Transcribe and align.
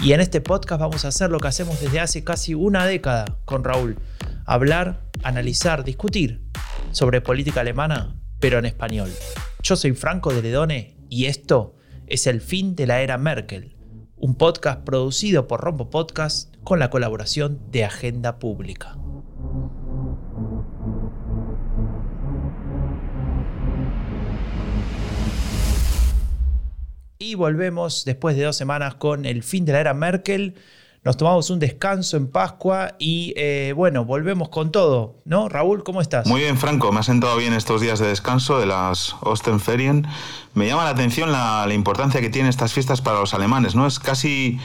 Y 0.00 0.12
en 0.12 0.20
este 0.20 0.40
podcast 0.40 0.80
vamos 0.80 1.04
a 1.04 1.08
hacer 1.08 1.30
lo 1.30 1.40
que 1.40 1.48
hacemos 1.48 1.80
desde 1.80 1.98
hace 1.98 2.22
casi 2.22 2.54
una 2.54 2.86
década 2.86 3.38
con 3.44 3.64
Raúl. 3.64 3.98
Hablar, 4.46 5.02
analizar, 5.24 5.82
discutir 5.82 6.44
sobre 6.92 7.20
política 7.20 7.60
alemana, 7.60 8.16
pero 8.38 8.58
en 8.58 8.64
español. 8.64 9.10
Yo 9.62 9.74
soy 9.74 9.92
Franco 9.92 10.32
de 10.32 10.42
Ledone 10.42 10.96
y 11.08 11.24
esto 11.24 11.74
es 12.06 12.28
el 12.28 12.40
fin 12.40 12.76
de 12.76 12.86
la 12.86 13.02
era 13.02 13.18
Merkel, 13.18 13.76
un 14.16 14.36
podcast 14.36 14.84
producido 14.84 15.48
por 15.48 15.60
Rombo 15.60 15.90
Podcast 15.90 16.54
con 16.62 16.78
la 16.78 16.90
colaboración 16.90 17.60
de 17.72 17.84
Agenda 17.84 18.38
Pública. 18.38 18.96
Y 27.20 27.34
volvemos 27.34 28.04
después 28.04 28.36
de 28.36 28.44
dos 28.44 28.56
semanas 28.56 28.94
con 28.94 29.24
el 29.24 29.42
fin 29.42 29.64
de 29.64 29.72
la 29.72 29.80
era 29.80 29.92
Merkel. 29.92 30.54
Nos 31.02 31.16
tomamos 31.16 31.50
un 31.50 31.58
descanso 31.58 32.16
en 32.16 32.28
Pascua 32.28 32.94
y 33.00 33.34
eh, 33.36 33.72
bueno, 33.74 34.04
volvemos 34.04 34.50
con 34.50 34.70
todo, 34.70 35.20
¿no? 35.24 35.48
Raúl, 35.48 35.82
¿cómo 35.82 36.00
estás? 36.00 36.28
Muy 36.28 36.42
bien, 36.42 36.56
Franco, 36.56 36.92
me 36.92 37.00
ha 37.00 37.02
sentado 37.02 37.36
bien 37.36 37.54
estos 37.54 37.80
días 37.80 37.98
de 37.98 38.06
descanso 38.06 38.60
de 38.60 38.66
las 38.66 39.16
Ostenferien. 39.22 40.06
Me 40.54 40.68
llama 40.68 40.84
la 40.84 40.90
atención 40.90 41.32
la, 41.32 41.64
la 41.66 41.74
importancia 41.74 42.20
que 42.20 42.30
tienen 42.30 42.50
estas 42.50 42.72
fiestas 42.72 43.00
para 43.00 43.18
los 43.18 43.34
alemanes, 43.34 43.74
¿no? 43.74 43.86
Es 43.88 43.98
casi 43.98 44.60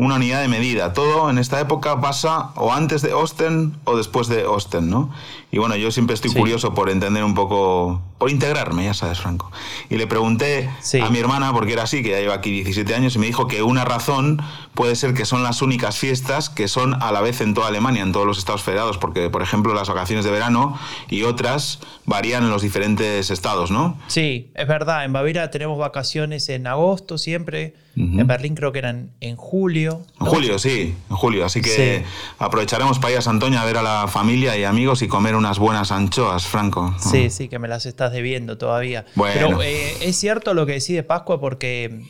una 0.00 0.16
unidad 0.16 0.40
de 0.40 0.48
medida. 0.48 0.92
Todo 0.92 1.28
en 1.28 1.38
esta 1.38 1.60
época 1.60 2.00
pasa 2.00 2.50
o 2.56 2.72
antes 2.72 3.02
de 3.02 3.12
Osten 3.12 3.76
o 3.84 3.96
después 3.96 4.28
de 4.28 4.46
Osten, 4.46 4.88
¿no? 4.88 5.10
Y 5.52 5.58
bueno, 5.58 5.76
yo 5.76 5.90
siempre 5.90 6.14
estoy 6.14 6.32
curioso 6.32 6.74
por 6.74 6.90
entender 6.90 7.24
un 7.24 7.34
poco, 7.34 8.00
por 8.18 8.30
integrarme, 8.30 8.84
ya 8.84 8.94
sabes, 8.94 9.18
Franco. 9.18 9.50
Y 9.88 9.96
le 9.96 10.06
pregunté 10.06 10.70
a 11.02 11.10
mi 11.10 11.18
hermana, 11.18 11.52
porque 11.52 11.72
era 11.72 11.82
así, 11.82 12.04
que 12.04 12.10
ya 12.10 12.20
lleva 12.20 12.34
aquí 12.34 12.52
17 12.52 12.94
años, 12.94 13.16
y 13.16 13.18
me 13.18 13.26
dijo 13.26 13.48
que 13.48 13.64
una 13.64 13.84
razón 13.84 14.40
puede 14.74 14.94
ser 14.94 15.12
que 15.12 15.24
son 15.24 15.42
las 15.42 15.60
únicas 15.60 15.98
fiestas 15.98 16.50
que 16.50 16.68
son 16.68 16.94
a 17.02 17.10
la 17.10 17.20
vez 17.20 17.40
en 17.40 17.54
toda 17.54 17.66
Alemania, 17.66 18.02
en 18.02 18.12
todos 18.12 18.26
los 18.26 18.38
estados 18.38 18.62
federados, 18.62 18.96
porque, 18.96 19.28
por 19.28 19.42
ejemplo, 19.42 19.74
las 19.74 19.88
vacaciones 19.88 20.24
de 20.24 20.30
verano 20.30 20.78
y 21.08 21.24
otras 21.24 21.80
varían 22.06 22.44
en 22.44 22.50
los 22.50 22.62
diferentes 22.62 23.30
estados, 23.32 23.72
¿no? 23.72 23.98
Sí, 24.06 24.52
es 24.54 24.68
verdad. 24.68 25.04
En 25.04 25.12
Baviera 25.12 25.50
tenemos 25.50 25.78
vacaciones 25.78 26.48
en 26.48 26.68
agosto 26.68 27.18
siempre. 27.18 27.74
En 27.96 28.26
Berlín 28.26 28.54
creo 28.54 28.70
que 28.70 28.78
eran 28.78 29.10
en 29.20 29.34
julio. 29.34 29.89
En 30.20 30.26
julio, 30.26 30.58
sí, 30.58 30.94
en 31.10 31.16
julio. 31.16 31.44
Así 31.44 31.60
que 31.60 32.04
aprovecharemos 32.38 32.98
para 32.98 33.12
ir 33.12 33.18
a 33.18 33.22
Santoña 33.22 33.62
a 33.62 33.64
ver 33.64 33.76
a 33.76 33.82
la 33.82 34.08
familia 34.08 34.56
y 34.56 34.64
amigos 34.64 35.02
y 35.02 35.08
comer 35.08 35.34
unas 35.34 35.58
buenas 35.58 35.92
anchoas, 35.92 36.46
Franco. 36.46 36.94
Sí, 36.98 37.30
sí, 37.30 37.48
que 37.48 37.58
me 37.58 37.68
las 37.68 37.86
estás 37.86 38.12
debiendo 38.12 38.58
todavía. 38.58 39.04
Pero 39.14 39.62
eh, 39.62 39.96
es 40.00 40.16
cierto 40.16 40.54
lo 40.54 40.66
que 40.66 40.72
decís 40.72 40.94
de 40.96 41.02
Pascua 41.02 41.40
porque 41.40 42.04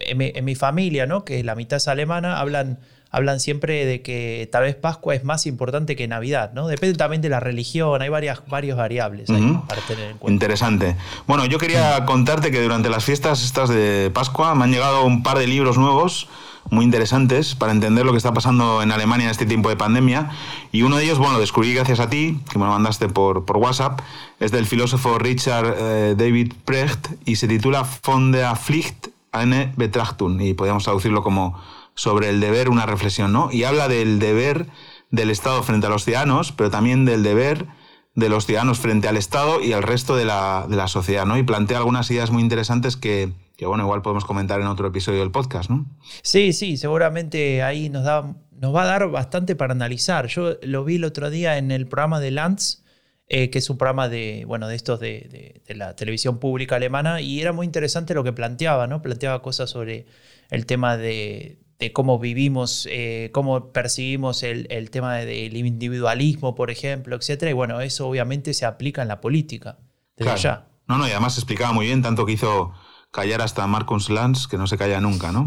en 0.00 0.44
mi, 0.44 0.54
familia, 0.54 1.06
¿no? 1.06 1.24
que 1.24 1.44
la 1.44 1.54
mitad 1.54 1.76
es 1.76 1.88
alemana, 1.88 2.40
hablan, 2.40 2.78
hablan 3.10 3.40
siempre 3.40 3.84
de 3.84 4.02
que 4.02 4.48
tal 4.50 4.62
vez 4.62 4.74
Pascua 4.74 5.14
es 5.14 5.24
más 5.24 5.46
importante 5.46 5.96
que 5.96 6.08
Navidad. 6.08 6.52
¿no? 6.54 6.68
Depende 6.68 6.96
también 6.96 7.22
de 7.22 7.28
la 7.28 7.40
religión, 7.40 8.00
hay 8.00 8.08
varias, 8.08 8.42
varias 8.48 8.76
variables 8.76 9.28
para 9.28 9.82
tener 9.82 10.10
en 10.10 10.18
cuenta. 10.18 10.32
Interesante. 10.32 10.96
Bueno, 11.26 11.44
yo 11.46 11.58
quería 11.58 12.04
contarte 12.06 12.50
que 12.50 12.62
durante 12.62 12.88
las 12.88 13.04
fiestas 13.04 13.44
estas 13.44 13.68
de 13.68 14.10
Pascua 14.12 14.54
me 14.54 14.64
han 14.64 14.72
llegado 14.72 15.04
un 15.04 15.22
par 15.22 15.38
de 15.38 15.46
libros 15.46 15.78
nuevos 15.78 16.28
muy 16.70 16.84
interesantes 16.84 17.54
para 17.54 17.72
entender 17.72 18.06
lo 18.06 18.12
que 18.12 18.18
está 18.18 18.32
pasando 18.32 18.82
en 18.82 18.92
Alemania 18.92 19.24
en 19.24 19.30
este 19.30 19.46
tiempo 19.46 19.68
de 19.68 19.76
pandemia. 19.76 20.30
Y 20.72 20.82
uno 20.82 20.96
de 20.96 21.04
ellos, 21.04 21.18
bueno, 21.18 21.38
descubrí 21.38 21.74
gracias 21.74 22.00
a 22.00 22.08
ti, 22.08 22.40
que 22.50 22.58
me 22.58 22.64
lo 22.64 22.70
mandaste 22.70 23.08
por, 23.08 23.44
por 23.44 23.56
WhatsApp, 23.58 24.00
es 24.38 24.50
del 24.52 24.66
filósofo 24.66 25.18
Richard 25.18 25.74
eh, 25.76 26.14
David 26.16 26.54
Precht 26.64 27.08
y 27.24 27.36
se 27.36 27.48
titula 27.48 27.86
Von 28.04 28.32
der 28.32 28.56
Pflicht 28.56 29.08
eine 29.32 29.72
Betrachtung, 29.76 30.40
y 30.40 30.54
podríamos 30.54 30.84
traducirlo 30.84 31.22
como 31.22 31.60
sobre 31.94 32.30
el 32.30 32.40
deber, 32.40 32.68
una 32.68 32.86
reflexión, 32.86 33.32
¿no? 33.32 33.50
Y 33.52 33.64
habla 33.64 33.88
del 33.88 34.18
deber 34.18 34.68
del 35.10 35.30
Estado 35.30 35.62
frente 35.62 35.86
a 35.86 35.90
los 35.90 36.04
ciudadanos, 36.04 36.52
pero 36.52 36.70
también 36.70 37.04
del 37.04 37.22
deber 37.22 37.66
de 38.14 38.28
los 38.28 38.46
ciudadanos 38.46 38.78
frente 38.78 39.08
al 39.08 39.16
Estado 39.16 39.60
y 39.60 39.72
al 39.72 39.82
resto 39.82 40.16
de 40.16 40.24
la, 40.24 40.66
de 40.68 40.76
la 40.76 40.88
sociedad, 40.88 41.26
¿no? 41.26 41.36
Y 41.36 41.42
plantea 41.42 41.78
algunas 41.78 42.10
ideas 42.10 42.30
muy 42.30 42.42
interesantes 42.42 42.96
que, 42.96 43.32
que 43.60 43.66
bueno, 43.66 43.84
igual 43.84 44.00
podemos 44.00 44.24
comentar 44.24 44.58
en 44.58 44.66
otro 44.68 44.88
episodio 44.88 45.18
del 45.18 45.30
podcast, 45.30 45.68
¿no? 45.68 45.84
Sí, 46.22 46.54
sí, 46.54 46.78
seguramente 46.78 47.62
ahí 47.62 47.90
nos, 47.90 48.04
da, 48.04 48.34
nos 48.52 48.74
va 48.74 48.84
a 48.84 48.86
dar 48.86 49.10
bastante 49.10 49.54
para 49.54 49.74
analizar. 49.74 50.28
Yo 50.28 50.56
lo 50.62 50.82
vi 50.82 50.96
el 50.96 51.04
otro 51.04 51.28
día 51.28 51.58
en 51.58 51.70
el 51.70 51.86
programa 51.86 52.20
de 52.20 52.30
Lanz, 52.30 52.82
eh, 53.28 53.50
que 53.50 53.58
es 53.58 53.68
un 53.68 53.76
programa 53.76 54.08
de, 54.08 54.44
bueno, 54.46 54.66
de 54.66 54.76
estos 54.76 54.98
de, 54.98 55.60
la 55.68 55.94
televisión 55.94 56.38
pública 56.38 56.76
alemana, 56.76 57.20
y 57.20 57.42
era 57.42 57.52
muy 57.52 57.66
interesante 57.66 58.14
lo 58.14 58.24
que 58.24 58.32
planteaba, 58.32 58.86
¿no? 58.86 59.02
Planteaba 59.02 59.42
cosas 59.42 59.68
sobre 59.68 60.06
el 60.48 60.64
tema 60.64 60.96
de, 60.96 61.58
cómo 61.92 62.18
vivimos, 62.18 62.88
eh, 62.90 63.28
cómo 63.34 63.74
percibimos 63.74 64.42
el, 64.42 64.88
tema 64.88 65.16
del 65.16 65.54
individualismo, 65.54 66.54
por 66.54 66.70
ejemplo, 66.70 67.14
etcétera. 67.14 67.50
Y 67.50 67.54
bueno, 67.54 67.82
eso 67.82 68.08
obviamente 68.08 68.54
se 68.54 68.64
aplica 68.64 69.02
en 69.02 69.08
la 69.08 69.20
política 69.20 69.76
desde 70.16 70.30
allá. 70.30 70.66
No, 70.88 70.96
no, 70.96 71.06
y 71.06 71.10
además 71.10 71.36
explicaba 71.36 71.74
muy 71.74 71.84
bien, 71.84 72.00
tanto 72.00 72.24
que 72.24 72.32
hizo 72.32 72.72
callar 73.10 73.42
hasta 73.42 73.66
Marcus 73.66 74.10
Lanz, 74.10 74.46
que 74.46 74.56
no 74.56 74.66
se 74.66 74.78
calla 74.78 75.00
nunca, 75.00 75.32
¿no? 75.32 75.46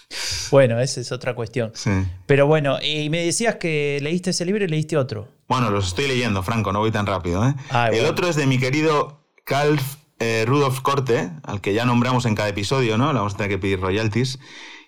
bueno, 0.50 0.80
esa 0.80 1.00
es 1.00 1.12
otra 1.12 1.34
cuestión. 1.34 1.72
Sí. 1.74 1.90
Pero 2.26 2.46
bueno, 2.46 2.78
y 2.82 3.08
me 3.10 3.24
decías 3.24 3.56
que 3.56 3.98
leíste 4.02 4.30
ese 4.30 4.44
libro 4.44 4.64
y 4.64 4.68
leíste 4.68 4.96
otro. 4.96 5.28
Bueno, 5.48 5.70
los 5.70 5.88
estoy 5.88 6.08
leyendo, 6.08 6.42
Franco, 6.42 6.72
no 6.72 6.80
voy 6.80 6.90
tan 6.90 7.06
rápido. 7.06 7.46
¿eh? 7.46 7.54
Ah, 7.70 7.88
El 7.92 8.06
otro 8.06 8.28
es 8.28 8.36
de 8.36 8.46
mi 8.46 8.58
querido 8.58 9.24
Calf 9.44 9.96
eh, 10.18 10.44
Rudolf 10.46 10.80
Corte, 10.80 11.30
al 11.42 11.60
que 11.60 11.74
ya 11.74 11.84
nombramos 11.84 12.24
en 12.24 12.34
cada 12.34 12.48
episodio, 12.48 12.96
¿no? 12.96 13.12
Le 13.12 13.18
vamos 13.18 13.34
a 13.34 13.36
tener 13.36 13.50
que 13.50 13.58
pedir 13.58 13.80
royalties. 13.80 14.38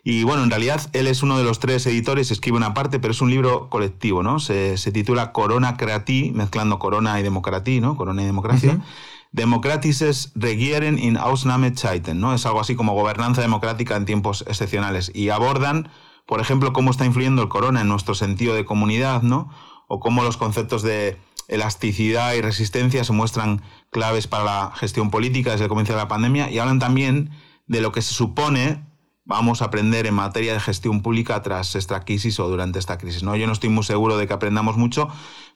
Y 0.02 0.22
bueno, 0.22 0.44
en 0.44 0.50
realidad 0.50 0.80
él 0.92 1.08
es 1.08 1.24
uno 1.24 1.36
de 1.36 1.42
los 1.42 1.58
tres 1.58 1.84
editores, 1.86 2.30
escribe 2.30 2.56
una 2.56 2.74
parte, 2.74 3.00
pero 3.00 3.10
es 3.10 3.20
un 3.20 3.28
libro 3.28 3.68
colectivo, 3.68 4.22
¿no? 4.22 4.38
Se, 4.38 4.76
titula 4.92 5.32
Corona 5.32 5.76
Creatí, 5.76 6.30
mezclando 6.32 6.78
corona 6.78 7.18
y 7.18 7.24
democratía, 7.24 7.80
¿no? 7.80 7.96
Corona 7.96 8.22
y 8.22 8.24
democracia. 8.24 8.78
Democratisches 9.32 10.32
Regieren 10.34 10.98
in 10.98 11.16
Ausnahmezeiten, 11.16 12.20
¿no? 12.20 12.34
Es 12.34 12.46
algo 12.46 12.60
así 12.60 12.74
como 12.74 12.94
gobernanza 12.94 13.42
democrática 13.42 13.96
en 13.96 14.06
tiempos 14.06 14.44
excepcionales. 14.46 15.10
Y 15.14 15.30
abordan, 15.30 15.90
por 16.26 16.40
ejemplo, 16.40 16.72
cómo 16.72 16.90
está 16.90 17.04
influyendo 17.04 17.42
el 17.42 17.48
corona 17.48 17.80
en 17.80 17.88
nuestro 17.88 18.14
sentido 18.14 18.54
de 18.54 18.64
comunidad, 18.64 19.22
¿no? 19.22 19.50
O 19.88 20.00
cómo 20.00 20.22
los 20.22 20.36
conceptos 20.36 20.82
de 20.82 21.18
elasticidad 21.48 22.34
y 22.34 22.40
resistencia 22.40 23.04
se 23.04 23.12
muestran 23.12 23.62
claves 23.90 24.26
para 24.26 24.44
la 24.44 24.72
gestión 24.74 25.10
política 25.10 25.52
desde 25.52 25.64
el 25.64 25.68
comienzo 25.68 25.92
de 25.92 25.98
la 25.98 26.08
pandemia. 26.08 26.50
Y 26.50 26.58
hablan 26.58 26.78
también 26.78 27.30
de 27.66 27.80
lo 27.80 27.92
que 27.92 28.02
se 28.02 28.14
supone 28.14 28.84
vamos 29.26 29.60
a 29.60 29.66
aprender 29.66 30.06
en 30.06 30.14
materia 30.14 30.54
de 30.54 30.60
gestión 30.60 31.02
pública 31.02 31.42
tras 31.42 31.74
esta 31.74 32.00
crisis 32.00 32.40
o 32.40 32.48
durante 32.48 32.78
esta 32.78 32.96
crisis. 32.96 33.22
¿no? 33.22 33.36
Yo 33.36 33.46
no 33.46 33.52
estoy 33.52 33.68
muy 33.68 33.84
seguro 33.84 34.16
de 34.16 34.26
que 34.26 34.32
aprendamos 34.32 34.76
mucho, 34.76 35.08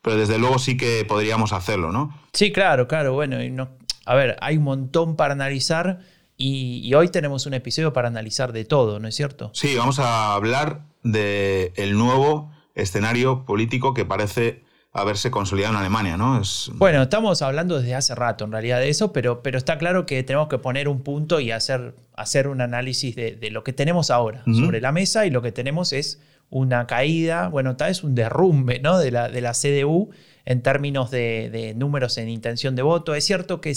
pero 0.03 0.17
desde 0.17 0.39
luego 0.39 0.59
sí 0.59 0.77
que 0.77 1.05
podríamos 1.07 1.53
hacerlo, 1.53 1.93
¿no? 1.93 2.15
Sí, 2.33 2.53
claro, 2.53 2.89
claro. 2.89 3.15
Bueno, 3.15 3.43
y 3.43 3.51
no, 3.51 3.69
a 4.05 4.15
ver, 4.15 4.37
hay 4.43 4.59
un 4.59 4.65
montón 4.65 5.17
para 5.17 5.33
analizar 5.33 6.01
y, 6.37 6.93
hoy 6.95 7.09
tenemos 7.09 7.47
un 7.47 7.55
episodio 7.55 7.93
para 7.93 8.09
analizar 8.09 8.53
de 8.53 8.65
todo, 8.65 8.99
¿no 8.99 9.09
es 9.09 9.15
cierto? 9.15 9.51
Sí, 9.55 9.77
vamos 9.77 9.99
a 9.99 10.35
hablar 10.35 10.83
del 11.03 11.73
el 11.77 11.99
nuevo 11.99 12.51
escenario 12.75 13.45
político 13.45 13.93
que 13.93 14.07
parece 14.07 14.65
haberse 14.93 15.31
consolidado 15.31 15.75
en 15.75 15.81
Alemania, 15.81 16.17
¿no? 16.17 16.41
Es... 16.41 16.71
Bueno, 16.75 17.03
estamos 17.03 17.43
hablando 17.43 17.79
desde 17.79 17.95
hace 17.95 18.15
rato 18.15 18.45
en 18.45 18.53
realidad 18.53 18.81
de 18.81 18.89
eso, 18.89 19.13
pero, 19.13 19.43
pero 19.43 19.57
está 19.57 19.79
claro 19.79 20.05
que 20.05 20.23
tenemos 20.23 20.49
que 20.49 20.59
poner 20.59 20.89
un 20.89 21.03
punto 21.03 21.39
y 21.41 21.53
hacer, 21.53 21.95
hacer 22.15 22.49
un 22.49 22.61
análisis 22.61 23.15
de, 23.15 23.39
lo 23.51 23.63
que 23.63 23.73
tenemos 23.73 24.11
ahora 24.11 24.43
sobre 24.47 24.81
la 24.81 24.93
mesa 24.93 25.27
y 25.27 25.31
lo 25.31 25.43
que 25.43 25.53
tenemos 25.53 25.93
es 25.93 26.21
una 26.51 26.87
caída, 26.89 27.49
bueno, 27.49 27.77
tal 27.77 27.91
vez 27.91 28.03
un 28.03 28.15
derrumbe 28.17 28.81
¿no? 28.81 28.99
de, 28.99 29.13
la, 29.13 29.29
de 29.29 29.41
la 29.41 29.53
CDU 29.53 30.11
en 30.45 30.63
términos 30.63 31.11
de, 31.11 31.75
números 31.77 32.19
en 32.19 32.29
intención 32.29 32.75
de 32.75 32.83
voto. 32.83 33.15
Es 33.15 33.25
cierto 33.25 33.61
que 33.61 33.73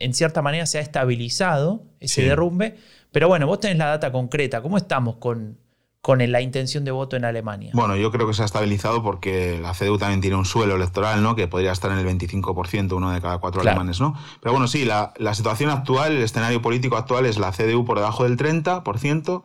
en 0.00 0.14
cierta 0.14 0.42
manera 0.42 0.66
se 0.66 0.78
ha 0.78 0.80
estabilizado 0.80 1.84
ese 2.00 2.22
derrumbe, 2.22 2.76
pero 3.12 3.28
bueno, 3.28 3.46
vos 3.46 3.60
tenés 3.60 3.78
la 3.78 3.86
data 3.86 4.10
concreta. 4.10 4.60
¿Cómo 4.62 4.76
estamos 4.76 5.16
con, 5.16 5.58
con 6.00 6.18
la 6.32 6.40
intención 6.40 6.84
de 6.84 6.90
voto 6.90 7.16
en 7.16 7.24
Alemania? 7.24 7.72
Bueno, 7.74 7.94
yo 7.96 8.10
creo 8.10 8.26
que 8.26 8.32
se 8.32 8.42
ha 8.42 8.46
estabilizado 8.46 9.02
porque 9.02 9.58
la 9.60 9.74
CDU 9.74 9.98
también 9.98 10.20
tiene 10.20 10.36
un 10.36 10.46
suelo 10.46 10.76
electoral, 10.76 11.22
¿no? 11.22 11.36
Que 11.36 11.46
podría 11.46 11.72
estar 11.72 11.90
en 11.90 11.98
el 11.98 12.06
25%, 12.06 12.92
uno 12.92 13.10
de 13.10 13.20
cada 13.20 13.38
cuatro 13.38 13.60
alemanes, 13.60 14.00
¿no? 14.00 14.14
Pero 14.40 14.52
bueno, 14.52 14.66
sí, 14.66 14.84
la, 14.84 15.12
situación 15.34 15.70
actual, 15.70 16.12
el 16.12 16.22
escenario 16.22 16.62
político 16.62 16.96
actual 16.96 17.26
es 17.26 17.38
la 17.38 17.52
CDU 17.52 17.84
por 17.84 17.98
debajo 17.98 18.24
del 18.24 18.38
30%, 18.38 19.42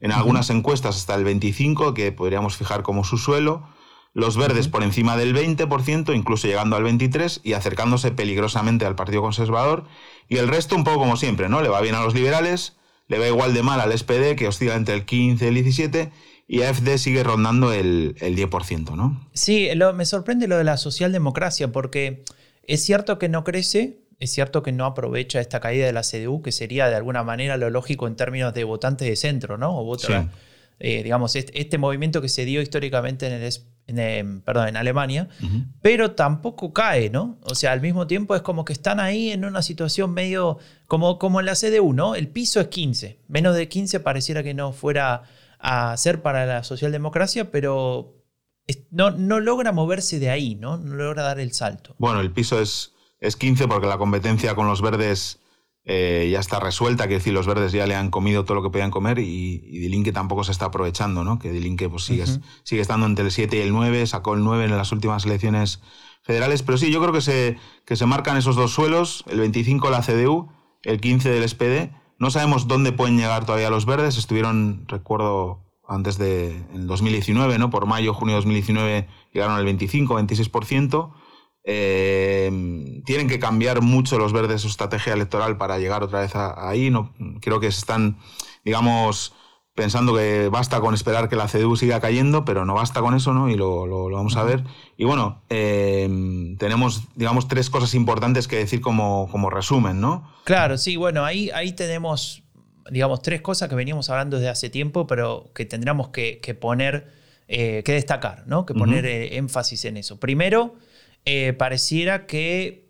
en 0.00 0.12
algunas 0.12 0.48
encuestas 0.48 0.96
hasta 0.96 1.14
el 1.14 1.26
25%, 1.26 1.92
que 1.92 2.10
podríamos 2.12 2.56
fijar 2.56 2.82
como 2.82 3.04
su 3.04 3.18
suelo, 3.18 3.64
los 4.14 4.36
verdes 4.38 4.68
por 4.68 4.82
encima 4.82 5.16
del 5.16 5.36
20%, 5.36 6.16
incluso 6.16 6.48
llegando 6.48 6.76
al 6.76 6.84
23% 6.84 7.40
y 7.44 7.52
acercándose 7.52 8.12
peligrosamente 8.12 8.86
al 8.86 8.96
Partido 8.96 9.20
Conservador. 9.20 9.84
Y 10.26 10.38
el 10.38 10.48
resto 10.48 10.74
un 10.74 10.84
poco 10.84 11.00
como 11.00 11.16
siempre, 11.16 11.50
¿no? 11.50 11.60
Le 11.60 11.68
va 11.68 11.82
bien 11.82 11.94
a 11.94 12.02
los 12.02 12.14
liberales, 12.14 12.77
le 13.08 13.18
va 13.18 13.26
igual 13.26 13.54
de 13.54 13.62
mal 13.62 13.80
al 13.80 13.96
SPD, 13.96 14.36
que 14.36 14.46
oscila 14.46 14.74
entre 14.76 14.94
el 14.94 15.04
15 15.04 15.44
y 15.44 15.48
el 15.48 15.56
17%, 15.64 16.10
y 16.50 16.62
AFD 16.62 16.96
sigue 16.96 17.22
rondando 17.22 17.72
el, 17.72 18.16
el 18.20 18.36
10%, 18.36 18.96
¿no? 18.96 19.28
Sí, 19.34 19.68
me 19.94 20.06
sorprende 20.06 20.48
lo 20.48 20.56
de 20.56 20.64
la 20.64 20.78
socialdemocracia, 20.78 21.72
porque 21.72 22.24
es 22.62 22.82
cierto 22.82 23.18
que 23.18 23.28
no 23.28 23.44
crece, 23.44 23.98
es 24.18 24.32
cierto 24.32 24.62
que 24.62 24.72
no 24.72 24.86
aprovecha 24.86 25.40
esta 25.40 25.60
caída 25.60 25.86
de 25.86 25.92
la 25.92 26.02
CDU, 26.02 26.42
que 26.42 26.52
sería 26.52 26.88
de 26.88 26.96
alguna 26.96 27.22
manera 27.22 27.56
lo 27.56 27.70
lógico 27.70 28.06
en 28.06 28.16
términos 28.16 28.54
de 28.54 28.64
votantes 28.64 29.08
de 29.08 29.16
centro, 29.16 29.58
¿no? 29.58 29.78
O 29.78 29.96
eh, 30.80 31.02
digamos, 31.02 31.34
este, 31.36 31.78
movimiento 31.78 32.22
que 32.22 32.28
se 32.28 32.44
dio 32.44 32.62
históricamente 32.62 33.26
en, 33.26 33.32
el, 33.32 33.52
en, 33.88 34.42
perdón, 34.42 34.68
en 34.68 34.76
Alemania, 34.76 35.28
pero 35.82 36.12
tampoco 36.12 36.72
cae, 36.72 37.10
¿no? 37.10 37.38
O 37.42 37.54
sea, 37.54 37.72
al 37.72 37.80
mismo 37.80 38.06
tiempo 38.06 38.36
es 38.36 38.42
como 38.42 38.64
que 38.64 38.72
están 38.72 39.00
ahí 39.00 39.30
en 39.30 39.44
una 39.44 39.62
situación 39.62 40.12
medio 40.12 40.58
como, 40.86 41.18
como 41.18 41.40
en 41.40 41.46
la 41.46 41.54
CDU, 41.54 41.92
¿no? 41.94 42.14
El 42.14 42.28
piso 42.28 42.60
es 42.60 42.68
15, 42.68 43.18
menos 43.28 43.56
de 43.56 43.68
15 43.68 44.00
pareciera 44.00 44.42
que 44.42 44.54
no 44.54 44.72
fuera 44.72 45.22
a 45.58 45.96
ser 45.96 46.22
para 46.22 46.46
la 46.46 46.62
socialdemocracia, 46.64 47.50
pero 47.50 48.14
no, 48.90 49.10
no 49.10 49.40
logra 49.40 49.72
moverse 49.72 50.18
de 50.18 50.30
ahí, 50.30 50.54
¿no? 50.54 50.76
No 50.76 50.94
logra 50.94 51.22
dar 51.22 51.40
el 51.40 51.52
salto. 51.52 51.94
Bueno, 51.98 52.20
el 52.20 52.30
piso 52.30 52.60
es, 52.60 52.92
es 53.20 53.36
15 53.36 53.66
porque 53.68 53.86
la 53.86 53.98
competencia 53.98 54.54
con 54.54 54.66
los 54.66 54.82
verdes 54.82 55.40
eh, 55.90 56.28
ya 56.30 56.38
está 56.38 56.60
resuelta, 56.60 57.08
que 57.08 57.14
decir, 57.14 57.32
los 57.32 57.46
verdes 57.46 57.72
ya 57.72 57.86
le 57.86 57.96
han 57.96 58.10
comido 58.10 58.44
todo 58.44 58.56
lo 58.56 58.62
que 58.62 58.68
podían 58.68 58.90
comer 58.90 59.18
y, 59.18 59.62
y 59.64 59.78
Dilinque 59.78 60.12
tampoco 60.12 60.44
se 60.44 60.52
está 60.52 60.66
aprovechando, 60.66 61.24
¿no? 61.24 61.38
Que 61.38 61.50
Dilinque 61.50 61.88
pues, 61.88 62.04
sigue, 62.04 62.26
sigue 62.62 62.82
estando 62.82 63.06
entre 63.06 63.24
el 63.24 63.30
7 63.30 63.56
y 63.56 63.60
el 63.60 63.72
9, 63.72 64.06
sacó 64.06 64.34
el 64.34 64.44
9 64.44 64.66
en 64.66 64.76
las 64.76 64.92
últimas 64.92 65.24
elecciones 65.24 65.80
federales, 66.22 66.62
pero 66.62 66.76
sí, 66.76 66.92
yo 66.92 67.00
creo 67.00 67.14
que 67.14 67.22
se, 67.22 67.56
que 67.86 67.96
se 67.96 68.04
marcan 68.04 68.36
esos 68.36 68.54
dos 68.54 68.70
suelos, 68.70 69.24
el 69.28 69.40
25 69.40 69.88
la 69.88 70.02
CDU, 70.02 70.50
el 70.82 71.00
15 71.00 71.30
del 71.30 71.48
SPD, 71.48 71.90
no 72.18 72.30
sabemos 72.30 72.68
dónde 72.68 72.92
pueden 72.92 73.16
llegar 73.16 73.46
todavía 73.46 73.70
los 73.70 73.86
verdes. 73.86 74.18
Estuvieron, 74.18 74.84
recuerdo, 74.88 75.64
antes 75.86 76.18
de 76.18 76.56
en 76.74 76.86
2019, 76.86 77.58
¿no? 77.58 77.70
Por 77.70 77.86
mayo, 77.86 78.12
junio 78.12 78.34
de 78.34 78.40
2019 78.40 79.08
llegaron 79.32 79.56
al 79.56 79.64
25, 79.64 80.18
26%. 80.20 81.12
Eh, 81.64 82.50
tienen 83.04 83.28
que 83.28 83.38
cambiar 83.38 83.82
mucho 83.82 84.18
los 84.18 84.32
verdes 84.32 84.62
su 84.62 84.68
estrategia 84.68 85.12
electoral 85.12 85.56
para 85.56 85.78
llegar 85.78 86.02
otra 86.02 86.20
vez 86.20 86.32
ahí. 86.34 86.90
No, 86.90 87.12
creo 87.40 87.60
que 87.60 87.66
están, 87.66 88.18
digamos, 88.64 89.34
pensando 89.78 90.12
que 90.16 90.48
basta 90.48 90.80
con 90.80 90.92
esperar 90.92 91.28
que 91.28 91.36
la 91.36 91.46
CDU 91.46 91.76
siga 91.76 92.00
cayendo, 92.00 92.44
pero 92.44 92.64
no 92.64 92.74
basta 92.74 93.00
con 93.00 93.14
eso, 93.14 93.32
¿no? 93.32 93.48
Y 93.48 93.54
lo, 93.54 93.86
lo, 93.86 94.10
vamos 94.10 94.36
a 94.36 94.42
ver. 94.42 94.64
Y 94.96 95.04
bueno, 95.04 95.40
eh, 95.50 96.56
tenemos, 96.58 97.04
digamos, 97.14 97.46
tres 97.46 97.70
cosas 97.70 97.94
importantes 97.94 98.48
que 98.48 98.56
decir 98.56 98.80
como, 98.80 99.28
como 99.30 99.50
resumen, 99.50 100.00
¿no? 100.00 100.28
Claro, 100.42 100.78
sí, 100.78 100.96
bueno, 100.96 101.24
ahí, 101.24 101.50
ahí 101.50 101.74
tenemos, 101.74 102.42
digamos, 102.90 103.22
tres 103.22 103.40
cosas 103.40 103.68
que 103.68 103.76
veníamos 103.76 104.10
hablando 104.10 104.38
desde 104.38 104.50
hace 104.50 104.68
tiempo, 104.68 105.06
pero 105.06 105.52
que 105.54 105.64
tendríamos 105.64 106.08
que, 106.08 106.40
poner, 106.60 107.12
eh, 107.46 107.84
que 107.84 107.92
destacar, 107.92 108.48
¿no? 108.48 108.66
Que 108.66 108.74
poner 108.74 109.06
eh, 109.06 109.36
énfasis 109.36 109.84
en 109.84 109.96
eso. 109.96 110.18
Primero, 110.18 110.74
pareciera 111.58 112.26
que 112.26 112.88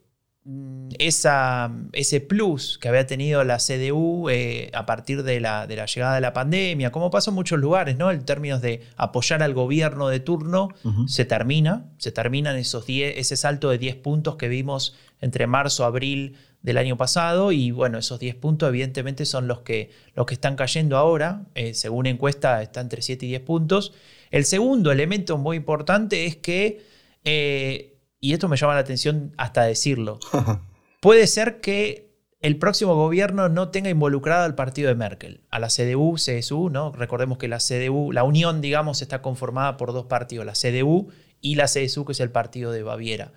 Mm, 0.51 0.89
esa, 0.99 1.71
ese 1.93 2.23
plus 2.23 2.79
que 2.79 2.89
había 2.89 3.07
tenido 3.07 3.45
la 3.45 3.59
CDU 3.59 4.31
eh, 4.31 4.71
a 4.73 4.87
partir 4.87 5.23
de 5.23 5.41
la, 5.41 5.67
de 5.67 5.77
la, 5.77 5.85
llegada 5.85 6.15
de 6.15 6.23
la 6.23 6.33
pandemia, 6.33 6.91
como 6.91 7.11
pasó 7.11 7.33
en 7.33 7.35
muchos 7.35 7.59
lugares, 7.59 7.99
¿no? 7.99 8.11
En 8.11 8.25
términos 8.25 8.63
de 8.63 8.83
apoyar 8.97 9.43
al 9.43 9.53
gobierno 9.53 10.09
de 10.09 10.21
turno, 10.21 10.71
se 11.07 11.27
termina, 11.27 11.91
se 11.99 12.13
terminan 12.13 12.57
esos 12.57 12.87
ese 12.89 13.37
salto 13.37 13.69
de 13.69 13.77
10 13.77 13.97
puntos 13.97 14.37
que 14.37 14.49
vimos 14.49 14.97
entre 15.21 15.47
marzo, 15.47 15.85
abril 15.85 16.37
del 16.63 16.79
año 16.79 16.97
pasado 16.97 17.53
y 17.53 17.71
bueno, 17.71 17.99
esos 17.99 18.19
10 18.19 18.37
puntos 18.37 18.71
evidentemente 18.71 19.27
son 19.27 19.49
los 19.49 19.61
que, 19.61 19.91
los 20.15 20.25
que 20.25 20.33
están 20.33 20.57
cayendo 20.57 20.97
ahora, 20.97 21.45
eh, 21.55 21.75
según 21.75 22.07
encuesta 22.07 22.63
está 22.63 22.81
entre 22.81 23.03
7 23.03 23.27
y 23.27 23.29
10 23.29 23.43
puntos. 23.43 23.93
El 24.31 24.47
segundo 24.47 24.93
elemento 24.93 25.37
muy 25.37 25.59
importante 25.59 26.25
es 26.25 26.37
que 26.37 26.81
eh, 27.25 27.98
y 28.21 28.33
esto 28.33 28.49
me 28.49 28.57
llama 28.57 28.75
la 28.75 28.81
atención 28.81 29.33
hasta 29.37 29.65
decirlo, 29.65 30.19
puede 31.01 31.27
ser 31.27 31.61
que 31.61 32.09
el 32.41 32.57
próximo 32.57 32.95
gobierno 32.95 33.49
no 33.49 33.71
tenga 33.71 33.91
involucrado 33.91 34.45
al 34.45 34.55
partido 34.55 34.89
de 34.89 34.95
Merkel, 34.95 35.43
a 35.51 35.59
la 35.59 35.69
CDU, 35.69 36.15
CSU, 36.15 36.71
¿no? 36.71 36.93
Recordemos 36.93 37.39
que 37.39 37.49
la 37.49 37.59
CDU, 37.59 38.13
la 38.13 38.23
unión, 38.23 38.61
digamos, 38.61 39.03
está 39.03 39.23
conformada 39.23 39.77
por 39.77 39.93
dos 39.93 40.07
partidos, 40.07 40.47
la 40.47 40.53
CDU 40.53 41.09
y 41.41 41.57
la 41.57 41.65
CSU, 41.65 42.05
que 42.05 42.13
es 42.13 42.21
el 42.21 42.31
partido 42.31 42.71
de 42.71 42.83
Baviera. 42.85 43.33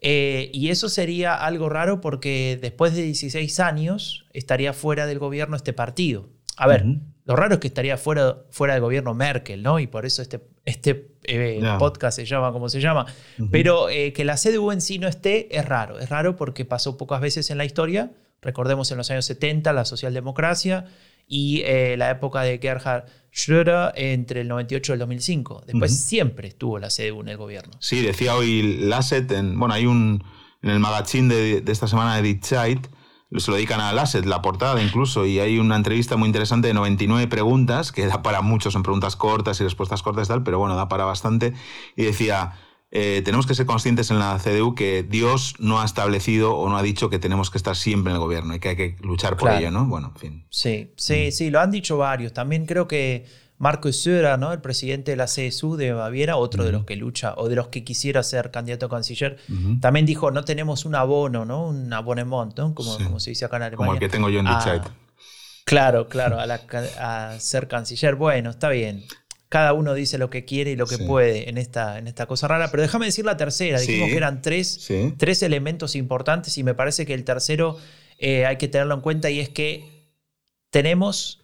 Eh, 0.00 0.50
y 0.52 0.68
eso 0.68 0.88
sería 0.88 1.34
algo 1.34 1.68
raro 1.68 2.00
porque 2.00 2.58
después 2.60 2.94
de 2.94 3.02
16 3.02 3.58
años 3.60 4.26
estaría 4.32 4.72
fuera 4.72 5.06
del 5.06 5.18
gobierno 5.18 5.56
este 5.56 5.72
partido. 5.72 6.28
A 6.56 6.68
ver, 6.68 6.84
lo 7.26 7.36
raro 7.36 7.54
es 7.54 7.60
que 7.60 7.68
estaría 7.68 7.96
fuera, 7.96 8.36
fuera 8.50 8.74
del 8.74 8.82
gobierno 8.82 9.14
Merkel, 9.14 9.62
¿no? 9.62 9.78
Y 9.78 9.86
por 9.86 10.04
eso 10.04 10.20
este, 10.20 10.42
este 10.64 11.14
eh, 11.24 11.62
podcast 11.78 12.16
se 12.16 12.26
llama 12.26 12.52
como 12.52 12.68
se 12.68 12.80
llama. 12.80 13.06
Pero 13.50 13.88
eh, 13.88 14.12
que 14.12 14.24
la 14.24 14.36
CDU 14.36 14.72
en 14.72 14.82
sí 14.82 14.98
no 14.98 15.08
esté 15.08 15.56
es 15.56 15.64
raro. 15.64 15.98
Es 15.98 16.10
raro 16.10 16.36
porque 16.36 16.66
pasó 16.66 16.98
pocas 16.98 17.22
veces 17.22 17.50
en 17.50 17.56
la 17.56 17.64
historia. 17.64 18.12
Recordemos 18.42 18.90
en 18.90 18.98
los 18.98 19.10
años 19.10 19.24
70 19.24 19.72
la 19.72 19.86
socialdemocracia 19.86 20.84
y 21.26 21.62
eh, 21.64 21.96
la 21.96 22.10
época 22.10 22.42
de 22.42 22.58
Gerhard 22.58 23.06
Schröder 23.32 23.92
entre 23.96 24.42
el 24.42 24.48
98 24.48 24.92
y 24.92 24.94
el 24.94 24.98
2005. 24.98 25.62
Después 25.66 25.98
siempre 25.98 26.48
estuvo 26.48 26.78
la 26.78 26.88
CDU 26.88 27.22
en 27.22 27.28
el 27.28 27.38
gobierno. 27.38 27.72
Sí, 27.80 28.02
decía 28.02 28.36
hoy 28.36 28.80
Lasset, 28.80 29.32
en, 29.32 29.58
bueno, 29.58 29.72
hay 29.72 29.86
un, 29.86 30.22
en 30.60 30.68
el 30.68 30.78
magazine 30.78 31.34
de, 31.34 31.60
de 31.62 31.72
esta 31.72 31.88
semana 31.88 32.16
de 32.16 32.22
Die 32.22 32.40
Zeit, 32.42 32.86
se 33.36 33.50
lo 33.50 33.56
dedican 33.56 33.80
a 33.80 33.92
Lasset, 33.92 34.24
la 34.24 34.42
portada 34.42 34.82
incluso, 34.82 35.26
y 35.26 35.40
hay 35.40 35.58
una 35.58 35.76
entrevista 35.76 36.16
muy 36.16 36.26
interesante 36.26 36.68
de 36.68 36.74
99 36.74 37.28
preguntas, 37.28 37.92
que 37.92 38.06
da 38.06 38.22
para 38.22 38.42
muchos, 38.42 38.72
son 38.72 38.82
preguntas 38.82 39.16
cortas 39.16 39.60
y 39.60 39.64
respuestas 39.64 40.02
cortas 40.02 40.28
y 40.28 40.28
tal, 40.28 40.42
pero 40.42 40.58
bueno, 40.58 40.76
da 40.76 40.88
para 40.88 41.04
bastante, 41.04 41.54
y 41.96 42.04
decía, 42.04 42.54
eh, 42.96 43.22
tenemos 43.24 43.46
que 43.46 43.56
ser 43.56 43.66
conscientes 43.66 44.12
en 44.12 44.20
la 44.20 44.38
CDU 44.38 44.76
que 44.76 45.02
Dios 45.02 45.56
no 45.58 45.80
ha 45.80 45.84
establecido 45.84 46.54
o 46.54 46.68
no 46.68 46.76
ha 46.76 46.82
dicho 46.82 47.10
que 47.10 47.18
tenemos 47.18 47.50
que 47.50 47.58
estar 47.58 47.74
siempre 47.74 48.12
en 48.12 48.14
el 48.14 48.20
gobierno 48.20 48.54
y 48.54 48.60
que 48.60 48.68
hay 48.68 48.76
que 48.76 48.96
luchar 49.00 49.36
por 49.36 49.50
ello, 49.50 49.72
¿no? 49.72 49.86
Bueno, 49.86 50.12
en 50.14 50.20
fin. 50.20 50.46
Sí, 50.48 50.92
sí, 50.96 51.26
mm. 51.26 51.32
sí, 51.32 51.50
lo 51.50 51.60
han 51.60 51.72
dicho 51.72 51.98
varios. 51.98 52.32
También 52.32 52.66
creo 52.66 52.86
que 52.86 53.26
Marco 53.64 53.90
Söder, 53.90 54.38
¿no? 54.38 54.52
el 54.52 54.60
presidente 54.60 55.12
de 55.12 55.16
la 55.16 55.24
CSU 55.24 55.76
de 55.76 55.94
Baviera, 55.94 56.36
otro 56.36 56.64
de 56.64 56.72
los 56.72 56.84
que 56.84 56.96
lucha 56.96 57.32
o 57.38 57.48
de 57.48 57.56
los 57.56 57.68
que 57.68 57.82
quisiera 57.82 58.22
ser 58.22 58.50
candidato 58.50 58.84
a 58.84 58.88
canciller, 58.90 59.38
también 59.80 60.04
dijo, 60.04 60.30
no 60.30 60.44
tenemos 60.44 60.84
un 60.84 60.94
abono, 60.94 61.46
¿no? 61.46 61.68
un 61.68 61.90
abonement, 61.90 62.54
¿no? 62.58 62.74
como, 62.74 62.94
como 62.98 63.20
se 63.20 63.30
dice 63.30 63.46
acá 63.46 63.56
en 63.56 63.62
Alemania. 63.62 63.86
Como 63.86 63.92
el 63.94 64.00
que 64.00 64.10
tengo 64.10 64.28
yo 64.28 64.40
en 64.40 64.46
Chat. 64.46 64.86
Claro, 65.64 66.08
claro, 66.08 66.36
a, 66.38 67.40
ser 67.40 67.66
canciller. 67.66 68.16
Bueno, 68.16 68.50
está 68.50 68.68
bien. 68.68 69.02
Cada 69.48 69.72
uno 69.72 69.94
dice 69.94 70.18
lo 70.18 70.28
que 70.28 70.44
quiere 70.44 70.72
y 70.72 70.76
lo 70.76 70.86
que 70.86 70.98
puede 70.98 71.48
en 71.48 71.56
esta, 71.56 71.98
en 71.98 72.06
esta 72.06 72.26
cosa 72.26 72.46
rara. 72.46 72.70
Pero 72.70 72.82
déjame 72.82 73.06
decir 73.06 73.24
la 73.24 73.38
tercera. 73.38 73.80
Dijimos 73.80 74.10
que 74.10 74.16
eran 74.18 74.42
tres, 74.42 74.90
tres, 75.16 75.42
elementos 75.42 75.96
importantes 75.96 76.58
y 76.58 76.64
me 76.64 76.74
parece 76.74 77.06
que 77.06 77.14
el 77.14 77.24
tercero 77.24 77.78
eh, 78.18 78.44
hay 78.44 78.58
que 78.58 78.68
tenerlo 78.68 78.92
en 78.92 79.00
cuenta 79.00 79.30
y 79.30 79.40
es 79.40 79.48
que 79.48 80.10
tenemos 80.68 81.40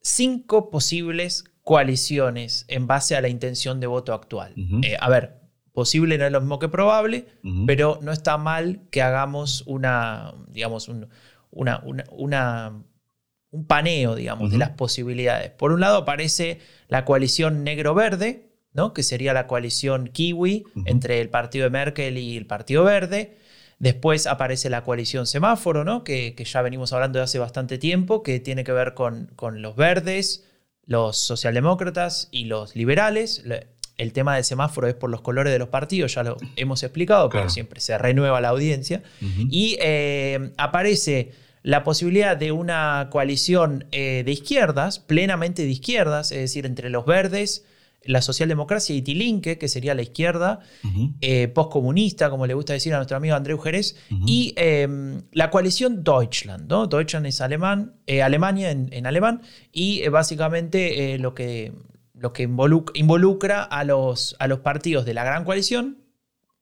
cinco 0.00 0.70
posibles 0.70 1.44
coaliciones 1.70 2.64
en 2.66 2.88
base 2.88 3.14
a 3.14 3.20
la 3.20 3.28
intención 3.28 3.78
de 3.78 3.86
voto 3.86 4.12
actual. 4.12 4.54
Eh, 4.82 4.96
a 4.98 5.08
ver, 5.08 5.38
posible 5.72 6.18
no 6.18 6.26
es 6.26 6.32
lo 6.32 6.40
mismo 6.40 6.58
que 6.58 6.68
probable, 6.68 7.26
pero 7.64 8.00
no 8.02 8.10
está 8.10 8.38
mal 8.38 8.80
que 8.90 9.02
hagamos 9.02 9.62
una, 9.68 10.34
digamos, 10.48 10.88
un, 10.88 11.06
una, 11.52 11.80
una, 12.10 12.82
un 13.52 13.66
paneo, 13.68 14.16
digamos, 14.16 14.50
de 14.50 14.58
las 14.58 14.70
posibilidades. 14.70 15.52
Por 15.52 15.70
un 15.70 15.78
lado 15.78 15.98
aparece 15.98 16.58
la 16.88 17.04
coalición 17.04 17.62
negro-verde, 17.62 18.50
¿no? 18.72 18.92
que 18.92 19.04
sería 19.04 19.32
la 19.32 19.46
coalición 19.46 20.08
kiwi 20.08 20.64
entre 20.86 21.20
el 21.20 21.30
partido 21.30 21.62
de 21.62 21.70
Merkel 21.70 22.18
y 22.18 22.36
el 22.36 22.46
partido 22.46 22.82
verde. 22.82 23.36
Después 23.78 24.26
aparece 24.26 24.70
la 24.70 24.82
coalición 24.82 25.24
semáforo, 25.24 25.84
¿no? 25.84 26.02
que, 26.02 26.34
ya 26.36 26.62
venimos 26.62 26.92
hablando 26.92 27.20
de 27.20 27.26
hace 27.26 27.38
bastante 27.38 27.78
tiempo, 27.78 28.24
que 28.24 28.40
tiene 28.40 28.64
que 28.64 28.72
ver 28.72 28.94
con, 28.94 29.30
con 29.36 29.62
los 29.62 29.76
verdes, 29.76 30.49
los 30.90 31.16
socialdemócratas 31.18 32.26
y 32.32 32.46
los 32.46 32.74
liberales. 32.74 33.44
El 33.96 34.12
tema 34.12 34.34
del 34.34 34.42
semáforo 34.42 34.88
es 34.88 34.94
por 34.94 35.08
los 35.08 35.20
colores 35.20 35.52
de 35.52 35.58
los 35.60 35.68
partidos, 35.68 36.14
ya 36.14 36.24
lo 36.24 36.36
hemos 36.56 36.82
explicado, 36.82 37.28
pero 37.28 37.48
siempre 37.48 37.80
se 37.80 37.96
renueva 37.96 38.40
la 38.40 38.48
audiencia. 38.48 39.04
Y 39.20 39.78
eh, 39.80 40.50
aparece 40.56 41.30
la 41.62 41.84
posibilidad 41.84 42.36
de 42.36 42.50
una 42.50 43.06
coalición 43.12 43.84
eh, 43.92 44.24
de 44.26 44.32
izquierdas, 44.32 44.98
plenamente 44.98 45.62
de 45.62 45.68
izquierdas, 45.68 46.32
es 46.32 46.38
decir, 46.38 46.66
entre 46.66 46.90
los 46.90 47.06
verdes, 47.06 47.64
la 48.04 48.22
socialdemocracia 48.22 48.94
y 48.94 49.02
Tilinque, 49.02 49.58
que 49.58 49.68
sería 49.68 49.94
la 49.94 50.02
izquierda 50.02 50.60
eh, 51.20 51.48
postcomunista, 51.48 52.30
como 52.30 52.46
le 52.46 52.54
gusta 52.54 52.72
decir 52.72 52.94
a 52.94 52.96
nuestro 52.96 53.16
amigo 53.16 53.34
Andreu 53.34 53.58
Jerez, 53.58 53.96
y 54.26 54.54
em, 54.56 55.22
la 55.32 55.50
coalición 55.50 56.02
Deutschland. 56.02 56.68
¿no? 56.68 56.86
Deutschland 56.86 57.26
es 57.26 57.40
alemán, 57.40 57.94
eh, 58.06 58.22
Alemania 58.22 58.70
en, 58.70 59.06
alemán, 59.06 59.42
y 59.72 60.02
eh, 60.02 60.08
básicamente 60.08 61.18
lo 61.18 61.34
que 61.34 61.72
lo 62.14 62.34
que 62.34 62.42
involucra, 62.42 63.62
a, 63.62 63.82
los, 63.82 64.36
a 64.38 64.46
los 64.46 64.60
partidos 64.60 65.06
de 65.06 65.14
la 65.14 65.24
gran 65.24 65.44
coalición, 65.44 66.04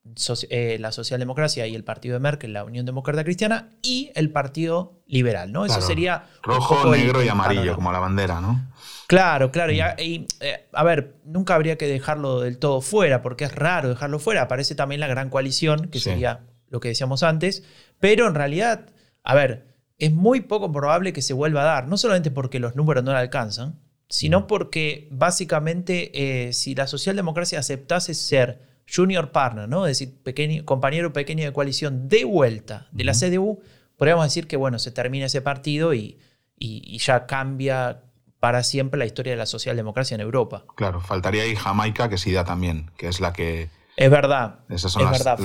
la 0.04 0.92
socialdemocracia 0.92 1.66
y 1.66 1.74
el 1.74 1.82
partido 1.82 2.14
de 2.14 2.20
Merkel, 2.20 2.52
la 2.52 2.62
Unión 2.62 2.86
Demócrata 2.86 3.24
Cristiana, 3.24 3.76
y 3.82 4.12
el 4.14 4.30
partido 4.30 4.97
liberal, 5.08 5.50
¿no? 5.50 5.64
Eso 5.64 5.80
sería... 5.80 6.26
Rojo, 6.42 6.90
negro 6.90 7.24
y 7.24 7.28
amarillo, 7.28 7.74
como 7.74 7.90
la 7.90 7.98
bandera, 7.98 8.40
¿no? 8.40 8.70
Claro, 9.08 9.50
claro. 9.50 9.72
Y, 9.72 9.80
mm. 10.18 10.26
eh, 10.40 10.68
a, 10.72 10.84
ver, 10.84 11.16
nunca 11.24 11.54
habría 11.54 11.76
que 11.76 11.88
dejarlo 11.88 12.40
del 12.40 12.58
todo 12.58 12.80
fuera, 12.82 13.22
porque 13.22 13.44
es 13.44 13.54
raro 13.54 13.88
dejarlo 13.88 14.18
fuera. 14.18 14.42
Aparece 14.42 14.74
también 14.74 15.00
la 15.00 15.06
gran 15.08 15.30
coalición, 15.30 15.88
que 15.88 15.98
sería 15.98 16.44
lo 16.68 16.80
que 16.80 16.88
decíamos 16.88 17.22
antes, 17.22 17.64
pero 17.98 18.28
en 18.28 18.34
realidad, 18.34 18.90
a 19.24 19.34
ver, 19.34 19.66
es 19.98 20.12
muy 20.12 20.42
poco 20.42 20.70
probable 20.70 21.14
que 21.14 21.22
se 21.22 21.32
vuelva 21.32 21.62
a 21.62 21.64
dar, 21.64 21.88
no 21.88 21.96
solamente 21.96 22.30
porque 22.30 22.60
los 22.60 22.76
números 22.76 23.02
no 23.02 23.12
la 23.12 23.20
alcanzan, 23.20 23.80
sino 24.10 24.40
mm. 24.40 24.46
porque 24.46 25.08
básicamente 25.10 26.10
eh, 26.48 26.52
si 26.52 26.74
la 26.74 26.86
socialdemocracia 26.86 27.58
aceptase 27.58 28.12
ser 28.12 28.60
junior 28.90 29.32
partner, 29.32 29.68
¿no? 29.68 29.86
es 29.86 29.98
decir, 29.98 30.22
pequeño, 30.22 30.64
compañero 30.64 31.12
pequeño 31.12 31.44
de 31.44 31.52
coalición 31.52 32.08
de 32.08 32.24
vuelta 32.24 32.88
de 32.92 33.04
la 33.04 33.12
CDU, 33.12 33.60
podríamos 33.98 34.24
decir 34.24 34.46
que 34.46 34.56
bueno, 34.56 34.78
se 34.78 34.90
termina 34.90 35.26
ese 35.26 35.42
partido 35.42 35.92
y, 35.92 36.18
y, 36.58 36.96
ya 36.98 37.26
cambia 37.26 38.00
para 38.40 38.62
siempre 38.62 38.98
la 38.98 39.04
historia 39.04 39.32
de 39.32 39.36
la 39.36 39.46
socialdemocracia 39.46 40.14
en 40.14 40.22
Europa. 40.22 40.64
Claro, 40.76 41.00
faltaría 41.00 41.42
ahí 41.42 41.54
Jamaica, 41.56 42.08
que 42.08 42.16
sí 42.16 42.32
da 42.32 42.44
también, 42.44 42.90
que 42.96 43.08
es 43.08 43.20
la 43.20 43.32
que 43.32 43.68
es 43.98 44.10
verdad. 44.12 44.60
es 44.68 44.94
verdad. 44.94 45.38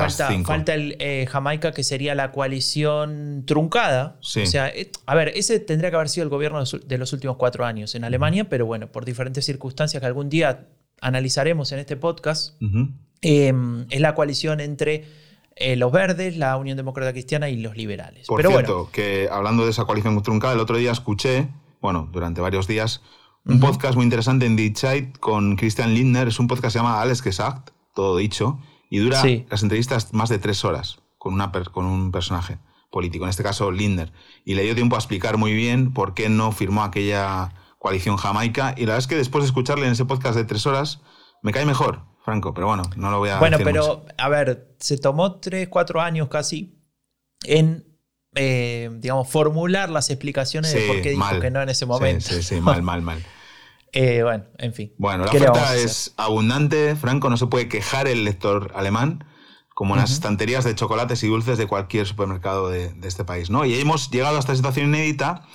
falta, 0.45 0.75
el 0.75 0.95
eh, 0.99 1.25
Jamaica, 1.27 1.71
que 1.71 1.83
sería 1.83 2.13
la 2.13 2.31
coalición 2.31 3.45
truncada. 3.47 4.17
O 4.19 4.45
sea, 4.45 4.69
eh, 4.69 4.91
a 5.07 5.15
ver, 5.15 5.29
ese 5.29 5.59
tendría 5.59 5.89
que 5.89 5.95
haber 5.95 6.07
sido 6.07 6.25
el 6.25 6.29
gobierno 6.29 6.63
de 6.63 6.97
los 6.99 7.13
últimos 7.13 7.37
cuatro 7.37 7.65
años 7.65 7.95
en 7.95 8.03
Alemania, 8.03 8.47
pero 8.47 8.67
bueno, 8.67 8.91
por 8.91 9.05
diferentes 9.05 9.43
circunstancias 9.43 9.99
que 9.99 10.05
algún 10.05 10.29
día 10.29 10.67
analizaremos 11.01 11.71
en 11.71 11.79
este 11.79 11.97
podcast, 11.97 12.55
em, 13.23 13.87
es 13.89 13.99
la 13.99 14.13
coalición 14.13 14.59
entre 14.59 15.05
eh, 15.55 15.75
los 15.75 15.91
verdes, 15.91 16.37
la 16.37 16.57
Unión 16.57 16.77
Demócrata 16.77 17.11
Cristiana 17.11 17.49
y 17.49 17.57
los 17.57 17.77
liberales. 17.77 18.27
Por 18.27 18.45
cierto, 18.45 18.89
que 18.91 19.29
hablando 19.31 19.65
de 19.65 19.71
esa 19.71 19.85
coalición 19.85 20.21
truncada, 20.23 20.53
el 20.53 20.59
otro 20.59 20.77
día 20.77 20.91
escuché, 20.91 21.49
bueno, 21.81 22.09
durante 22.11 22.41
varios 22.41 22.67
días, 22.67 23.01
un 23.45 23.59
podcast 23.59 23.95
muy 23.95 24.05
interesante 24.05 24.45
en 24.45 24.55
Die 24.55 25.11
con 25.19 25.57
Christian 25.57 25.93
Lindner. 25.93 26.29
Es 26.29 26.39
un 26.39 26.47
podcast 26.47 26.67
que 26.67 26.71
se 26.71 26.79
llama 26.79 27.01
Alles 27.01 27.21
Gesagt 27.21 27.71
todo 27.93 28.17
dicho, 28.17 28.59
y 28.89 28.99
dura 28.99 29.21
las 29.49 29.63
entrevistas 29.63 30.13
más 30.13 30.29
de 30.29 30.39
tres 30.39 30.65
horas 30.65 30.99
con, 31.17 31.33
una 31.33 31.51
con 31.51 31.85
un 31.85 32.11
personaje 32.11 32.57
político, 32.91 33.25
en 33.25 33.29
este 33.29 33.43
caso 33.43 33.71
Lindner. 33.71 34.11
Y 34.45 34.55
le 34.55 34.63
dio 34.63 34.75
tiempo 34.75 34.95
a 34.95 34.99
explicar 34.99 35.37
muy 35.37 35.53
bien 35.53 35.93
por 35.93 36.13
qué 36.13 36.29
no 36.29 36.51
firmó 36.51 36.83
aquella 36.83 37.53
coalición 37.79 38.17
jamaica. 38.17 38.73
Y 38.77 38.81
la 38.81 38.93
verdad 38.93 38.99
es 38.99 39.07
que 39.07 39.15
después 39.15 39.43
de 39.43 39.47
escucharle 39.47 39.85
en 39.85 39.93
ese 39.93 40.05
podcast 40.05 40.35
de 40.35 40.45
tres 40.45 40.65
horas, 40.65 41.01
me 41.41 41.51
cae 41.51 41.65
mejor, 41.65 42.03
Franco, 42.23 42.53
pero 42.53 42.67
bueno, 42.67 42.83
no 42.95 43.11
lo 43.11 43.19
voy 43.19 43.29
a 43.29 43.39
Bueno, 43.39 43.57
pero 43.63 44.05
a 44.17 44.29
ver, 44.29 44.75
se 44.79 44.97
tomó 44.97 45.39
tres, 45.39 45.67
cuatro 45.67 46.01
años 46.01 46.29
casi 46.29 46.79
en, 47.43 47.85
eh, 48.35 48.89
digamos, 48.93 49.29
formular 49.29 49.89
las 49.89 50.09
explicaciones 50.09 50.73
de 50.73 50.87
por 50.87 51.01
qué 51.01 51.11
dijo 51.11 51.39
que 51.41 51.51
no 51.51 51.61
en 51.61 51.69
ese 51.69 51.85
momento. 51.85 52.25
Sí, 52.25 52.35
sí, 52.35 52.55
sí, 52.55 52.61
mal, 52.61 52.81
mal, 52.81 53.01
mal. 53.01 53.23
Eh, 53.95 54.23
bueno, 54.23 54.45
en 54.57 54.73
fin. 54.73 54.91
Bueno, 54.97 55.23
la 55.23 55.29
oferta 55.29 55.75
es 55.75 56.15
abundante, 56.17 56.95
Franco, 56.95 57.29
no 57.29 57.37
se 57.37 57.45
puede 57.45 57.69
quejar 57.69 58.07
el 58.07 58.23
lector 58.23 58.71
alemán, 58.73 59.23
como 59.75 59.93
en 59.93 60.01
las 60.01 60.11
estanterías 60.11 60.63
de 60.63 60.73
chocolates 60.73 61.21
y 61.23 61.27
dulces 61.27 61.59
de 61.59 61.67
cualquier 61.67 62.07
supermercado 62.07 62.69
de, 62.69 62.91
este 63.03 63.23
país. 63.23 63.51
¿no? 63.51 63.65
Y 63.65 63.79
hemos 63.79 64.09
llegado 64.09 64.37
a 64.37 64.39
esta 64.39 64.55
situación 64.55 64.87
inédita 64.87 65.47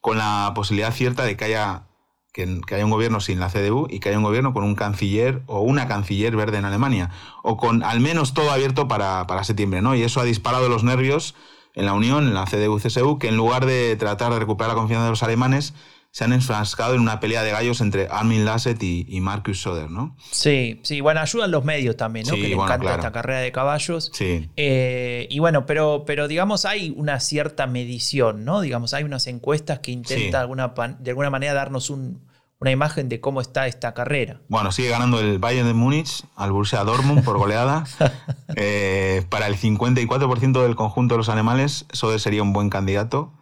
con 0.00 0.18
la 0.18 0.50
posibilidad 0.56 0.92
cierta 0.92 1.22
de 1.22 1.36
que 1.36 1.44
haya, 1.44 1.86
que, 2.34 2.60
haya 2.72 2.84
un 2.84 2.90
gobierno 2.90 3.20
sin 3.20 3.38
la 3.38 3.48
CDU 3.48 3.86
y 3.88 4.00
que 4.00 4.08
haya 4.08 4.18
un 4.18 4.24
gobierno 4.24 4.52
con 4.52 4.64
un 4.64 4.74
canciller 4.74 5.42
o 5.46 5.60
una 5.60 5.86
canciller 5.86 6.34
verde 6.34 6.58
en 6.58 6.64
Alemania, 6.64 7.10
o 7.44 7.56
con 7.56 7.84
al 7.84 8.00
menos 8.00 8.34
todo 8.34 8.50
abierto 8.50 8.88
para, 8.88 9.26
para 9.28 9.44
septiembre. 9.44 9.80
¿no? 9.80 9.94
Y 9.94 10.02
eso 10.02 10.20
ha 10.20 10.24
disparado 10.24 10.68
los 10.68 10.82
nervios 10.82 11.36
en 11.74 11.86
la 11.86 11.94
Unión, 11.94 12.26
en 12.26 12.34
la 12.34 12.44
CDU-CSU, 12.44 13.18
que 13.18 13.28
en 13.28 13.36
lugar 13.36 13.66
de 13.66 13.94
tratar 13.96 14.32
de 14.32 14.40
recuperar 14.40 14.72
la 14.72 14.80
confianza 14.80 15.04
de 15.04 15.10
los 15.10 15.22
alemanes, 15.22 15.74
se 16.14 16.22
han 16.22 16.32
enfrascado 16.32 16.94
en 16.94 17.00
una 17.00 17.18
pelea 17.18 17.42
de 17.42 17.50
gallos 17.50 17.80
entre 17.80 18.06
Armin 18.08 18.44
Lasset 18.44 18.80
y, 18.80 19.20
Marcus 19.20 19.60
Soder, 19.60 19.90
¿no? 19.90 20.16
Sí, 20.30 20.78
sí, 20.84 21.00
bueno, 21.00 21.18
ayudan 21.20 21.50
los 21.50 21.64
medios 21.64 21.96
también, 21.96 22.24
¿no? 22.28 22.34
que 22.34 22.42
le 22.42 22.52
encanta 22.52 22.94
esta 22.94 23.10
carrera 23.10 23.40
de 23.40 23.50
caballos. 23.50 24.12
Sí. 24.14 24.48
Eh, 24.56 25.26
y 25.28 25.40
bueno, 25.40 25.66
pero, 25.66 26.04
pero 26.06 26.28
digamos, 26.28 26.66
hay 26.66 26.94
una 26.96 27.18
cierta 27.18 27.66
medición, 27.66 28.44
¿no? 28.44 28.60
Digamos, 28.60 28.94
hay 28.94 29.02
unas 29.02 29.26
encuestas 29.26 29.80
que 29.80 29.90
intentan 29.90 30.42
alguna, 30.42 30.72
de 31.00 31.10
alguna 31.10 31.30
manera 31.30 31.52
darnos 31.52 31.90
una 31.90 32.70
imagen 32.70 33.08
de 33.08 33.20
cómo 33.20 33.40
está 33.40 33.66
esta 33.66 33.92
carrera. 33.92 34.40
Bueno, 34.48 34.70
sigue 34.70 34.90
ganando 34.90 35.18
el 35.18 35.40
Bayern 35.40 35.66
de 35.66 35.74
Múnich 35.74 36.22
al 36.36 36.52
Borussia 36.52 36.84
Dortmund 36.84 37.24
por 37.24 37.38
goleada. 37.38 37.84
Eh, 38.56 39.24
para 39.30 39.48
el 39.48 39.56
54% 39.56 40.62
del 40.62 40.76
conjunto 40.76 41.14
de 41.14 41.18
los 41.18 41.28
alemanes, 41.28 41.86
Soder 41.92 42.20
sería 42.20 42.40
un 42.42 42.52
buen 42.52 42.70
candidato 42.70 43.32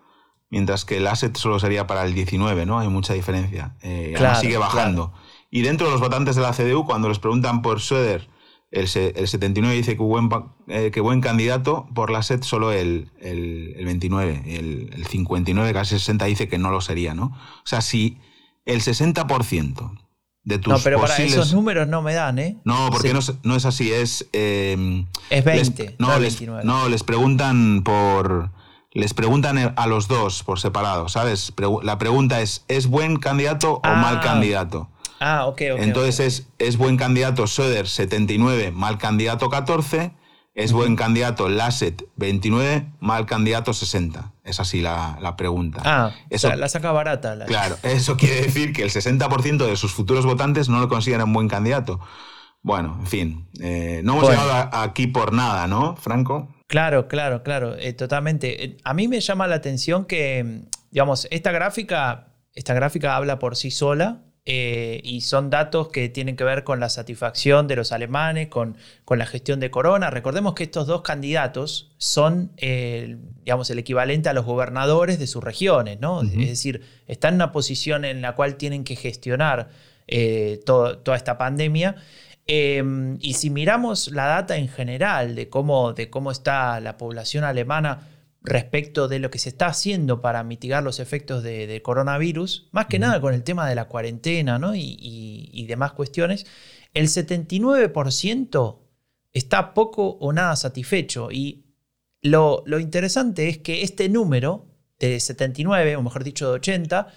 mientras 0.53 0.85
que 0.85 0.99
el 0.99 1.07
asset 1.07 1.35
solo 1.37 1.59
sería 1.59 1.87
para 1.87 2.05
el 2.05 2.13
19, 2.13 2.67
¿no? 2.67 2.79
Hay 2.79 2.89
mucha 2.89 3.15
diferencia. 3.15 3.75
Eh, 3.81 4.15
sigue 4.39 4.59
bajando. 4.59 5.13
Y 5.51 5.63
dentro 5.63 5.87
de 5.87 5.93
los 5.93 6.01
votantes 6.01 6.37
de 6.37 6.43
la 6.43 6.53
CDU, 6.53 6.85
cuando 6.85 7.09
les 7.09 7.19
preguntan 7.19 7.63
por 7.63 7.81
Söder, 7.81 8.29
el, 8.71 8.87
79 8.87 9.75
dice 9.75 9.97
que 9.97 10.03
buen, 10.03 10.29
eh, 10.69 10.91
que 10.93 11.01
buen 11.01 11.23
candidato, 11.23 11.89
por 11.95 12.11
la 12.11 12.23
SET 12.23 12.43
solo 12.43 12.71
el, 12.71 13.11
el, 13.21 13.83
29, 13.83 14.43
el, 14.47 15.07
59, 15.07 15.73
casi 15.73 15.99
60 15.99 16.27
dice 16.27 16.49
que 16.49 16.59
no 16.59 16.71
lo 16.71 16.83
sería, 16.83 17.15
¿no? 17.15 17.25
O 17.25 17.67
sea, 17.67 17.81
si 17.81 18.19
el 18.67 18.81
60% 18.83 19.99
de 20.45 20.59
tus 20.59 20.71
No, 20.71 20.79
pero 20.81 21.01
para 21.01 21.17
esos 21.17 21.55
números 21.55 21.89
no 21.89 22.03
me 22.03 22.13
dan, 22.13 22.39
¿eh? 22.39 22.59
No, 22.65 22.91
porque 22.91 23.15
no, 23.15 23.57
es 23.57 23.65
así, 23.65 23.91
es... 23.91 24.29
Eh, 24.35 25.07
es 25.31 25.45
20, 25.45 25.97
no, 25.99 26.19
29. 26.19 26.63
no, 26.65 26.91
les 26.91 27.03
preguntan 27.05 27.83
por 27.85 28.51
les 28.93 29.15
preguntan 29.15 29.75
a 29.77 29.87
los 29.87 30.09
dos 30.09 30.43
por 30.43 30.61
separado, 30.61 31.09
¿sabes? 31.09 31.53
La 31.83 31.99
pregunta 31.99 32.41
es, 32.41 32.65
¿es 32.69 32.87
buen 32.87 33.17
candidato 33.17 33.81
o 33.85 33.89
mal 33.89 34.19
ah. 34.19 34.21
candidato? 34.21 34.89
Ah, 35.21 35.47
ok, 35.47 35.63
ok. 35.75 35.81
Entonces 35.81 36.21
Es, 36.21 36.49
es 36.59 36.77
buen 36.77 36.97
candidato 36.97 37.47
Söder 37.47 37.89
79, 37.89 38.73
mal 38.73 38.99
candidato 38.99 39.49
14, 39.49 40.13
es 40.55 40.73
buen 40.73 40.97
candidato 40.97 41.49
Lasset 41.49 42.05
29, 42.17 42.87
mal 43.01 43.25
candidato 43.25 43.73
60. 43.73 44.33
Es 44.45 44.61
así 44.61 44.81
la, 44.81 45.35
pregunta. 45.39 45.81
Ah, 45.85 46.11
eso, 46.29 46.55
la 46.55 46.69
saca 46.69 46.93
barata. 46.93 47.39
Claro, 47.47 47.77
eso 47.85 48.17
quiere 48.17 48.43
decir 48.43 48.73
que 48.73 48.83
el 48.83 48.91
60% 48.91 49.67
de 49.67 49.77
sus 49.77 49.93
futuros 49.93 50.27
votantes 50.27 50.69
no 50.69 50.81
lo 50.81 50.89
consideran 50.89 51.33
buen 51.33 51.49
candidato. 51.49 52.01
Bueno, 52.63 52.97
en 53.01 53.07
fin, 53.07 53.47
eh, 53.61 54.01
no 54.05 54.15
hemos 54.15 54.31
llegado 54.31 54.71
aquí 54.73 55.09
por 55.09 55.33
nada, 55.33 55.67
¿no, 55.67 55.97
Franco? 55.97 56.49
Claro, 56.73 57.07
claro, 57.07 57.43
claro, 57.43 57.77
eh, 57.77 57.93
totalmente. 57.93 58.65
Eh, 58.65 58.77
a 58.83 58.95
mí 58.95 59.07
me 59.07 59.21
llama 59.21 59.47
la 59.47 59.57
atención 59.57 60.07
que, 60.07 60.63
digamos, 60.91 61.29
esta 61.31 61.53
gráfica, 61.53 62.29
esta 62.55 62.73
gráfica 62.73 63.15
habla 63.15 63.39
por 63.39 63.57
sí 63.57 63.71
sola 63.71 64.23
eh, 64.47 65.03
y 65.05 65.21
son 65.21 65.51
datos 65.51 65.89
que 65.89 66.09
tienen 66.09 66.35
que 66.35 66.45
ver 66.45 66.65
con 66.65 66.81
la 66.81 66.89
satisfacción 66.89 67.69
de 67.69 67.77
los 67.77 67.93
alemanes, 67.93 68.49
con, 68.49 68.79
con 69.05 69.19
la 69.19 69.27
gestión 69.27 69.61
de 69.61 69.71
Corona. 69.71 70.09
Recordemos 70.09 70.55
que 70.55 70.63
estos 70.63 70.87
dos 70.87 71.03
candidatos 71.03 71.93
son, 71.99 72.53
digamos, 72.57 73.69
el 73.69 73.79
equivalente 73.79 74.31
a 74.31 74.33
los 74.33 74.47
gobernadores 74.47 75.19
de 75.19 75.27
sus 75.27 75.45
regiones, 75.45 76.01
¿no? 76.01 76.23
Es 76.23 76.49
decir, 76.49 76.87
están 77.07 77.35
en 77.35 77.35
una 77.35 77.53
posición 77.53 78.07
en 78.07 78.23
la 78.23 78.35
cual 78.35 78.57
tienen 78.57 78.85
que 78.85 78.97
gestionar 78.97 79.69
toda 80.65 81.17
esta 81.17 81.37
pandemia. 81.37 81.97
Em, 82.47 83.19
y 83.21 83.35
si 83.35 83.51
miramos 83.51 84.11
la 84.11 84.27
data 84.27 84.57
en 84.57 84.69
general 84.69 85.35
de 85.35 85.49
cómo, 85.49 85.93
de 85.93 86.11
cómo 86.11 86.31
está 86.31 86.81
la 86.81 86.97
población 86.97 87.45
alemana 87.45 88.09
respecto 88.43 89.07
de 89.07 89.21
lo 89.21 89.31
que 89.31 89.39
se 89.39 89.51
está 89.51 89.67
haciendo 89.67 90.21
para 90.21 90.43
mitigar 90.43 90.83
los 90.83 90.99
efectos 90.99 91.43
de, 91.45 91.81
coronavirus, 91.83 92.69
más 92.73 92.87
que 92.87 92.99
nada 92.99 93.21
con 93.21 93.35
el 93.35 93.45
tema 93.45 93.69
de 93.69 93.77
la 93.77 93.87
cuarentena 93.87 94.61
y, 94.75 95.65
demás 95.69 95.93
cuestiones, 95.93 96.47
el 96.93 97.07
79% 97.07 98.79
está 99.33 99.75
poco 99.75 100.19
o 100.21 100.33
nada 100.33 100.57
satisfecho. 100.57 101.31
Y 101.31 101.67
lo, 102.21 102.65
interesante 102.81 103.49
es 103.49 103.59
que 103.59 103.83
este 103.83 104.09
número 104.09 104.67
de 104.99 105.21
79, 105.21 105.97
o 105.97 106.03
mejor 106.03 106.25
dicho 106.25 106.49
de 106.49 106.55
80, 106.55 107.15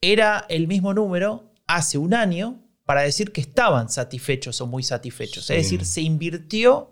era 0.00 0.46
el 0.48 0.66
mismo 0.66 0.94
número 0.94 1.52
hace 1.66 1.98
un 1.98 2.14
año 2.14 2.62
para 2.90 3.02
decir 3.02 3.30
que 3.30 3.40
estaban 3.40 3.88
satisfechos 3.88 4.60
o 4.60 4.66
muy 4.66 4.82
satisfechos. 4.82 5.48
Es 5.48 5.58
decir, 5.58 5.84
se 5.84 6.00
invirtió 6.00 6.90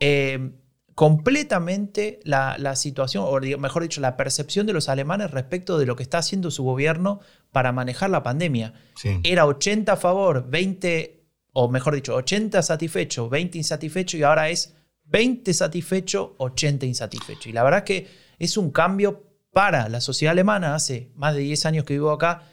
eh, 0.00 0.50
completamente 0.96 2.18
la, 2.24 2.74
situación, 2.74 3.24
o 3.28 3.38
mejor 3.56 3.84
dicho, 3.84 4.00
la 4.00 4.16
percepción 4.16 4.66
de 4.66 4.72
los 4.72 4.88
alemanes 4.88 5.30
respecto 5.30 5.78
de 5.78 5.86
lo 5.86 5.94
que 5.94 6.02
está 6.02 6.18
haciendo 6.18 6.50
su 6.50 6.64
gobierno 6.64 7.20
para 7.52 7.70
manejar 7.70 8.10
la 8.10 8.24
pandemia. 8.24 8.74
Era 9.22 9.46
80 9.46 9.92
a 9.92 9.96
favor, 9.96 10.50
20, 10.50 11.24
o 11.52 11.68
mejor 11.68 11.94
dicho, 11.94 12.16
80 12.16 12.60
satisfechos, 12.60 13.30
20 13.30 13.58
insatisfechos, 13.58 14.18
y 14.18 14.24
ahora 14.24 14.50
es 14.50 14.74
20 15.04 15.54
satisfechos, 15.54 16.30
80 16.38 16.84
insatisfechos. 16.84 17.46
Y 17.46 17.52
la 17.52 17.62
verdad 17.62 17.84
que 17.84 18.08
es 18.40 18.56
un 18.56 18.72
cambio 18.72 19.22
para 19.52 19.88
la 19.88 20.00
sociedad 20.00 20.32
alemana. 20.32 20.74
Hace 20.74 21.12
más 21.14 21.36
de 21.36 21.42
10 21.42 21.66
años 21.66 21.84
que 21.84 21.94
vivo 21.94 22.10
acá. 22.10 22.48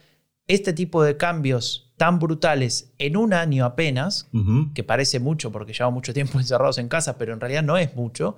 Este 0.46 0.72
tipo 0.72 1.02
de 1.02 1.18
cambios 1.18 1.89
tan 2.00 2.18
brutales 2.18 2.94
en 2.98 3.18
un 3.18 3.34
año 3.34 3.66
apenas, 3.66 4.30
que 4.74 4.86
parece 4.86 5.20
mucho 5.20 5.52
porque 5.52 5.74
llevamos 5.74 5.96
mucho 5.96 6.14
tiempo 6.14 6.40
encerrados 6.40 6.78
en 6.78 6.88
casa, 6.88 7.18
pero 7.18 7.34
en 7.34 7.42
realidad 7.42 7.62
no 7.62 7.78
es 7.78 7.94
mucho, 7.94 8.38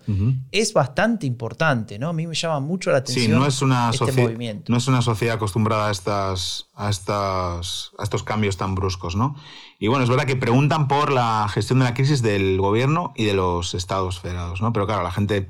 es 0.51 0.73
bastante 0.73 1.27
importante, 1.27 1.99
¿no? 1.99 2.09
A 2.09 2.13
mí 2.13 2.25
me 2.25 2.33
llama 2.33 2.59
mucho 2.59 2.89
la 2.89 2.97
atención 2.97 3.39
no 3.39 3.45
es 3.45 3.61
una 3.61 3.91
este 3.91 4.11
movimiento. 4.11 4.71
No 4.71 4.79
es 4.79 4.87
una 4.87 5.03
sociedad 5.03 5.35
acostumbrada 5.35 5.89
a, 5.89 5.91
estas, 5.91 6.69
a, 6.73 6.89
estas, 6.89 7.91
a 7.99 8.03
estos 8.03 8.23
cambios 8.23 8.57
tan 8.57 8.73
bruscos, 8.73 9.15
¿no? 9.15 9.35
Y 9.77 9.87
bueno, 9.89 10.03
es 10.03 10.09
verdad 10.09 10.25
que 10.25 10.35
preguntan 10.35 10.87
por 10.87 11.11
la 11.11 11.47
gestión 11.53 11.77
de 11.77 11.85
la 11.85 11.93
crisis 11.93 12.23
del 12.23 12.59
gobierno 12.59 13.13
y 13.15 13.25
de 13.25 13.35
los 13.35 13.75
estados 13.75 14.19
federados, 14.19 14.59
¿no? 14.59 14.73
Pero 14.73 14.87
claro, 14.87 15.03
la 15.03 15.11
gente 15.11 15.49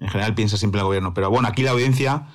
en 0.00 0.08
general 0.08 0.34
piensa 0.34 0.56
siempre 0.56 0.80
en 0.80 0.82
el 0.82 0.86
gobierno. 0.86 1.14
Pero 1.14 1.30
bueno, 1.30 1.46
aquí 1.46 1.62
la 1.62 1.70
audiencia 1.70 2.26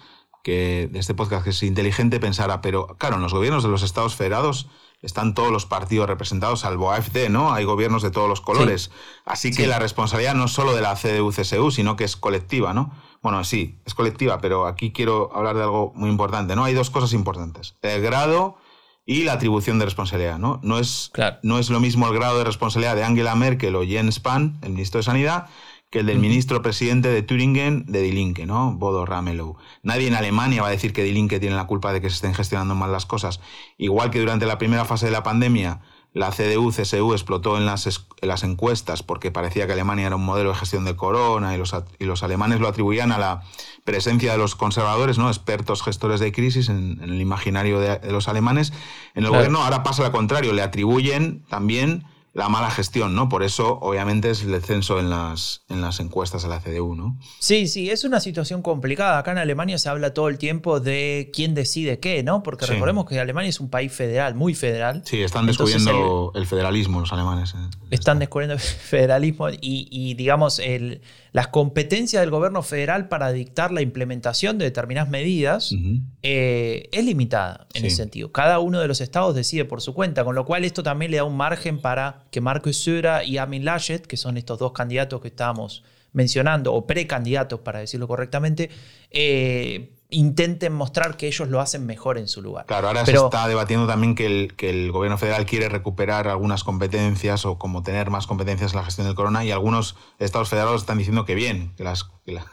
que 0.42 0.88
de 0.90 1.00
este 1.00 1.14
podcast 1.14 1.44
que 1.44 1.50
es 1.50 1.62
inteligente 1.64 2.22
pensará, 2.22 2.62
pero 2.62 2.96
claro, 2.98 3.18
en 3.18 3.24
los 3.24 3.34
gobiernos 3.34 3.64
de 3.64 3.70
los 3.70 3.84
estados 3.84 4.16
federados 4.16 4.70
están 5.02 5.34
todos 5.34 5.52
los 5.52 5.66
partidos 5.66 6.08
representados, 6.08 6.62
salvo 6.62 6.92
AFD, 6.92 7.30
¿no? 7.30 7.54
Hay 7.54 7.66
gobiernos 7.66 8.02
de 8.02 8.12
todos 8.12 8.28
los 8.28 8.42
colores. 8.42 8.92
Así 9.26 9.52
que 9.52 9.68
la 9.68 9.80
responsabilidad 9.80 10.34
no 10.34 10.46
es 10.46 10.52
solo 10.52 10.76
de 10.76 10.82
la 10.82 10.96
CDU-CSU, 10.96 11.72
sino 11.72 11.96
que 11.96 12.04
es 12.04 12.16
colectiva, 12.16 12.74
¿no? 12.74 12.92
Bueno, 13.22 13.44
sí, 13.44 13.80
es 13.86 13.94
colectiva, 13.94 14.40
pero 14.40 14.66
aquí 14.66 14.92
quiero 14.92 15.36
hablar 15.36 15.56
de 15.56 15.64
algo 15.64 15.92
muy 15.96 16.10
importante, 16.10 16.56
¿no? 16.56 16.64
Hay 16.64 16.74
dos 16.74 16.90
cosas 16.90 17.14
importantes. 17.14 17.76
El 17.82 18.02
grado 18.02 18.58
y 19.06 19.24
la 19.24 19.34
atribución 19.34 19.80
de 19.80 19.86
responsabilidad, 19.86 20.38
¿no? 20.38 20.60
No 20.64 20.80
es, 20.80 21.12
no 21.42 21.60
es 21.60 21.70
lo 21.70 21.80
mismo 21.80 22.08
el 22.08 22.14
grado 22.14 22.38
de 22.38 22.44
responsabilidad 22.44 22.96
de 22.96 23.04
Angela 23.04 23.36
Merkel 23.36 23.76
o 23.76 23.86
Jens 23.86 24.16
Spahn, 24.16 24.60
el 24.62 24.72
ministro 24.72 25.00
de 25.00 25.04
Sanidad, 25.04 25.48
que 25.90 26.00
el 26.00 26.06
del 26.06 26.20
ministro 26.20 26.62
presidente 26.62 27.10
de 27.10 27.22
Thüringen 27.22 27.86
de 27.86 28.02
Die 28.02 28.12
Linke, 28.12 28.46
¿no? 28.46 28.74
Bodo 28.74 29.06
Ramelow. 29.06 29.56
Nadie 29.84 30.08
en 30.08 30.16
Alemania 30.16 30.62
va 30.62 30.68
a 30.68 30.72
decir 30.72 30.92
que 30.92 31.04
Die 31.04 31.14
Linke 31.14 31.40
tiene 31.40 31.56
la 31.56 31.68
culpa 31.68 31.94
de 31.94 32.02
que 32.02 32.10
se 32.10 32.16
estén 32.16 32.34
gestionando 32.34 32.76
mal 32.76 32.92
las 32.92 33.06
cosas. 33.06 33.40
Igual 33.78 34.10
que 34.10 34.20
durante 34.20 34.46
la 34.46 34.58
primera 34.58 34.84
fase 34.84 35.06
de 35.06 35.14
la 35.14 35.24
pandemia, 35.24 35.82
la 36.14 36.32
CDU-CSU 36.32 37.14
explotó 37.14 37.58
en 37.58 37.66
las, 37.66 38.08
las, 38.22 38.44
encuestas 38.44 39.04
porque 39.04 39.32
parecía 39.32 39.68
que 39.68 39.74
Alemania 39.74 40.08
era 40.08 40.16
un 40.16 40.26
modelo 40.26 40.50
de 40.50 40.56
gestión 40.56 40.84
de 40.84 40.96
corona 40.96 41.54
y 41.54 41.58
los, 41.58 41.76
y 42.00 42.06
los 42.06 42.24
alemanes 42.24 42.60
lo 42.60 42.68
atribuían 42.68 43.12
a 43.12 43.18
la 43.18 43.44
presencia 43.84 44.32
de 44.32 44.38
los 44.38 44.56
conservadores, 44.56 45.18
¿no? 45.18 45.30
expertos 45.30 45.84
gestores 45.84 46.20
de 46.20 46.32
crisis 46.32 46.70
en, 46.70 47.00
el 47.02 47.22
imaginario 47.22 47.80
de, 47.80 48.12
los 48.12 48.28
alemanes. 48.28 48.74
En 49.14 49.26
el 49.26 49.30
gobierno 49.30 49.64
ahora 49.64 49.84
pasa 49.84 50.04
lo 50.04 50.12
contrario, 50.12 50.54
le 50.54 50.64
atribuyen 50.64 51.44
también 51.50 52.06
la 52.38 52.50
mala 52.50 52.70
gestión, 52.70 53.16
¿no? 53.16 53.30
Por 53.30 53.42
eso, 53.42 53.80
obviamente, 53.82 54.30
es 54.30 54.44
el 54.44 54.52
descenso 54.52 55.00
en 55.00 55.10
las, 55.10 55.64
en 55.70 55.82
las 55.82 56.00
encuestas 56.00 56.44
de 56.44 56.50
la 56.50 56.60
CDU, 56.60 56.94
¿no? 56.94 57.18
Sí, 57.40 57.68
sí, 57.68 57.90
es 57.90 58.04
una 58.04 58.20
situación 58.20 58.62
complicada. 58.62 59.18
Acá 59.18 59.32
en 59.32 59.40
Alemania 59.40 59.80
se 59.80 59.90
habla 59.90 60.14
todo 60.14 60.30
el 60.30 60.38
tiempo 60.38 60.80
de 60.80 61.32
quién 61.34 61.56
decide 61.56 62.00
qué, 62.00 62.22
¿no? 62.22 62.44
Porque 62.44 62.68
recordemos 62.68 63.06
que 63.06 63.20
Alemania 63.20 63.50
es 63.50 63.60
un 63.60 63.72
país 63.72 63.92
federal, 63.92 64.36
muy 64.36 64.54
federal. 64.54 65.02
Sí, 65.04 65.24
están 65.24 65.48
descubriendo 65.48 66.32
el, 66.36 66.46
federalismo 66.46 67.00
los 67.00 67.12
alemanes. 67.12 67.56
¿eh? 67.56 67.78
Están 67.90 68.20
descubriendo 68.20 68.54
el 68.54 68.60
federalismo 68.60 69.48
y, 69.50 70.14
digamos, 70.14 70.60
el, 70.60 71.02
las 71.32 71.48
competencias 71.48 72.22
del 72.22 72.30
gobierno 72.30 72.62
federal 72.62 73.08
para 73.08 73.32
dictar 73.32 73.72
la 73.72 73.82
implementación 73.82 74.60
de 74.60 74.66
determinadas 74.66 75.10
medidas 75.10 75.74
eh, 76.22 76.88
es 76.92 77.04
limitada 77.04 77.66
en 77.74 77.86
ese 77.86 77.96
sentido. 77.96 78.32
Cada 78.32 78.60
uno 78.60 78.80
de 78.80 78.88
los 78.88 79.02
estados 79.02 79.34
decide 79.34 79.66
por 79.66 79.82
su 79.82 79.96
cuenta, 79.96 80.24
con 80.24 80.36
lo 80.36 80.46
cual 80.46 80.66
esto 80.66 80.84
también 80.84 81.10
le 81.10 81.18
da 81.18 81.24
un 81.24 81.36
margen 81.36 81.82
para 81.82 82.27
que 82.38 82.42
Marcos 82.42 82.78
Sura 82.78 83.24
y 83.24 83.40
Amin 83.40 83.66
Laschet, 83.66 84.06
que 84.06 84.16
son 84.16 84.38
estos 84.38 84.60
dos 84.60 84.72
candidatos 84.72 85.20
que 85.22 85.30
estábamos 85.30 85.84
mencionando, 86.14 86.72
o 86.72 86.86
precandidatos 86.86 87.62
para 87.62 87.80
decirlo 87.80 88.08
correctamente, 88.08 88.70
eh, 89.10 89.98
intenten 90.12 90.72
mostrar 90.72 91.18
que 91.18 91.26
ellos 91.26 91.50
lo 91.50 91.60
hacen 91.60 91.88
mejor 91.88 92.20
en 92.20 92.28
su 92.28 92.44
lugar. 92.44 92.68
Claro, 92.68 92.90
ahora 92.90 93.04
se 93.08 93.14
está 93.14 93.48
debatiendo 93.48 93.88
también 93.88 94.14
que 94.14 94.28
el, 94.28 94.56
que 94.56 94.70
el 94.70 94.92
gobierno 94.92 95.18
federal 95.18 95.48
quiere 95.48 95.68
recuperar 95.68 96.28
algunas 96.28 96.64
competencias 96.64 97.44
o 97.48 97.58
como 97.58 97.82
tener 97.82 98.12
más 98.12 98.28
competencias 98.28 98.74
en 98.74 98.78
la 98.78 98.86
gestión 98.86 99.08
del 99.08 99.16
corona 99.16 99.44
y 99.44 99.50
algunos 99.50 99.96
estados 100.20 100.50
federados 100.50 100.82
están 100.82 101.00
diciendo 101.00 101.26
que 101.26 101.34
bien, 101.34 101.74
que 101.76 101.84
las, 101.84 102.04
que 102.24 102.34
la 102.34 102.46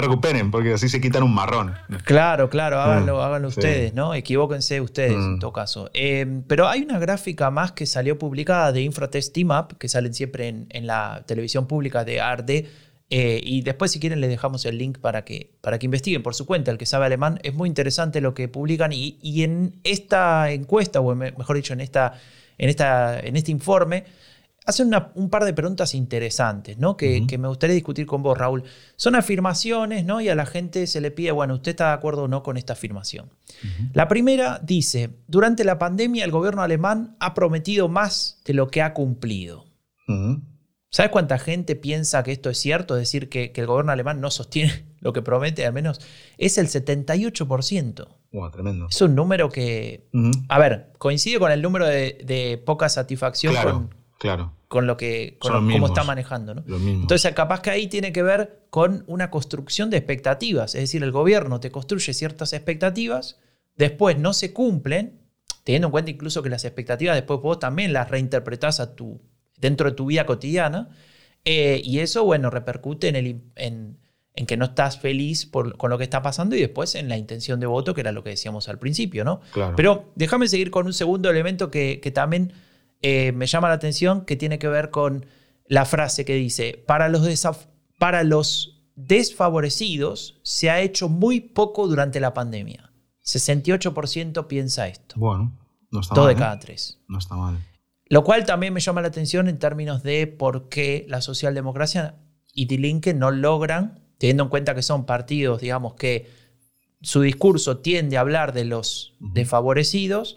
recuperen, 0.00 0.50
porque 0.50 0.74
así 0.74 0.88
se 0.88 1.00
quitan 1.00 1.22
un 1.22 1.34
marrón. 1.34 1.74
Claro, 2.04 2.50
claro, 2.50 2.76
mm, 2.76 2.80
háganlo, 2.80 3.22
háganlo 3.22 3.48
ustedes, 3.48 3.94
¿no? 3.94 4.14
Equivóquense 4.14 4.80
ustedes 4.80 5.12
en 5.12 5.34
mm. 5.34 5.38
todo 5.38 5.52
caso. 5.52 5.90
Eh, 5.94 6.42
pero 6.46 6.68
hay 6.68 6.82
una 6.82 6.98
gráfica 6.98 7.50
más 7.50 7.72
que 7.72 7.86
salió 7.86 8.18
publicada 8.18 8.72
de 8.72 8.82
Infratest 8.82 9.34
Team 9.34 9.50
Up, 9.50 9.78
que 9.78 9.88
salen 9.88 10.14
siempre 10.14 10.48
en, 10.48 10.86
la 10.86 11.22
televisión 11.26 11.66
pública 11.66 12.04
de 12.04 12.20
ARD. 12.20 12.50
Eh, 13.12 13.40
y 13.42 13.62
después, 13.62 13.90
si 13.90 14.00
quieren, 14.00 14.20
les 14.20 14.30
dejamos 14.30 14.64
el 14.64 14.78
link 14.78 14.98
para 14.98 15.24
que, 15.24 15.52
para 15.60 15.78
que 15.78 15.86
investiguen 15.86 16.22
por 16.22 16.34
su 16.34 16.46
cuenta. 16.46 16.70
El 16.70 16.78
que 16.78 16.86
sabe 16.86 17.06
alemán 17.06 17.40
es 17.42 17.54
muy 17.54 17.68
interesante 17.68 18.20
lo 18.20 18.34
que 18.34 18.48
publican. 18.48 18.92
Y, 18.92 19.18
y 19.20 19.42
en 19.42 19.80
esta 19.84 20.50
encuesta, 20.52 21.00
o 21.00 21.14
mejor 21.14 21.56
dicho, 21.56 21.72
en, 21.72 21.80
esta, 21.80 22.14
en, 22.56 22.68
esta, 22.68 23.18
en 23.20 23.36
este 23.36 23.50
informe, 23.50 24.04
hacen 24.66 24.90
un 25.14 25.30
par 25.30 25.44
de 25.44 25.52
preguntas 25.52 25.94
interesantes, 25.94 26.78
¿no? 26.78 26.96
Que, 26.96 27.24
me 27.38 27.48
gustaría 27.48 27.74
discutir 27.74 28.06
con 28.06 28.22
vos, 28.22 28.36
Raúl. 28.36 28.64
Son 28.96 29.14
afirmaciones, 29.14 30.04
¿no? 30.04 30.20
Y 30.20 30.28
a 30.28 30.34
la 30.34 30.46
gente 30.46 30.86
se 30.86 31.00
le 31.00 31.10
pide, 31.10 31.32
bueno, 31.32 31.54
¿usted 31.54 31.70
está 31.70 31.88
de 31.88 31.94
acuerdo 31.94 32.24
o 32.24 32.28
no 32.28 32.42
con 32.42 32.56
esta 32.56 32.74
afirmación? 32.74 33.30
La 33.92 34.08
primera 34.08 34.60
dice, 34.62 35.10
durante 35.26 35.64
la 35.64 35.78
pandemia 35.78 36.24
el 36.24 36.30
gobierno 36.30 36.62
alemán 36.62 37.16
ha 37.20 37.34
prometido 37.34 37.88
más 37.88 38.40
de 38.44 38.54
lo 38.54 38.68
que 38.68 38.82
ha 38.82 38.94
cumplido. 38.94 39.66
¿Sabes 40.92 41.12
cuánta 41.12 41.38
gente 41.38 41.76
piensa 41.76 42.24
que 42.24 42.32
esto 42.32 42.50
es 42.50 42.58
cierto? 42.58 42.96
Es 42.96 43.02
decir, 43.02 43.28
que, 43.28 43.52
el 43.54 43.66
gobierno 43.66 43.92
alemán 43.92 44.20
no 44.20 44.30
sostiene 44.30 44.84
lo 45.00 45.12
que 45.12 45.22
promete, 45.22 45.64
al 45.64 45.72
menos 45.72 46.00
es 46.36 46.58
el 46.58 46.66
78%. 46.66 48.08
tremendo. 48.52 48.86
Es 48.90 49.00
un 49.00 49.14
número 49.14 49.50
que, 49.50 50.08
a 50.48 50.58
ver, 50.58 50.92
coincide 50.98 51.38
con 51.38 51.52
el 51.52 51.62
número 51.62 51.86
de, 51.86 52.62
poca 52.66 52.88
satisfacción 52.88 53.54
con, 53.62 53.99
Claro. 54.20 54.52
Con 54.68 54.86
lo 54.86 54.98
que 54.98 55.38
cómo 55.40 55.86
está 55.86 56.04
manejando. 56.04 56.54
¿no? 56.54 56.62
Entonces, 56.68 57.32
capaz 57.32 57.62
que 57.62 57.70
ahí 57.70 57.86
tiene 57.86 58.12
que 58.12 58.22
ver 58.22 58.66
con 58.68 59.02
una 59.06 59.30
construcción 59.30 59.88
de 59.88 59.96
expectativas. 59.96 60.74
Es 60.74 60.82
decir, 60.82 61.02
el 61.02 61.10
gobierno 61.10 61.58
te 61.58 61.70
construye 61.70 62.12
ciertas 62.12 62.52
expectativas, 62.52 63.38
después 63.76 64.18
no 64.18 64.34
se 64.34 64.52
cumplen, 64.52 65.22
teniendo 65.64 65.88
en 65.88 65.92
cuenta 65.92 66.10
incluso 66.10 66.42
que 66.42 66.50
las 66.50 66.66
expectativas 66.66 67.16
después 67.16 67.40
vos 67.40 67.58
también 67.60 67.94
las 67.94 68.10
reinterpretás 68.10 68.78
a 68.78 68.94
tu, 68.94 69.22
dentro 69.56 69.88
de 69.88 69.96
tu 69.96 70.04
vida 70.04 70.26
cotidiana. 70.26 70.90
Eh, 71.46 71.80
y 71.82 72.00
eso, 72.00 72.22
bueno, 72.24 72.50
repercute 72.50 73.08
en, 73.08 73.16
el, 73.16 73.40
en, 73.56 73.96
que 74.46 74.58
no 74.58 74.66
estás 74.66 74.98
feliz 74.98 75.46
por, 75.46 75.78
con 75.78 75.88
lo 75.88 75.96
que 75.96 76.04
está 76.04 76.20
pasando 76.20 76.56
y 76.56 76.60
después 76.60 76.94
en 76.94 77.08
la 77.08 77.16
intención 77.16 77.58
de 77.58 77.66
voto, 77.66 77.94
que 77.94 78.02
era 78.02 78.12
lo 78.12 78.22
que 78.22 78.30
decíamos 78.30 78.68
al 78.68 78.78
principio, 78.78 79.24
¿no? 79.24 79.40
Pero 79.76 80.12
déjame 80.14 80.46
seguir 80.46 80.70
con 80.70 80.84
un 80.84 80.92
segundo 80.92 81.30
elemento 81.30 81.70
que, 81.70 82.00
que 82.02 82.10
también 82.10 82.52
eh, 83.02 83.32
me 83.32 83.46
llama 83.46 83.68
la 83.68 83.74
atención 83.74 84.24
que 84.24 84.36
tiene 84.36 84.58
que 84.58 84.68
ver 84.68 84.90
con 84.90 85.26
la 85.66 85.84
frase 85.84 86.24
que 86.24 86.34
dice, 86.34 86.82
para 86.86 87.08
los, 87.08 87.22
para 87.98 88.24
los 88.24 88.82
desfavorecidos 88.96 90.40
se 90.42 90.70
ha 90.70 90.80
hecho 90.80 91.08
muy 91.08 91.40
poco 91.40 91.86
durante 91.88 92.20
la 92.20 92.34
pandemia. 92.34 92.92
68% 93.24 94.46
piensa 94.46 94.88
esto. 94.88 95.14
Bueno, 95.18 95.56
no 95.90 96.00
está 96.00 96.14
Dos 96.14 96.24
mal. 96.24 96.34
de 96.34 96.38
cada 96.40 96.58
tres. 96.58 96.98
No 97.08 97.18
está 97.18 97.36
mal. 97.36 97.58
Lo 98.06 98.24
cual 98.24 98.44
también 98.44 98.72
me 98.74 98.80
llama 98.80 99.02
la 99.02 99.08
atención 99.08 99.48
en 99.48 99.58
términos 99.58 100.02
de 100.02 100.26
por 100.26 100.68
qué 100.68 101.06
la 101.08 101.20
socialdemocracia 101.20 102.16
y 102.52 102.66
Die 102.66 103.14
no 103.14 103.30
logran, 103.30 104.00
teniendo 104.18 104.42
en 104.44 104.48
cuenta 104.48 104.74
que 104.74 104.82
son 104.82 105.06
partidos, 105.06 105.60
digamos, 105.60 105.94
que 105.94 106.28
su 107.02 107.20
discurso 107.20 107.78
tiende 107.78 108.16
a 108.16 108.20
hablar 108.20 108.52
de 108.52 108.64
los 108.64 109.14
desfavorecidos, 109.20 110.36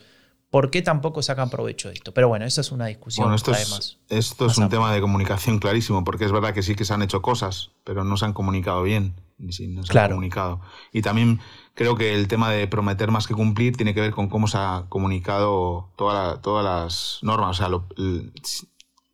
¿Por 0.53 0.69
qué 0.69 0.83
tampoco 0.83 1.23
sacan 1.23 1.49
provecho 1.49 1.87
de 1.87 1.95
esto? 1.95 2.13
Pero 2.13 2.27
bueno, 2.27 2.45
esa 2.45 2.61
es 2.61 2.71
una 2.71 2.85
discusión. 2.85 3.23
Bueno, 3.23 3.35
esto 3.35 3.53
es, 3.53 3.97
esto 4.07 4.45
es 4.45 4.55
un 4.59 4.69
tema 4.69 4.93
de 4.93 5.01
comunicación 5.01 5.57
clarísimo, 5.57 6.03
porque 6.03 6.25
es 6.25 6.31
verdad 6.31 6.53
que 6.53 6.61
sí 6.61 6.75
que 6.75 6.85
se 6.85 6.93
han 6.93 7.01
hecho 7.01 7.23
cosas, 7.23 7.71
pero 7.83 8.03
no 8.03 8.17
se 8.17 8.25
han 8.25 8.33
comunicado 8.33 8.83
bien. 8.83 9.15
Sí, 9.49 9.67
no 9.67 9.81
se 9.81 9.97
han 9.97 10.11
comunicado. 10.11 10.61
Y 10.91 11.01
también 11.01 11.39
creo 11.73 11.95
que 11.95 12.13
el 12.13 12.27
tema 12.27 12.51
de 12.51 12.67
prometer 12.67 13.09
más 13.09 13.25
que 13.25 13.33
cumplir 13.33 13.75
tiene 13.75 13.95
que 13.95 14.01
ver 14.01 14.11
con 14.11 14.29
cómo 14.29 14.47
se 14.47 14.59
ha 14.59 14.85
comunicado 14.89 15.89
toda 15.95 16.39
todas 16.39 16.63
las 16.63 17.17
normas. 17.23 17.49
O 17.49 17.53
sea, 17.55 17.69
lo, 17.69 17.87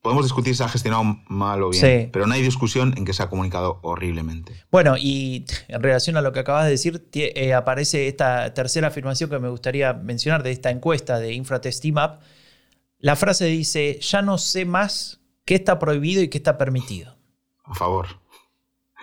podemos 0.02 0.24
discutir 0.24 0.56
si 0.56 0.64
ha 0.64 0.70
gestionado 0.70 1.04
mal 1.28 1.64
o 1.64 1.70
bien, 1.70 2.10
pero 2.12 2.26
no 2.28 2.34
hay 2.34 2.42
discusión 2.42 2.94
en 2.98 3.06
que 3.06 3.14
se 3.14 3.24
ha 3.24 3.30
comunicado 3.30 3.80
horriblemente. 3.82 4.54
Bueno, 4.72 4.96
y 4.98 5.46
en 5.68 5.82
relación 5.82 6.18
a 6.18 6.22
lo 6.22 6.32
que 6.32 6.40
acabas 6.40 6.66
de 6.66 6.72
decir, 6.72 7.10
eh, 7.14 7.54
aparece 7.54 8.08
esta 8.08 8.54
tercera 8.54 8.88
afirmación 8.88 9.30
que 9.30 9.40
me 9.40 9.50
gustaría 9.50 9.94
mencionar 9.94 10.44
de 10.44 10.52
esta 10.52 10.70
encuesta 10.70 11.20
de 11.20 11.34
Infratest 11.34 11.82
Team 11.82 11.98
Up. 11.98 12.20
La 12.98 13.16
frase 13.16 13.46
dice, 13.46 14.00
ya 14.02 14.22
no 14.22 14.38
sé 14.38 14.66
más 14.66 15.22
qué 15.46 15.56
está 15.56 15.80
prohibido 15.80 16.22
y 16.22 16.30
qué 16.30 16.38
está 16.38 16.58
permitido. 16.58 17.16
A 17.64 17.74
favor. 17.74 18.19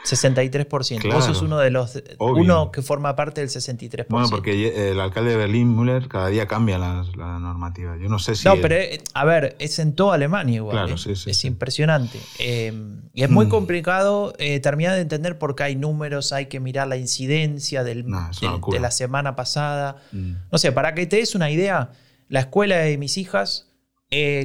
63%. 0.06 1.00
Claro, 1.00 1.16
Vos 1.16 1.24
sos 1.24 1.42
uno 1.42 1.58
de 1.58 1.70
los 1.70 2.00
uno 2.18 2.70
que 2.70 2.82
forma 2.82 3.16
parte 3.16 3.40
del 3.40 3.50
63%. 3.50 4.06
Bueno, 4.08 4.28
porque 4.30 4.90
el 4.90 5.00
alcalde 5.00 5.30
de 5.30 5.36
Berlín, 5.36 5.76
Müller, 5.76 6.08
cada 6.08 6.28
día 6.28 6.46
cambia 6.46 6.78
la, 6.78 7.04
normativa. 7.40 7.96
Yo 7.96 8.08
no 8.08 8.18
sé 8.18 8.34
si. 8.34 8.46
No, 8.46 8.56
pero 8.56 8.76
eh, 8.76 9.00
a 9.14 9.24
ver, 9.24 9.56
es 9.58 9.78
en 9.78 9.94
toda 9.94 10.14
Alemania 10.14 10.56
igual. 10.56 10.76
Claro, 10.76 10.94
¿eh? 10.94 10.98
sí, 10.98 11.16
sí, 11.16 11.30
es 11.30 11.44
impresionante. 11.44 12.20
Eh, 12.38 12.72
y 13.12 13.22
es 13.22 13.30
muy 13.30 13.46
mm. 13.46 13.50
complicado 13.50 14.32
terminar 14.62 14.94
de 14.94 15.00
entender 15.00 15.38
porque 15.38 15.64
hay 15.64 15.76
números, 15.76 16.32
hay 16.32 16.46
que 16.46 16.60
mirar 16.60 16.86
la 16.88 16.96
incidencia 16.96 17.82
del, 17.82 18.04
de 18.04 18.80
la 18.80 18.90
semana 18.90 19.34
pasada. 19.34 19.96
Mm. 20.12 20.32
No 20.52 20.58
sé, 20.58 20.72
para 20.72 20.94
que 20.94 21.06
te 21.06 21.16
des 21.16 21.34
una 21.34 21.50
idea, 21.50 21.90
la 22.28 22.40
escuela 22.40 22.76
de 22.76 22.96
mis 22.98 23.18
hijas 23.18 23.72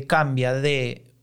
cambia 0.08 0.54
de, 0.54 1.13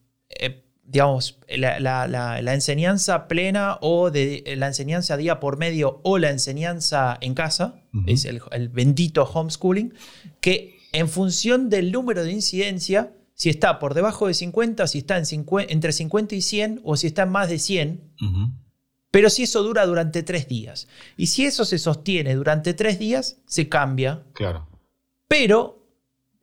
digamos, 0.89 1.39
la, 1.49 2.55
enseñanza 2.55 3.29
plena 3.29 3.79
o 3.83 4.11
de 4.11 4.43
la 4.57 4.69
enseñanza 4.69 5.17
día 5.17 5.39
por 5.39 5.59
medio 5.59 6.01
o 6.03 6.19
la 6.19 6.31
enseñanza 6.31 7.19
en 7.21 7.35
casa, 7.35 7.83
es 8.07 8.25
el, 8.25 8.41
bendito 8.71 9.25
homeschooling, 9.25 9.95
que 10.41 10.79
en 10.93 11.09
función 11.09 11.69
del 11.69 11.93
número 11.93 12.25
de 12.25 12.33
incidencia, 12.33 13.13
si 13.35 13.51
está 13.51 13.79
por 13.79 13.93
debajo 13.95 14.29
de 14.29 14.35
50, 14.35 14.87
si 14.87 14.99
está 14.99 15.19
en 15.19 15.25
entre 15.69 15.93
50 15.93 16.35
y 16.35 16.41
100 16.43 16.81
o 16.85 16.97
si 16.97 17.09
está 17.09 17.25
en 17.25 17.31
más 17.31 17.51
de 17.51 17.59
100, 17.59 18.01
pero 19.11 19.29
si 19.29 19.43
eso 19.43 19.63
dura 19.63 19.85
durante 19.85 20.23
tres 20.23 20.49
días. 20.49 20.89
Y 21.19 21.27
si 21.27 21.45
eso 21.45 21.67
se 21.67 21.79
sostiene 21.79 22.35
durante 22.35 22.73
tres 22.73 22.99
días, 22.99 23.39
se 23.47 23.69
cambia. 23.69 24.25
Claro. 24.33 24.69
Pero 25.29 25.78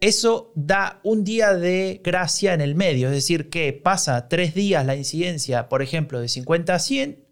eso 0.02 0.52
da 0.56 1.00
un 1.04 1.24
día 1.24 1.54
de 1.54 2.02
gracia 2.04 2.54
en 2.54 2.62
el 2.62 2.76
medio, 2.76 3.08
es 3.08 3.14
decir, 3.14 3.50
que 3.50 3.74
pasa 3.74 4.28
tres 4.28 4.54
días 4.54 4.86
la 4.86 4.96
incidencia, 4.96 5.70
por 5.70 5.82
ejemplo, 5.82 6.20
de 6.20 6.28
50 6.28 6.74
a 6.74 6.80
100, 6.80 7.26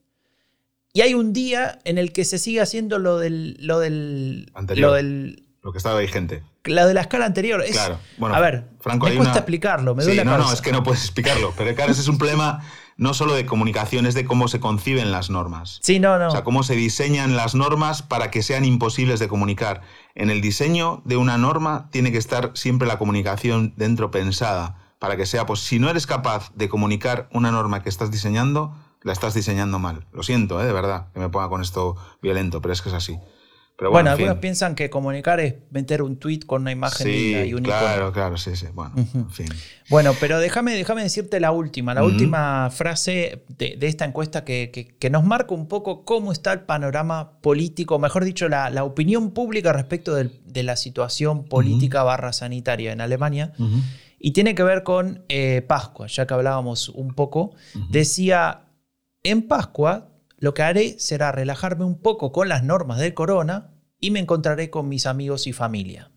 y 0.93 1.01
hay 1.01 1.13
un 1.13 1.33
día 1.33 1.79
en 1.85 1.97
el 1.97 2.13
que 2.13 2.23
se 2.23 2.37
sigue 2.37 2.61
haciendo 2.61 2.99
lo 2.99 3.17
del... 3.17 3.57
Lo 3.59 3.79
del 3.79 4.51
Anterior. 4.53 4.91
Lo, 4.91 4.95
del, 4.95 5.43
lo 5.63 5.71
que 5.71 5.77
estaba 5.79 5.99
vigente. 5.99 6.43
La 6.65 6.85
de 6.85 6.93
la 6.93 7.01
escala 7.01 7.25
anterior. 7.25 7.63
claro. 7.71 7.99
Bueno, 8.17 8.35
a 8.35 8.39
ver, 8.39 8.65
Franco, 8.79 9.07
me 9.07 9.15
cuesta 9.15 9.39
explicarlo, 9.39 9.95
me 9.95 10.03
duele 10.03 10.23
No, 10.23 10.37
no, 10.37 10.53
es 10.53 10.61
que 10.61 10.71
no 10.71 10.83
puedes 10.83 11.01
explicarlo, 11.03 11.53
pero 11.57 11.73
claro, 11.75 11.91
ese 11.91 12.01
es 12.01 12.07
un 12.07 12.17
problema 12.17 12.63
no 12.95 13.13
solo 13.13 13.33
de 13.33 13.45
comunicación, 13.45 14.05
es 14.05 14.13
de 14.13 14.25
cómo 14.25 14.47
se 14.47 14.59
conciben 14.59 15.11
las 15.11 15.29
normas. 15.29 15.79
Sí, 15.81 15.99
no, 15.99 16.19
no. 16.19 16.27
O 16.27 16.31
sea, 16.31 16.43
cómo 16.43 16.63
se 16.63 16.75
diseñan 16.75 17.35
las 17.35 17.55
normas 17.55 18.01
para 18.01 18.29
que 18.29 18.43
sean 18.43 18.65
imposibles 18.65 19.19
de 19.19 19.27
comunicar. 19.27 19.81
En 20.15 20.29
el 20.29 20.41
diseño 20.41 21.01
de 21.05 21.17
una 21.17 21.37
norma 21.37 21.89
tiene 21.91 22.11
que 22.11 22.17
estar 22.17 22.51
siempre 22.53 22.87
la 22.87 22.99
comunicación 22.99 23.73
dentro 23.77 24.11
pensada, 24.11 24.77
para 24.99 25.17
que 25.17 25.25
sea, 25.25 25.45
pues 25.45 25.59
si 25.59 25.79
no 25.79 25.89
eres 25.89 26.07
capaz 26.07 26.51
de 26.55 26.69
comunicar 26.69 27.27
una 27.31 27.51
norma 27.51 27.83
que 27.83 27.89
estás 27.89 28.11
diseñando, 28.11 28.75
la 29.01 29.11
estás 29.11 29.33
diseñando 29.33 29.79
mal. 29.79 30.05
Lo 30.13 30.23
siento, 30.23 30.61
¿eh? 30.61 30.65
de 30.65 30.73
verdad, 30.73 31.11
que 31.13 31.19
me 31.19 31.29
ponga 31.29 31.49
con 31.49 31.61
esto 31.61 31.95
violento, 32.21 32.61
pero 32.61 32.73
es 32.73 32.81
que 32.81 32.89
es 32.89 32.95
así 32.95 33.19
bueno, 33.79 34.11
algunos 34.11 34.37
piensan 34.37 34.75
que 34.75 34.89
comunicar 34.89 35.39
es 35.39 35.55
meter 35.71 36.03
un 36.03 36.17
tweet 36.17 36.41
con 36.45 36.61
una 36.61 36.71
imagen 36.71 37.07
y 37.09 37.53
un 37.53 37.63
claro, 37.63 38.11
Claro, 38.11 38.37
sí, 38.37 38.55
sí. 38.55 38.67
Bueno, 38.73 38.93
en 38.95 39.29
fin. 39.31 39.47
Bueno, 39.89 40.13
pero 40.19 40.39
déjame, 40.39 40.73
déjame 40.73 41.03
decirte 41.03 41.39
la 41.39 41.51
última, 41.51 41.93
la 41.93 42.03
última 42.03 42.69
frase 42.69 43.43
de, 43.49 43.77
esta 43.81 44.05
encuesta 44.05 44.45
que, 44.45 45.09
nos 45.11 45.23
marca 45.23 45.53
un 45.53 45.67
poco 45.67 46.05
cómo 46.05 46.31
está 46.31 46.53
el 46.53 46.61
panorama 46.61 47.39
político, 47.41 47.99
mejor 47.99 48.23
dicho, 48.23 48.47
la, 48.47 48.83
opinión 48.83 49.31
pública 49.31 49.73
respecto 49.73 50.15
de 50.15 50.63
la 50.63 50.75
situación 50.75 51.45
política 51.45 52.03
barra 52.03 52.31
sanitaria 52.31 52.91
en 52.91 53.01
Alemania. 53.01 53.53
Y 54.19 54.31
tiene 54.31 54.55
que 54.55 54.63
ver 54.63 54.83
con 54.83 55.25
eh, 55.27 55.61
Pascua, 55.67 56.07
ya 56.07 56.25
que 56.25 56.33
hablábamos 56.33 56.87
un 56.89 57.13
poco. 57.13 57.55
Decía, 57.89 58.61
en 59.23 59.47
Pascua 59.47 60.12
lo 60.43 60.53
que 60.53 60.61
haré 60.61 60.99
será 60.99 61.31
relajarme 61.31 61.85
un 61.85 62.01
poco 62.01 62.33
con 62.33 62.49
las 62.49 62.65
normas 62.65 62.99
del 62.99 63.13
corona 63.13 63.71
y 64.01 64.11
me 64.11 64.19
encontraré 64.19 64.69
con 64.69 64.89
mis 64.89 65.05
amigos 65.05 65.47
y 65.47 65.53
familia. 65.53 66.11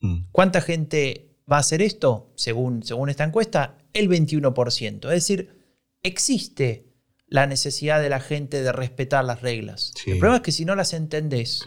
Mm. 0.00 0.20
¿Cuánta 0.32 0.62
gente 0.62 1.36
va 1.40 1.56
a 1.56 1.60
hacer 1.60 1.82
esto? 1.82 2.32
Según, 2.34 2.82
según 2.82 3.10
esta 3.10 3.24
encuesta, 3.24 3.76
el 3.92 4.08
21%. 4.08 5.04
Es 5.08 5.10
decir, 5.10 5.50
existe 6.02 6.94
la 7.26 7.46
necesidad 7.46 8.00
de 8.00 8.08
la 8.08 8.20
gente 8.20 8.62
de 8.62 8.72
respetar 8.72 9.22
las 9.26 9.42
reglas. 9.42 9.92
El 10.06 10.12
problema 10.18 10.36
es 10.36 10.42
que 10.44 10.52
si 10.52 10.64
no 10.64 10.74
las 10.74 10.94
entendés, 10.94 11.62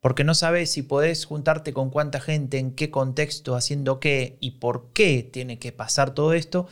porque 0.00 0.24
no 0.24 0.34
sabes 0.34 0.70
si 0.70 0.82
podés 0.82 1.24
juntarte 1.24 1.72
con 1.72 1.88
cuánta 1.88 2.20
gente, 2.20 2.58
en 2.58 2.74
qué 2.74 2.90
contexto, 2.90 3.56
haciendo 3.56 3.98
qué 3.98 4.36
y 4.40 4.58
por 4.58 4.92
qué 4.92 5.22
tiene 5.22 5.58
que 5.58 5.72
pasar 5.72 6.12
todo 6.12 6.34
esto, 6.34 6.66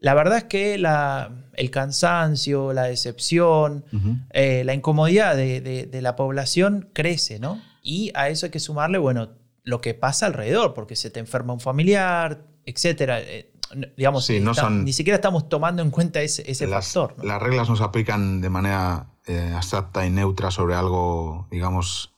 la 0.00 0.14
verdad 0.14 0.38
es 0.38 0.44
que 0.44 0.74
el 0.74 1.70
cansancio, 1.70 2.72
la 2.72 2.84
decepción, 2.84 3.84
eh, 4.30 4.62
la 4.64 4.74
incomodidad 4.74 5.36
de, 5.36 5.98
la 6.00 6.16
población 6.16 6.88
crece, 6.92 7.38
¿no? 7.38 7.60
Y 7.82 8.10
a 8.14 8.28
eso 8.28 8.46
hay 8.46 8.50
que 8.50 8.60
sumarle, 8.60 8.98
bueno, 8.98 9.30
lo 9.62 9.80
que 9.80 9.94
pasa 9.94 10.26
alrededor, 10.26 10.74
porque 10.74 10.96
se 10.96 11.10
te 11.10 11.20
enferma 11.20 11.52
un 11.52 11.60
familiar, 11.60 12.44
etcétera. 12.64 13.20
Eh, 13.20 13.52
digamos, 13.96 14.28
ni 14.70 14.92
siquiera 14.92 15.16
estamos 15.16 15.48
tomando 15.48 15.82
en 15.82 15.90
cuenta 15.90 16.20
ese, 16.22 16.66
factor. 16.66 17.14
Las 17.22 17.40
reglas 17.40 17.68
no 17.68 17.76
se 17.76 17.84
aplican 17.84 18.40
de 18.40 18.50
manera 18.50 19.06
eh, 19.26 19.52
abstracta 19.54 20.06
y 20.06 20.10
neutra 20.10 20.50
sobre 20.50 20.74
algo, 20.74 21.46
digamos, 21.50 22.09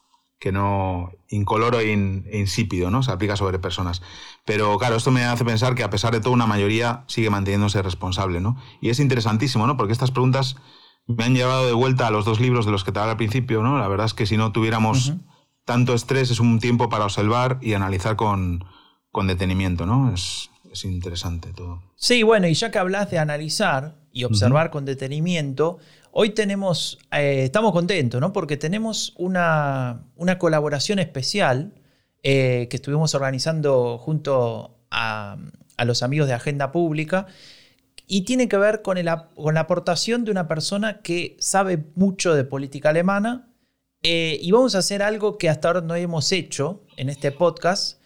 que 0.43 0.51
no 0.51 1.13
incoloro 1.29 1.79
e, 1.79 1.93
insípido, 1.93 2.91
¿no? 2.91 3.05
Se 3.05 3.13
aplica 3.13 3.37
sobre 3.37 3.61
personas. 3.61 4.03
Pero 4.45 4.77
claro, 4.77 4.97
esto 4.97 5.13
me 5.13 5.23
hace 5.25 5.45
pensar 5.45 5.77
que 5.77 5.85
a 5.85 5.91
pesar 5.91 6.13
de 6.13 6.21
todo 6.21 6.33
una 6.33 6.49
mayoría 6.49 7.05
sigue 7.07 7.31
manteniéndose 7.31 7.81
responsable, 7.81 8.41
¿no? 8.41 8.57
Y 8.81 8.91
es 8.91 8.99
interesantísimo, 8.99 9.69
¿no? 9.69 9.77
Porque 9.77 9.93
estas 9.93 10.11
preguntas 10.11 10.57
me 11.07 11.23
han 11.23 11.37
llevado 11.37 11.65
de 11.69 11.75
vuelta 11.75 12.09
a 12.09 12.11
los 12.11 12.25
dos 12.25 12.41
libros 12.41 12.67
de 12.67 12.73
los 12.73 12.83
que 12.83 12.91
te 12.91 12.99
hablaba 12.99 13.13
al 13.13 13.19
principio, 13.19 13.63
¿no? 13.63 13.79
La 13.79 13.87
verdad 13.87 14.07
es 14.07 14.15
que 14.15 14.27
si 14.27 14.37
no 14.37 14.51
tuviéramos 14.51 15.13
tanto 15.65 15.95
estrés 15.95 16.33
es 16.33 16.41
un 16.41 16.59
tiempo 16.59 16.89
para 16.89 17.05
observar 17.05 17.59
y 17.61 17.75
analizar 17.75 18.17
con, 18.17 18.65
detenimiento, 19.25 19.87
¿no? 19.87 20.13
Es, 20.13 20.51
interesante 20.83 21.53
todo. 21.53 21.85
Sí, 21.95 22.25
bueno, 22.25 22.49
y 22.49 22.55
ya 22.55 22.73
que 22.73 22.81
hablas 22.81 23.13
de 23.13 23.21
analizar 23.21 23.95
y 24.11 24.25
observar 24.25 24.71
con 24.71 24.87
detenimiento, 24.87 25.79
Hoy 26.15 26.31
tenemos, 26.31 26.99
eh, 27.11 27.45
estamos 27.45 27.73
contentos, 27.73 28.21
¿no? 28.21 28.35
Porque 28.35 28.59
tenemos 28.59 29.15
una, 29.17 30.05
colaboración 30.39 30.99
especial 30.99 31.73
eh, 32.23 32.69
que 32.69 32.77
estuvimos 32.77 33.15
organizando 33.15 33.97
junto 33.97 34.79
a, 34.91 35.39
los 35.87 36.03
amigos 36.03 36.29
de 36.29 36.35
Agenda 36.35 36.71
Pública 36.71 37.27
y 38.07 38.21
tiene 38.27 38.47
que 38.47 38.59
ver 38.59 38.83
con, 38.83 38.99
con, 39.35 39.55
la 39.55 39.61
aportación 39.61 40.27
de 40.27 40.31
una 40.31 40.49
persona 40.49 41.01
que 41.01 41.35
sabe 41.41 41.83
mucho 41.95 42.35
de 42.35 42.45
política 42.45 42.91
alemana 42.91 43.49
eh, 44.03 44.39
y 44.39 44.53
vamos 44.53 44.75
a 44.75 44.79
hacer 44.79 45.03
algo 45.03 45.39
que 45.39 45.49
hasta 45.49 45.69
ahora 45.69 45.81
no 45.81 45.95
hemos 45.95 46.31
hecho 46.31 46.85
en 46.99 47.09
este 47.09 47.33
podcast 47.33 48.02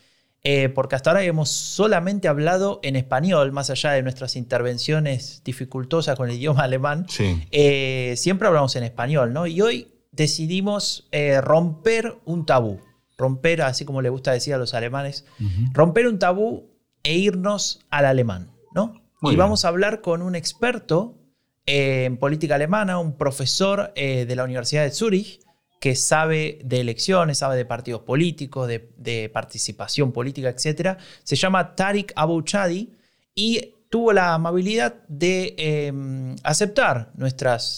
eh, 0.49 0.69
porque 0.69 0.95
hasta 0.95 1.11
ahora 1.11 1.25
hemos 1.25 1.51
solamente 1.51 2.29
hablado 2.29 2.79
en 2.85 2.95
español, 2.95 3.51
más 3.51 3.69
allá 3.69 3.91
de 3.91 4.05
nuestras 4.05 4.37
intervenciones 4.37 5.43
dificultosas 5.45 6.17
con 6.17 6.31
el 6.31 6.37
idioma 6.39 6.63
alemán, 6.63 7.05
eh, 7.51 8.15
siempre 8.17 8.47
hablamos 8.47 8.77
en 8.77 8.85
español, 8.85 9.33
¿no? 9.33 9.49
Y 9.49 9.61
hoy 9.61 9.89
decidimos 10.13 11.09
eh, 11.11 11.41
romper 11.41 12.21
un 12.25 12.47
tabú, 12.47 12.79
romper, 13.19 13.63
así 13.63 13.85
como 13.85 14.03
le 14.03 14.09
gusta 14.09 14.31
decir 14.31 14.55
a 14.55 14.59
los 14.59 14.73
alemanes, 14.73 15.25
romper 15.73 16.07
un 16.07 16.21
tabú 16.21 16.71
e 17.03 17.17
irnos 17.17 17.85
al 17.91 18.07
alemán, 18.07 18.53
¿no? 18.73 19.03
y 19.23 19.35
vamos 19.35 19.65
a 19.65 19.69
hablar 19.69 20.01
con 20.01 20.23
un 20.23 20.37
experto 20.37 21.19
en 21.65 22.19
política 22.19 22.55
alemana, 22.55 23.01
un 23.01 23.17
profesor 23.17 23.93
de 23.95 24.37
la 24.37 24.45
Universidad 24.45 24.85
de 24.85 24.93
Zúrich, 24.93 25.41
que 25.81 25.95
sabe 25.95 26.59
de 26.65 26.81
elecciones, 26.81 27.39
sabe 27.39 27.57
de 27.57 27.65
partidos 27.65 28.03
políticos, 28.03 28.69
de, 28.69 29.31
participación 29.33 30.13
política, 30.13 30.49
etc. 30.49 30.99
Se 31.23 31.37
llama 31.37 31.75
Tariq 31.75 32.13
Abouchadi 32.17 32.91
y 33.35 33.75
tuvo 33.91 34.13
la 34.13 34.35
amabilidad 34.35 34.95
de 35.09 35.55
em, 35.59 36.37
aceptar 36.43 37.13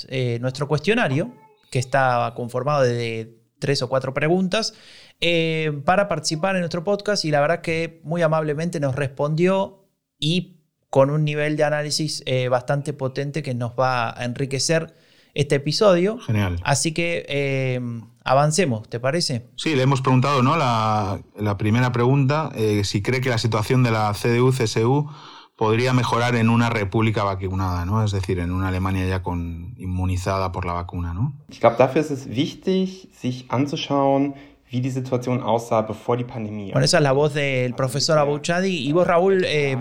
eh, 0.09 0.39
nuestro 0.41 0.69
cuestionario, 0.69 1.35
que 1.71 1.79
está 1.79 2.33
conformado 2.35 2.83
de 2.83 3.37
tres 3.59 3.83
o 3.83 3.89
cuatro 3.89 4.15
preguntas, 4.15 4.75
eh, 5.21 5.83
para 5.85 6.09
participar 6.09 6.55
en 6.55 6.61
nuestro 6.61 6.85
podcast 6.85 7.25
y 7.25 7.31
la 7.31 7.41
verdad 7.41 7.61
que 7.61 8.01
muy 8.05 8.23
amablemente 8.23 8.79
nos 8.79 8.95
respondió 8.95 9.85
y 10.19 10.59
con 10.91 11.11
un 11.11 11.25
nivel 11.25 11.57
de 11.57 11.65
análisis 11.65 12.23
eh, 12.25 12.49
bastante 12.49 12.93
potente 12.93 13.43
que 13.43 13.55
nos 13.55 13.73
va 13.73 14.19
a 14.19 14.25
enriquecer 14.25 14.95
este 15.39 15.55
episodio. 15.55 16.19
Genial. 16.19 16.57
Así 16.65 16.93
que 16.93 17.25
eh, 17.29 17.81
avancemos, 18.25 18.89
¿te 18.89 18.99
parece? 18.99 19.49
Sí, 19.57 19.77
le 19.77 19.83
hemos 19.83 20.03
preguntado, 20.03 20.43
¿no? 20.43 20.57
La, 20.57 21.57
primera 21.57 21.93
pregunta, 21.93 22.51
eh, 22.57 22.83
si 22.85 23.03
cree 23.03 23.21
que 23.21 23.31
la 23.31 23.39
situación 23.39 23.85
de 23.85 23.93
la 23.93 24.13
CDU-CSU 24.13 25.09
podría 25.55 25.93
mejorar 25.93 26.35
en 26.35 26.51
una 26.51 26.71
república 26.71 27.23
vacunada, 27.23 27.85
¿no? 27.85 28.05
Es 28.05 28.11
decir, 28.11 28.41
en 28.41 28.51
una 28.51 28.69
Alemania 28.69 29.07
ya 29.07 29.23
con 29.23 29.75
inmunizada 29.79 30.51
por 30.51 30.65
la 30.65 30.73
vacuna, 30.73 31.15
¿no? 31.15 31.35
Ich 31.49 31.61
glaube, 31.61 31.77
dafür 31.79 32.01
ist 32.01 32.11
es 32.11 32.29
wichtig, 32.29 33.09
sich 33.13 33.47
anzuschauen, 33.49 34.35
wie 34.71 34.81
die 34.81 34.91
Situation 34.91 35.41
aussah, 35.41 35.83
bevor 35.83 36.17
die 36.17 36.25
Pandemie. 36.25 36.73
Bueno, 36.73 36.85
esa 36.85 36.99
es 36.99 37.03
la 37.05 37.13
voz 37.13 37.33
del 37.33 37.75
profesor 37.75 38.19
Abouchadi. 38.19 38.89
Y 38.89 38.93
vos, 38.93 39.07
Raúl, 39.07 39.45
eh, 39.45 39.77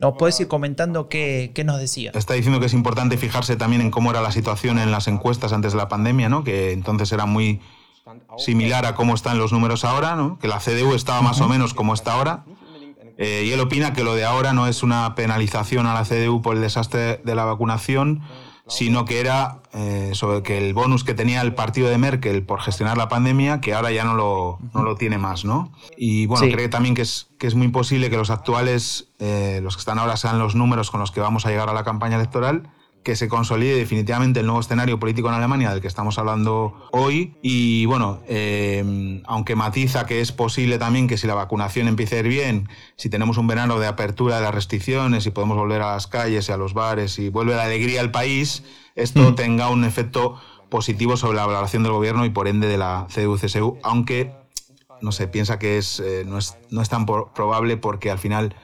¿Nos 0.00 0.14
puedes 0.18 0.38
ir 0.40 0.48
comentando 0.48 1.08
qué, 1.08 1.50
nos 1.64 1.80
decía? 1.80 2.10
Está 2.14 2.34
diciendo 2.34 2.60
que 2.60 2.66
es 2.66 2.74
importante 2.74 3.16
fijarse 3.16 3.56
también 3.56 3.80
en 3.80 3.90
cómo 3.90 4.10
era 4.10 4.20
la 4.20 4.32
situación 4.32 4.78
en 4.78 4.90
las 4.90 5.08
encuestas 5.08 5.52
antes 5.52 5.72
de 5.72 5.78
la 5.78 5.88
pandemia, 5.88 6.28
¿no? 6.28 6.44
que 6.44 6.72
entonces 6.72 7.10
era 7.12 7.24
muy 7.24 7.60
similar 8.36 8.84
a 8.84 8.94
cómo 8.94 9.14
están 9.14 9.38
los 9.38 9.52
números 9.52 9.84
ahora, 9.84 10.14
¿no? 10.14 10.38
que 10.38 10.48
la 10.48 10.58
CDU 10.58 10.94
estaba 10.94 11.22
más 11.22 11.40
o 11.40 11.48
menos 11.48 11.72
como 11.72 11.94
está 11.94 12.12
ahora. 12.12 12.44
Eh, 13.16 13.44
y 13.46 13.52
él 13.52 13.60
opina 13.60 13.94
que 13.94 14.04
lo 14.04 14.14
de 14.14 14.24
ahora 14.24 14.52
no 14.52 14.68
es 14.68 14.82
una 14.82 15.14
penalización 15.14 15.86
a 15.86 15.94
la 15.94 16.04
CDU 16.04 16.40
por 16.40 16.54
el 16.54 16.62
desastre 16.62 17.20
de 17.24 17.34
la 17.34 17.44
vacunación, 17.44 18.22
sino 18.68 19.04
que 19.04 19.20
era 19.20 19.58
eh, 19.72 20.10
sobre 20.14 20.42
que 20.42 20.58
el 20.58 20.74
bonus 20.74 21.04
que 21.04 21.14
tenía 21.14 21.40
el 21.40 21.54
partido 21.54 21.88
de 21.88 21.98
Merkel 21.98 22.42
por 22.42 22.60
gestionar 22.60 22.96
la 22.96 23.08
pandemia, 23.08 23.60
que 23.60 23.74
ahora 23.74 23.90
ya 23.90 24.04
no 24.04 24.14
lo, 24.14 24.58
no 24.74 24.82
lo 24.82 24.96
tiene 24.96 25.18
más, 25.18 25.44
¿no? 25.44 25.72
Y 25.96 26.26
bueno, 26.26 26.46
creo 26.54 26.70
también 26.70 26.94
que 26.94 27.02
es, 27.02 27.28
que 27.38 27.46
es 27.46 27.54
muy 27.54 27.68
posible 27.68 28.10
que 28.10 28.16
los 28.16 28.30
actuales, 28.30 29.08
eh, 29.18 29.60
los 29.62 29.76
que 29.76 29.80
están 29.80 29.98
ahora, 29.98 30.16
sean 30.16 30.38
los 30.38 30.54
números 30.54 30.90
con 30.90 31.00
los 31.00 31.10
que 31.10 31.20
vamos 31.20 31.46
a 31.46 31.50
llegar 31.50 31.68
a 31.68 31.72
la 31.72 31.84
campaña 31.84 32.16
electoral 32.16 32.70
que 33.08 33.16
se 33.16 33.26
consolide 33.26 33.74
definitivamente 33.74 34.40
el 34.40 34.46
nuevo 34.46 34.60
escenario 34.60 35.00
político 35.00 35.28
en 35.28 35.34
Alemania 35.36 35.70
del 35.70 35.80
que 35.80 35.88
estamos 35.88 36.18
hablando 36.18 36.74
hoy. 36.92 37.38
Y 37.40 37.86
bueno, 37.86 38.20
eh, 38.28 39.22
aunque 39.24 39.56
matiza 39.56 40.04
que 40.04 40.20
es 40.20 40.30
posible 40.30 40.76
también 40.76 41.08
que 41.08 41.16
si 41.16 41.26
la 41.26 41.32
vacunación 41.32 41.88
empiece 41.88 42.16
a 42.16 42.18
ir 42.18 42.28
bien, 42.28 42.68
si 42.96 43.08
tenemos 43.08 43.38
un 43.38 43.46
verano 43.46 43.78
de 43.78 43.86
apertura 43.86 44.36
de 44.36 44.42
las 44.42 44.54
restricciones 44.54 45.24
y 45.24 45.30
podemos 45.30 45.56
volver 45.56 45.80
a 45.80 45.92
las 45.94 46.06
calles 46.06 46.50
y 46.50 46.52
a 46.52 46.58
los 46.58 46.74
bares 46.74 47.18
y 47.18 47.30
vuelve 47.30 47.54
la 47.54 47.62
alegría 47.62 48.02
al 48.02 48.10
país, 48.10 48.62
esto 48.94 49.30
mm. 49.30 49.36
tenga 49.36 49.70
un 49.70 49.84
efecto 49.84 50.38
positivo 50.68 51.16
sobre 51.16 51.38
la 51.38 51.46
valoración 51.46 51.84
del 51.84 51.92
gobierno 51.92 52.26
y 52.26 52.28
por 52.28 52.46
ende 52.46 52.68
de 52.68 52.76
la 52.76 53.06
CDU-CSU, 53.08 53.78
aunque 53.84 54.34
no 55.00 55.12
se 55.12 55.28
piensa 55.28 55.58
que 55.58 55.78
es, 55.78 55.98
eh, 56.00 56.24
no, 56.26 56.36
es, 56.36 56.58
no 56.68 56.82
es 56.82 56.90
tan 56.90 57.06
probable 57.06 57.78
porque 57.78 58.10
al 58.10 58.18
final 58.18 58.54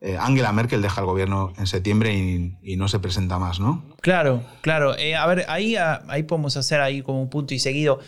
eh, 0.00 0.16
Angela 0.20 0.52
Merkel 0.52 0.82
deja 0.82 1.00
el 1.00 1.06
gobierno 1.06 1.52
en 1.56 1.66
septiembre 1.66 2.14
y, 2.14 2.76
no 2.76 2.88
se 2.88 2.98
presenta 2.98 3.38
más, 3.38 3.60
¿no? 3.60 3.84
Claro, 4.00 4.42
claro. 4.60 4.96
Eh, 4.98 5.14
a 5.16 5.26
ver, 5.26 5.46
ahí, 5.48 5.76
ahí 5.76 6.22
podemos 6.24 6.56
hacer 6.56 6.80
ahí 6.80 7.02
como 7.02 7.22
un 7.22 7.30
punto 7.30 7.54
y 7.54 7.58
seguido. 7.58 8.00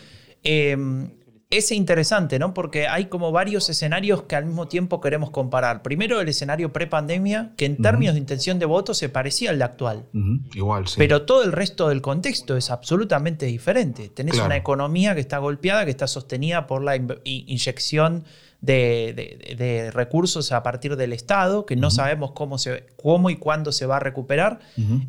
Em, 0.43 1.09
es 1.49 1.71
interesante, 1.71 2.39
¿no? 2.39 2.53
Porque 2.53 2.87
hay 2.87 3.05
como 3.05 3.31
varios 3.31 3.69
escenarios 3.69 4.23
que 4.23 4.35
al 4.35 4.45
mismo 4.45 4.67
tiempo 4.67 4.99
queremos 4.99 5.31
comparar. 5.31 5.81
Primero, 5.81 6.19
el 6.19 6.27
escenario 6.27 6.73
pre-pandemia, 6.73 7.53
que 7.55 7.65
en 7.65 7.77
términos 7.77 8.15
de 8.15 8.19
intención 8.19 8.59
de 8.59 8.65
voto 8.65 8.93
se 8.93 9.07
parecía 9.07 9.51
al 9.51 9.59
de 9.59 9.63
actual. 9.63 10.05
Igual, 10.53 10.87
sí. 10.87 10.95
Pero 10.97 11.21
todo 11.21 11.43
el 11.43 11.53
resto 11.53 11.87
del 11.87 12.01
contexto 12.01 12.57
es 12.57 12.69
absolutamente 12.69 13.45
diferente. 13.45 14.09
Tenés 14.09 14.39
una 14.39 14.57
economía 14.57 15.15
que 15.15 15.21
está 15.21 15.37
golpeada, 15.37 15.85
que 15.85 15.91
está 15.91 16.07
sostenida 16.07 16.67
por 16.67 16.83
la 16.83 16.97
inyección 17.23 18.25
de, 18.59 19.89
recursos 19.93 20.51
a 20.51 20.63
partir 20.63 20.97
del 20.97 21.13
Estado, 21.13 21.65
que 21.65 21.77
no 21.77 21.91
sabemos 21.91 22.31
cómo, 22.31 22.57
se, 22.57 22.87
cómo 22.97 23.29
y 23.29 23.37
cuándo 23.37 23.71
se 23.71 23.85
va 23.85 23.97
a 23.97 23.99
recuperar. 23.99 24.59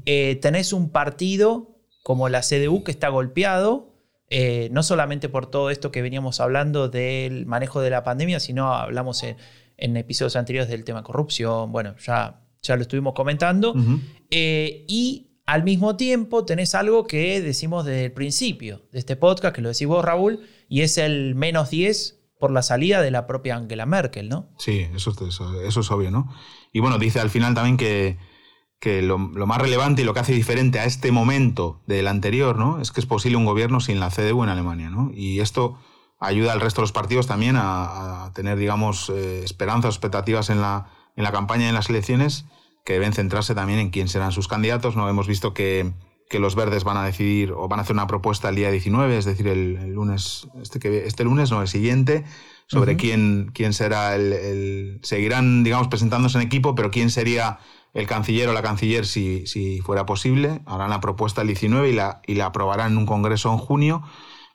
Eh, 0.07 0.39
tenés 0.41 0.73
un 0.73 0.91
partido 0.91 1.75
como 2.05 2.29
la 2.29 2.43
CDU 2.43 2.85
que 2.85 2.91
está 2.91 3.09
golpeado, 3.09 3.88
eh, 4.31 4.69
no 4.73 4.83
solamente 4.83 5.29
por 5.29 5.47
todo 5.47 5.71
esto 5.71 5.91
que 5.91 6.03
veníamos 6.03 6.41
hablando 6.41 6.89
del 6.89 7.47
manejo 7.47 7.81
de 7.81 7.91
la 7.91 8.03
pandemia, 8.03 8.41
sino 8.41 8.75
hablamos 8.75 9.23
en, 9.23 9.37
episodios 9.97 10.37
anteriores 10.37 10.69
del 10.69 10.85
tema 10.85 11.03
corrupción, 11.03 11.71
bueno, 11.73 11.95
ya, 12.05 12.41
ya 12.63 12.77
lo 12.77 12.83
estuvimos 12.83 13.15
comentando. 13.15 13.75
Eh, 14.31 14.85
y 14.89 15.29
al 15.47 15.65
mismo 15.65 15.97
tiempo 15.97 16.45
tenés 16.45 16.75
algo 16.75 17.07
que 17.07 17.41
decimos 17.41 17.87
desde 17.87 18.07
el 18.07 18.13
principio 18.13 18.83
de 18.93 18.99
este 18.99 19.17
podcast, 19.17 19.55
que 19.55 19.63
lo 19.63 19.71
decís 19.71 19.87
vos, 19.87 20.05
Raúl, 20.05 20.41
y 20.69 20.83
es 20.83 20.99
el 20.99 21.35
menos 21.35 21.71
10 21.71 22.19
por 22.39 22.51
la 22.51 22.63
salida 22.63 23.01
de 23.01 23.11
la 23.11 23.27
propia 23.27 23.57
Angela 23.57 23.87
Merkel, 23.87 24.29
¿no? 24.29 24.51
Sí, 24.59 24.87
eso, 24.95 25.15
eso, 25.29 25.81
es 25.81 25.91
obvio, 25.91 26.11
¿no? 26.11 26.33
Y 26.73 26.81
bueno, 26.81 26.99
dice 26.99 27.21
al 27.21 27.31
final 27.31 27.55
también 27.55 27.77
que, 27.77 28.19
que 28.81 29.03
lo, 29.03 29.19
más 29.19 29.61
relevante 29.61 30.03
y 30.03 30.05
lo 30.05 30.15
que 30.15 30.21
hace 30.21 30.33
diferente 30.33 30.79
a 30.79 30.85
este 30.85 31.11
momento 31.11 31.81
del 31.87 32.07
anterior, 32.07 32.57
¿no? 32.59 32.81
Es 32.81 32.93
que 32.93 33.01
es 33.01 33.07
posible 33.07 33.37
un 33.37 33.45
gobierno 33.45 33.81
sin 33.81 33.99
la 34.01 34.11
CDU 34.11 34.45
en 34.45 34.51
Alemania, 34.51 34.91
¿no? 34.91 35.11
Y 35.13 35.41
esto 35.41 35.79
ayuda 36.21 36.53
al 36.53 36.61
resto 36.61 36.81
de 36.81 36.85
los 36.85 36.93
partidos 36.93 37.27
también 37.27 37.57
a, 37.59 38.31
tener, 38.35 38.59
digamos, 38.59 39.11
eh, 39.11 39.43
esperanzas, 39.45 39.95
expectativas 39.95 40.51
en 40.51 40.61
la, 40.61 40.91
en 41.17 41.25
la 41.25 41.33
campaña 41.33 41.67
y 41.67 41.69
en 41.69 41.75
las 41.75 41.91
elecciones 41.91 42.47
que 42.85 42.95
deben 42.95 43.13
centrarse 43.13 43.55
también 43.55 43.79
en 43.81 43.91
quién 43.91 44.09
serán 44.09 44.33
sus 44.33 44.49
candidatos, 44.49 44.97
¿no? 44.97 45.09
Hemos 45.09 45.27
visto 45.27 45.55
que 45.55 45.93
que 46.29 46.39
los 46.39 46.55
verdes 46.55 46.85
van 46.85 46.97
a 46.97 47.05
decidir 47.05 47.53
o 47.53 47.69
van 47.69 47.79
a 47.79 47.83
hacer 47.83 47.95
una 47.95 48.07
propuesta 48.07 48.51
el 48.51 48.57
día 48.57 48.71
19, 48.71 49.17
es 49.17 49.25
decir, 49.25 49.49
el, 49.49 49.93
lunes, 49.95 50.47
este, 50.61 50.79
que, 50.79 51.07
este 51.07 51.25
lunes, 51.25 51.51
no, 51.51 51.63
el 51.63 51.69
siguiente, 51.69 52.25
sobre 52.67 52.97
quién, 52.97 53.51
quién 53.55 53.73
será 53.73 54.15
el, 54.15 55.01
Seguirán, 55.03 55.65
digamos, 55.65 55.89
presentándose 55.89 56.37
en 56.37 56.45
equipo, 56.45 56.75
pero 56.75 56.91
quién 56.91 57.11
sería 57.11 57.61
el 57.99 58.07
canciller 58.07 58.49
o 58.49 58.53
la 58.53 58.63
canciller 58.63 59.07
si, 59.07 59.81
fuera 59.85 60.07
posible. 60.07 60.61
Harán 60.67 60.91
la 60.91 61.01
propuesta 61.01 61.41
el 61.43 61.49
19 61.49 61.91
y 62.27 62.35
la, 62.35 62.47
aprobarán 62.47 62.93
en 62.93 62.99
un 62.99 63.07
congreso 63.07 63.53
en 63.53 63.59
junio. 63.59 64.03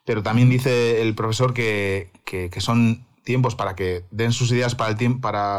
Pero 0.06 0.22
también 0.22 0.48
dice 0.48 1.02
el 1.02 1.14
profesor 1.14 1.52
que, 1.52 2.10
son 2.58 3.06
tiempos 3.22 3.54
para 3.54 3.74
que 3.74 4.04
den 4.10 4.32
sus 4.32 4.50
ideas 4.50 4.74
para, 4.74 4.96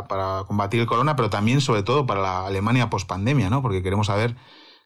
para, 0.07 0.43
combatir 0.47 0.81
el 0.81 0.87
corona, 0.87 1.15
pero 1.15 1.29
también, 1.29 1.61
sobre 1.61 1.83
todo, 1.83 2.07
para 2.07 2.21
la 2.21 2.47
Alemania 2.47 2.89
post-pandemia, 2.89 3.51
¿no? 3.51 3.61
Porque 3.61 3.83
queremos 3.83 4.07
saber 4.07 4.35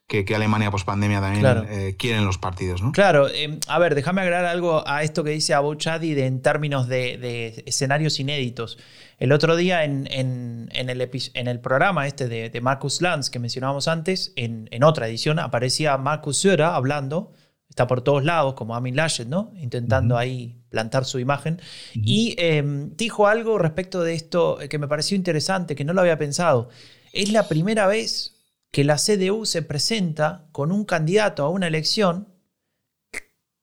que, 0.10 0.36
Alemania 0.36 0.72
pospandemia 0.72 1.22
también 1.22 1.45
eh, 1.69 1.95
quieren 1.95 2.26
los 2.26 2.39
partidos, 2.39 2.82
¿no? 2.82 2.91
Claro, 2.91 3.30
em, 3.30 3.60
a 3.67 3.78
ver, 3.78 3.93
déjame 3.93 4.22
agregar 4.22 4.43
algo 4.45 4.84
a 4.88 5.04
esto 5.04 5.24
que 5.24 5.30
dice 5.30 5.54
Abu 5.54 5.76
Chadi 5.76 6.15
de, 6.15 6.26
en 6.26 6.41
términos 6.41 6.88
de, 6.88 7.63
escenarios 7.67 8.19
inéditos. 8.19 8.80
El 9.19 9.32
otro 9.32 9.56
día 9.56 9.84
en, 9.84 10.08
en, 10.12 10.69
el, 10.72 11.10
en 11.34 11.48
el, 11.48 11.60
programa 11.60 12.08
este 12.08 12.28
de, 12.28 12.62
Marcus 12.62 13.02
Lanz 13.02 13.30
que 13.30 13.38
mencionábamos 13.38 13.88
antes, 13.88 14.34
en, 14.36 14.67
otra 14.84 15.08
edición 15.08 15.38
aparecía 15.38 15.95
Marcus 15.98 16.39
Söder 16.39 16.63
hablando, 16.63 17.32
está 17.69 17.86
por 17.86 18.02
todos 18.02 18.24
lados, 18.26 18.56
como 18.56 18.76
Amin 18.76 18.95
Laschet, 18.95 19.28
¿no? 19.28 19.54
Intentando 19.58 20.17
ahí 20.17 20.63
plantar 20.69 21.06
su 21.06 21.19
imagen. 21.19 21.62
Y 21.93 22.34
em, 22.39 22.95
dijo 22.95 23.28
algo 23.28 23.60
respecto 23.60 24.02
de 24.02 24.15
esto 24.15 24.58
que 24.69 24.80
me 24.80 24.88
pareció 24.88 25.15
interesante, 25.15 25.76
que 25.76 25.86
no 25.86 25.93
lo 25.93 26.02
había 26.02 26.17
pensado. 26.17 26.69
Es 27.13 27.32
la 27.32 27.48
primera 27.48 27.86
vez 27.86 28.38
que 28.72 28.84
la 28.84 28.98
CDU 28.98 29.46
se 29.46 29.62
presenta 29.62 30.48
con 30.52 30.72
un 30.72 30.86
candidato 30.86 31.44
a 31.44 31.50
una 31.50 31.68
elección 31.68 32.34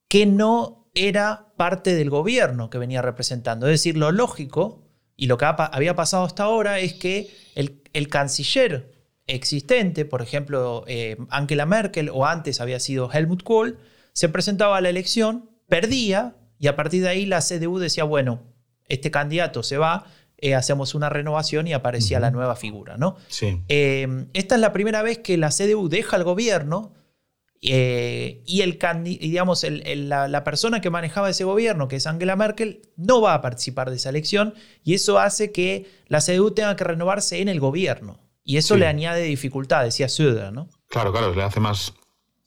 que 0.09 0.25
no 0.25 0.89
era 0.93 1.53
parte 1.57 1.95
del 1.95 2.09
gobierno 2.09 2.69
que 2.69 2.77
venía 2.77 3.01
representando. 3.01 3.67
Es 3.67 3.73
decir, 3.73 3.97
lo 3.97 4.11
lógico 4.11 4.87
y 5.15 5.27
lo 5.27 5.37
que 5.37 5.45
había 5.45 5.95
pasado 5.95 6.23
hasta 6.23 6.43
ahora 6.43 6.79
es 6.79 6.93
que 6.93 7.29
el, 7.55 8.07
canciller 8.09 8.93
existente, 9.25 10.05
por 10.05 10.21
ejemplo, 10.21 10.83
eh, 10.87 11.17
Angela 11.29 11.65
Merkel 11.65 12.09
o 12.09 12.25
antes 12.25 12.61
había 12.61 12.79
sido 12.79 13.11
Helmut 13.11 13.43
Kohl, 13.43 13.79
se 14.13 14.29
presentaba 14.29 14.77
a 14.77 14.81
la 14.81 14.89
elección, 14.89 15.49
perdía 15.67 16.35
y 16.59 16.67
a 16.67 16.75
partir 16.75 17.01
de 17.03 17.09
ahí 17.09 17.25
la 17.25 17.41
CDU 17.41 17.79
decía, 17.79 18.03
bueno, 18.03 18.43
este 18.87 19.11
candidato 19.11 19.63
se 19.63 19.77
va, 19.77 20.05
eh, 20.39 20.53
hacemos 20.53 20.93
una 20.93 21.09
renovación 21.09 21.67
y 21.67 21.73
aparecía 21.73 22.19
la 22.19 22.29
nueva 22.29 22.55
figura. 22.55 22.95
¿no? 22.97 23.15
Sí. 23.27 23.63
Eh, 23.69 24.27
esta 24.33 24.55
es 24.55 24.61
la 24.61 24.71
primera 24.71 25.01
vez 25.01 25.17
que 25.17 25.35
la 25.35 25.49
CDU 25.49 25.89
deja 25.89 26.15
el 26.15 26.23
gobierno 26.23 26.93
eh, 27.59 28.43
y, 28.45 28.61
el, 28.61 28.77
digamos, 29.03 29.65
la, 29.67 30.43
persona 30.43 30.79
que 30.79 30.91
manejaba 30.91 31.31
ese 31.31 31.43
gobierno, 31.43 31.87
que 31.87 31.95
es 31.95 32.05
Angela 32.05 32.35
Merkel, 32.35 32.83
no 32.97 33.19
va 33.19 33.33
a 33.33 33.41
participar 33.41 33.89
de 33.89 33.95
esa 33.95 34.09
elección 34.09 34.53
y 34.83 34.93
eso 34.93 35.17
hace 35.17 35.51
que 35.51 35.89
la 36.07 36.19
CDU 36.21 36.51
tenga 36.51 36.75
que 36.75 36.83
renovarse 36.83 37.41
en 37.41 37.49
el 37.49 37.59
gobierno. 37.59 38.19
Y 38.43 38.57
eso 38.57 38.77
le 38.77 38.85
añade 38.85 39.23
dificultad, 39.23 39.83
decía 39.83 40.07
Söder, 40.07 40.53
¿no? 40.53 40.69
Claro, 40.87 41.11
claro, 41.11 41.33
le 41.33 41.43
hace 41.43 41.59
más, 41.59 41.95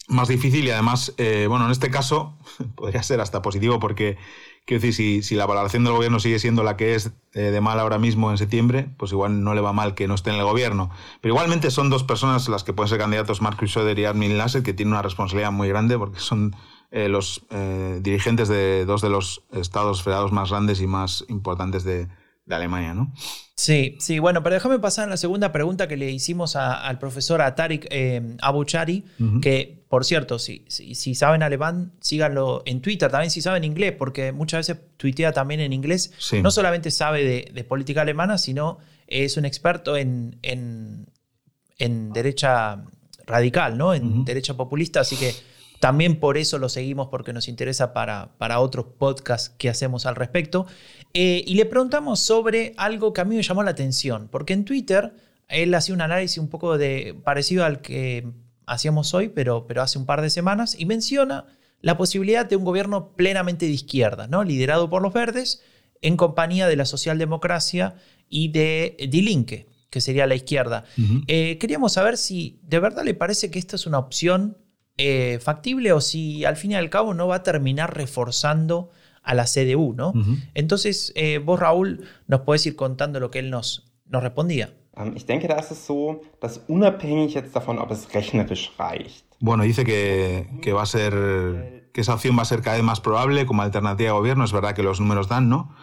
más 0.09 0.29
difícil 0.29 0.65
y 0.65 0.71
además, 0.71 1.13
bueno, 1.19 1.67
en 1.67 1.73
este 1.73 1.91
caso 1.91 2.39
podría 2.77 3.03
ser 3.03 3.21
hasta 3.21 3.43
positivo 3.43 3.81
porque 3.81 4.17
Quiero 4.65 4.83
decir, 4.83 5.25
si, 5.25 5.35
la 5.35 5.47
valoración 5.47 5.85
del 5.85 5.95
gobierno 5.95 6.21
sigue 6.21 6.39
siendo 6.39 6.63
la 6.63 6.77
que 6.77 6.95
es 6.95 7.13
eh, 7.33 7.41
de 7.41 7.61
mal 7.61 7.81
ahora 7.81 7.99
mismo 7.99 8.31
en 8.31 8.39
septiembre, 8.39 8.89
pues 8.99 9.11
igual 9.11 9.43
no 9.43 9.55
le 9.55 9.61
va 9.61 9.73
mal 9.73 9.95
que 9.95 10.07
no 10.07 10.15
esté 10.15 10.31
en 10.31 10.37
el 10.37 10.45
gobierno. 10.45 10.91
Pero 11.21 11.35
igualmente 11.35 11.71
son 11.71 11.91
dos 11.91 12.05
personas 12.05 12.49
las 12.49 12.63
que 12.63 12.73
pueden 12.73 12.89
ser 12.89 12.99
candidatos, 12.99 13.43
Marcus 13.43 13.73
Söder 13.73 13.99
y 13.99 14.05
Armin 14.05 14.39
Laschet, 14.39 14.63
que 14.63 14.73
tienen 14.73 14.93
una 14.93 15.03
responsabilidad 15.03 15.51
muy 15.51 15.69
grande 15.69 15.99
porque 15.99 16.21
son 16.21 16.55
eh, 16.93 17.09
los 17.09 17.45
eh, 17.51 17.99
dirigentes 18.03 18.49
de 18.49 18.85
dos 18.85 19.01
de 19.01 19.11
los 19.11 19.43
estados 19.53 20.03
federados 20.03 20.31
más 20.31 20.51
grandes 20.51 20.81
y 20.81 20.87
más 20.87 21.25
importantes 21.29 21.83
de, 21.83 22.09
de 22.51 22.57
Alemania, 22.57 22.93
¿no? 22.93 23.13
Sí, 23.55 23.97
sí, 24.01 24.19
bueno, 24.19 24.43
pero 24.43 24.55
déjame 24.55 24.79
pasar 24.79 25.07
a 25.07 25.11
la 25.11 25.17
segunda 25.17 25.53
pregunta 25.53 25.87
que 25.87 25.97
le 25.97 26.11
hicimos 26.11 26.57
al 26.57 26.99
profesor 26.99 27.41
Atarik 27.43 27.87
eh, 27.91 28.37
Abuchari, 28.41 29.05
que, 29.41 29.85
por 29.89 30.05
cierto, 30.05 30.39
si, 30.39 30.65
si, 30.69 31.15
saben 31.15 31.43
alemán, 31.43 31.93
síganlo 32.01 32.63
en 32.65 32.81
Twitter, 32.81 33.11
también 33.11 33.31
si 33.31 33.43
saben 33.43 33.65
inglés, 33.65 33.93
porque 33.93 34.33
muchas 34.33 34.67
veces 34.67 34.83
tuitea 34.97 35.33
también 35.33 35.61
en 35.61 35.73
inglés. 35.73 36.13
No 36.43 36.51
solamente 36.51 36.91
sabe 36.91 37.51
de, 37.53 37.65
política 37.65 38.03
alemana, 38.03 38.39
sino 38.39 38.79
es 39.07 39.37
un 39.37 39.45
experto 39.45 39.97
en, 39.97 40.39
en, 40.43 42.13
derecha 42.13 42.83
radical, 43.27 43.77
¿no? 43.77 43.95
En 43.95 44.25
derecha 44.25 44.55
populista, 44.55 45.01
así 45.01 45.17
que 45.17 45.35
también 45.81 46.21
por 46.21 46.37
eso 46.37 46.59
lo 46.59 46.69
seguimos, 46.69 47.09
porque 47.09 47.33
nos 47.33 47.49
interesa 47.49 47.95
para, 47.95 48.33
para 48.37 48.61
otros 48.61 48.87
podcasts 48.99 49.49
que 49.57 49.71
hacemos 49.71 50.05
al 50.05 50.15
respecto. 50.15 50.67
Eh, 51.15 51.43
y 51.47 51.55
le 51.55 51.65
preguntamos 51.65 52.21
sobre 52.21 52.75
algo 52.77 53.15
que 53.15 53.23
a 53.23 53.25
mí 53.25 53.35
me 53.35 53.43
llamó 53.43 53.63
la 53.63 53.71
atención, 53.71 54.29
porque 54.31 54.53
en 54.53 54.67
Twitter 54.67 55.15
él 55.49 55.75
hacía 55.75 55.95
un 55.95 56.03
análisis 56.03 56.37
un 56.37 56.49
poco 56.49 56.77
de, 56.77 57.19
parecido 57.25 57.65
al 57.65 57.81
que 57.81 58.31
hacíamos 58.67 59.15
hoy, 59.15 59.31
pero, 59.31 59.67
pero 59.67 59.81
hace 59.81 59.99
un 59.99 60.05
par 60.05 60.21
de 60.21 60.29
semanas, 60.29 60.77
y 60.79 60.85
menciona 60.85 61.47
la 61.81 61.97
posibilidad 61.97 62.45
de 62.45 62.57
un 62.57 62.65
gobierno 62.65 63.15
plenamente 63.17 63.65
de 63.65 63.73
izquierda, 63.73 64.27
¿no? 64.27 64.45
liderado 64.45 64.91
por 64.91 65.01
los 65.01 65.15
verdes, 65.15 65.63
en 66.03 66.19
compañía 66.19 66.69
de 66.69 66.77
la 66.77 66.85
socialdemocracia 66.85 67.95
y 68.29 68.49
de 68.49 68.97
Die 69.11 69.23
Linke, 69.23 69.67
que 69.89 70.03
sería 70.03 70.27
la 70.27 70.35
izquierda. 70.35 70.85
Eh, 71.27 71.57
queríamos 71.59 71.95
saber 71.95 72.19
si 72.19 72.61
de 72.63 72.81
verdad 72.81 73.03
le 73.03 73.15
parece 73.15 73.51
que 73.51 73.59
esta 73.59 73.77
es 73.77 73.87
una 73.87 73.99
opción 73.99 74.57
eh, 74.97 75.39
factible 75.41 75.93
o 75.93 76.01
si 76.01 76.45
al 76.45 76.57
fin 76.57 76.73
y 76.73 76.75
al 76.75 76.91
cabo 76.91 77.15
no 77.15 77.27
va 77.29 77.37
a 77.37 77.43
terminar 77.43 77.97
reforzando 77.97 78.91
a 79.23 79.35
la 79.35 79.45
CDU, 79.45 79.95
¿no? 79.95 80.13
Entonces, 80.55 81.13
eh, 81.15 81.39
vos, 81.39 81.61
Raúl, 81.61 82.05
nos 82.27 82.41
podés 82.41 82.67
ir 82.67 82.75
contando 82.75 83.21
lo 83.21 83.31
que 83.31 83.39
él 83.39 83.51
nos, 83.51 83.93
nos 84.07 84.23
respondía. 84.23 84.75
Ähm, 84.97 85.13
ich 85.17 85.25
denke, 85.27 85.47
da 85.47 85.59
ist 85.59 85.71
es 85.71 85.87
so, 85.87 86.21
dass 86.41 86.63
unabhängig 86.67 87.35
jetzt 87.35 87.55
davon, 87.55 87.79
ob 87.79 87.93
es 87.93 88.13
rechnerisch 88.13 88.73
reicht. 88.79 89.25
Bueno, 89.39 89.63
dice 89.63 89.85
que, 89.85 90.49
que 90.63 90.73
va 90.73 90.83
a 90.83 90.87
ser 90.87 91.91
que 91.93 92.01
esa 92.01 92.15
opción 92.15 92.37
va 92.37 92.43
a 92.43 92.45
ser 92.45 92.61
cada 92.61 92.77
vez 92.77 92.85
más 92.85 93.01
probable 93.01 93.47
como 93.47 93.63
alternativa 93.63 94.11
de 94.11 94.19
gobierno. 94.19 94.45
Es 94.45 94.53
verdad 94.53 94.75
que 94.75 94.83
los 94.83 95.01
números 95.01 95.29
dan, 95.29 95.49
¿no? 95.49 95.75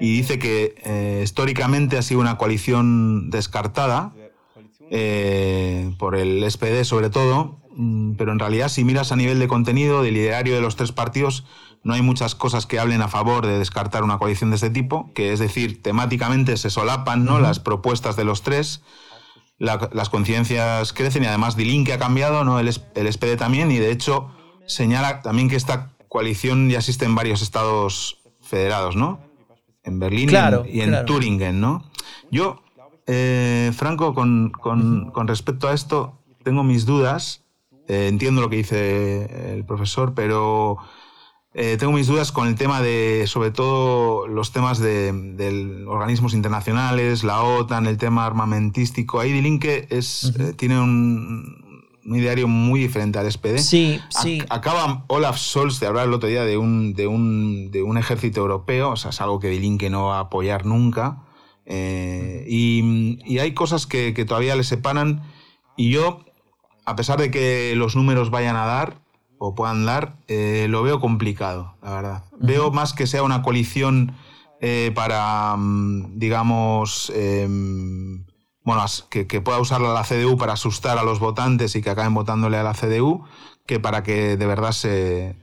Y 0.00 0.12
dice 0.12 0.38
que 0.38 0.74
eh, 0.84 1.22
históricamente 1.24 1.98
ha 1.98 2.02
sido 2.02 2.20
una 2.20 2.38
coalición 2.38 3.30
descartada 3.30 4.12
eh, 4.90 5.92
por 5.98 6.14
el 6.14 6.48
SPD 6.48 6.84
sobre 6.84 7.10
todo, 7.10 7.58
pero 8.16 8.32
en 8.32 8.38
realidad 8.38 8.68
si 8.68 8.84
miras 8.84 9.12
a 9.12 9.16
nivel 9.16 9.38
de 9.38 9.48
contenido, 9.48 10.02
del 10.02 10.16
ideario 10.16 10.54
de 10.54 10.60
los 10.60 10.76
tres 10.76 10.92
partidos, 10.92 11.44
no 11.84 11.94
hay 11.94 12.02
muchas 12.02 12.34
cosas 12.34 12.66
que 12.66 12.78
hablen 12.78 13.02
a 13.02 13.08
favor 13.08 13.46
de 13.46 13.58
descartar 13.58 14.02
una 14.02 14.18
coalición 14.18 14.50
de 14.50 14.56
este 14.56 14.70
tipo, 14.70 15.12
que 15.14 15.32
es 15.32 15.38
decir, 15.38 15.82
temáticamente 15.82 16.56
se 16.56 16.70
solapan 16.70 17.24
¿no? 17.24 17.38
las 17.38 17.60
propuestas 17.60 18.16
de 18.16 18.24
los 18.24 18.42
tres, 18.42 18.82
las 19.58 20.08
conciencias 20.08 20.92
crecen 20.92 21.24
y 21.24 21.26
además 21.26 21.56
que 21.56 21.92
ha 21.92 21.98
cambiado, 21.98 22.44
¿no? 22.44 22.60
el, 22.60 22.68
el 22.94 23.12
SPD 23.12 23.36
también, 23.36 23.70
y 23.70 23.78
de 23.78 23.90
hecho 23.90 24.30
señala 24.66 25.22
también 25.22 25.48
que 25.48 25.56
esta 25.56 25.90
coalición 26.08 26.68
ya 26.68 26.78
existe 26.78 27.04
en 27.04 27.14
varios 27.14 27.42
estados 27.42 28.18
federados, 28.40 28.96
¿no? 28.96 29.20
En 29.82 29.98
Berlín 29.98 30.30
y 30.68 30.80
en, 30.80 31.06
Turingen, 31.06 31.60
¿no? 31.60 31.90
Yo, 32.30 32.62
eh, 33.06 33.72
Franco, 33.74 34.14
con, 34.14 34.52
respecto 35.26 35.68
a 35.68 35.74
esto, 35.74 36.18
tengo 36.44 36.62
mis 36.62 36.84
dudas. 36.84 37.44
Eh, 37.88 38.08
entiendo 38.08 38.40
lo 38.40 38.50
que 38.50 38.56
dice 38.56 39.54
el 39.54 39.64
profesor, 39.64 40.14
pero 40.14 40.78
eh, 41.54 41.76
tengo 41.78 41.92
mis 41.92 42.06
dudas 42.06 42.30
con 42.30 42.46
el 42.46 42.54
tema 42.54 42.80
de, 42.82 43.24
sobre 43.26 43.50
todo, 43.50 44.28
los 44.28 44.52
temas 44.52 44.78
de, 44.78 45.84
organismos 45.88 46.34
internacionales, 46.34 47.24
la 47.24 47.42
OTAN, 47.42 47.86
el 47.86 47.98
tema 47.98 48.26
armamentístico. 48.26 49.18
Ahí 49.18 49.32
Dilinque 49.32 49.88
es, 49.90 50.32
tiene 50.56 50.78
un, 50.78 51.68
un 52.08 52.16
ideario 52.16 52.48
muy 52.48 52.80
diferente 52.80 53.18
al 53.18 53.30
SPD. 53.30 53.58
Sí, 53.58 54.00
sí. 54.08 54.42
acaba 54.48 55.04
Olaf 55.08 55.36
Scholz 55.38 55.78
de 55.80 55.86
hablar 55.86 56.06
el 56.06 56.14
otro 56.14 56.28
día 56.28 56.44
de 56.44 56.56
un, 56.56 56.94
de 56.94 57.06
un, 57.06 57.70
de 57.70 57.82
un 57.82 57.98
ejército 57.98 58.40
europeo, 58.40 58.90
o 58.90 58.96
sea, 58.96 59.10
es 59.10 59.20
algo 59.20 59.38
que 59.40 59.48
Die 59.48 59.90
no 59.90 60.06
va 60.06 60.16
a 60.16 60.20
apoyar 60.20 60.64
nunca. 60.64 61.22
Eh, 61.66 62.46
y, 62.48 63.38
hay 63.38 63.52
cosas 63.52 63.86
que, 63.86 64.12
todavía 64.26 64.56
le 64.56 64.64
separan. 64.64 65.22
Y 65.76 65.90
yo, 65.90 66.24
a 66.88 66.96
pesar 66.96 67.18
de 67.18 67.30
que 67.30 67.74
los 67.76 67.96
números 67.96 68.30
vayan 68.30 68.56
a 68.56 68.64
dar 68.64 68.98
o 69.38 69.54
puedan 69.54 69.84
dar, 69.84 70.16
eh, 70.26 70.66
lo 70.68 70.82
veo 70.82 71.00
complicado, 71.00 71.76
la 71.82 71.92
verdad. 71.92 72.24
Veo 72.40 72.70
más 72.70 72.92
que 72.94 73.06
sea 73.06 73.22
una 73.22 73.42
coalición 73.42 74.16
eh, 74.60 74.90
para, 74.94 75.54
mm, 75.56 76.18
digamos, 76.18 77.12
em, 77.14 78.24
bueno, 78.64 78.84
que, 79.10 79.40
pueda 79.40 79.60
usarla 79.60 79.92
la 79.92 80.02
CDU 80.02 80.36
para 80.36 80.54
asustar 80.54 80.98
a 80.98 81.04
los 81.04 81.20
votantes 81.20 81.76
y 81.76 81.82
que 81.82 81.90
acaben 81.90 82.14
votándole 82.14 82.56
a 82.56 82.62
la 82.62 82.74
CDU, 82.74 83.24
que 83.66 83.78
para 83.78 84.02
que 84.02 84.36
de 84.36 84.46
verdad 84.46 84.72
se, 84.72 85.36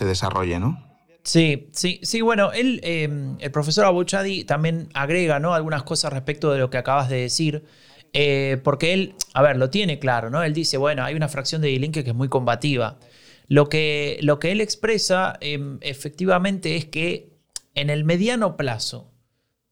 desarrolle, 0.00 0.58
¿no? 0.58 0.82
Sí, 1.22 1.68
sí, 1.72 2.00
sí, 2.02 2.22
bueno, 2.22 2.52
él, 2.52 2.80
em, 2.82 3.36
el 3.38 3.50
profesor 3.50 3.84
Abuchadi 3.84 4.44
también 4.44 4.88
agrega 4.94 5.38
¿no? 5.38 5.52
algunas 5.52 5.82
cosas 5.82 6.12
respecto 6.12 6.50
de 6.50 6.58
lo 6.58 6.70
que 6.70 6.78
acabas 6.78 7.10
de 7.10 7.20
decir, 7.20 7.64
eh, 8.12 8.60
porque 8.64 8.92
él, 8.92 9.14
a 9.34 9.42
ver, 9.42 9.56
lo 9.56 9.70
tiene 9.70 9.98
claro, 9.98 10.30
¿no? 10.30 10.42
Él 10.42 10.52
dice, 10.52 10.76
bueno, 10.76 11.04
hay 11.04 11.14
una 11.14 11.28
fracción 11.28 11.62
de 11.62 11.68
Dilinque 11.68 12.04
que 12.04 12.10
es 12.10 12.16
muy 12.16 12.28
combativa. 12.28 12.98
Lo 13.46 13.68
que, 13.68 14.18
lo 14.22 14.38
que 14.38 14.52
él 14.52 14.60
expresa 14.60 15.36
em, 15.40 15.78
efectivamente 15.80 16.76
es 16.76 16.84
que 16.84 17.30
en 17.74 17.90
el 17.90 18.04
mediano 18.04 18.56
plazo, 18.56 19.10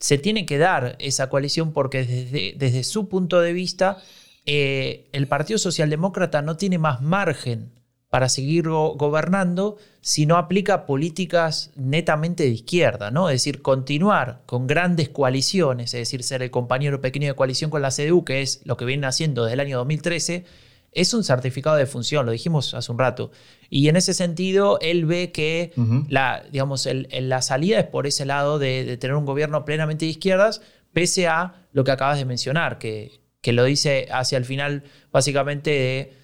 se 0.00 0.18
tiene 0.18 0.46
que 0.46 0.58
dar 0.58 0.96
esa 1.00 1.28
coalición 1.28 1.72
porque 1.72 2.04
desde, 2.04 2.54
desde 2.56 2.84
su 2.84 3.08
punto 3.08 3.40
de 3.40 3.52
vista 3.52 3.98
eh, 4.46 5.08
el 5.12 5.26
Partido 5.26 5.58
Socialdemócrata 5.58 6.40
no 6.40 6.56
tiene 6.56 6.78
más 6.78 7.02
margen 7.02 7.72
para 8.10 8.28
seguir 8.28 8.68
gobernando 8.68 9.76
si 10.00 10.24
no 10.24 10.38
aplica 10.38 10.86
políticas 10.86 11.70
netamente 11.76 12.44
de 12.44 12.50
izquierda, 12.50 13.10
¿no? 13.10 13.28
Es 13.28 13.34
decir, 13.34 13.60
continuar 13.60 14.42
con 14.46 14.66
grandes 14.66 15.10
coaliciones, 15.10 15.92
es 15.92 16.00
decir, 16.00 16.22
ser 16.22 16.42
el 16.42 16.50
compañero 16.50 17.00
pequeño 17.02 17.28
de 17.28 17.34
coalición 17.34 17.70
con 17.70 17.82
la 17.82 17.90
CDU, 17.90 18.24
que 18.24 18.40
es 18.40 18.62
lo 18.64 18.76
que 18.78 18.86
viene 18.86 19.06
haciendo 19.06 19.44
desde 19.44 19.54
el 19.54 19.60
año 19.60 19.76
2013, 19.78 20.44
es 20.92 21.12
un 21.12 21.22
certificado 21.22 21.76
de 21.76 21.84
función, 21.84 22.24
lo 22.24 22.32
dijimos 22.32 22.72
hace 22.72 22.90
un 22.90 22.98
rato. 22.98 23.30
Y 23.68 23.88
en 23.88 23.96
ese 23.96 24.14
sentido, 24.14 24.78
él 24.80 25.04
ve 25.04 25.30
que 25.30 25.72
la, 26.08 26.44
digamos, 26.50 26.88
la 27.12 27.42
salida 27.42 27.78
es 27.78 27.86
por 27.86 28.06
ese 28.06 28.24
lado 28.24 28.58
de, 28.58 28.96
tener 28.96 29.14
un 29.16 29.26
gobierno 29.26 29.66
plenamente 29.66 30.06
de 30.06 30.12
izquierdas, 30.12 30.62
pese 30.94 31.28
a 31.28 31.66
lo 31.72 31.84
que 31.84 31.90
acabas 31.90 32.16
de 32.16 32.24
mencionar, 32.24 32.78
que, 32.78 33.20
que 33.42 33.52
lo 33.52 33.64
dice 33.64 34.08
hacia 34.10 34.38
el 34.38 34.46
final 34.46 34.84
básicamente 35.12 35.70
de 35.70 36.17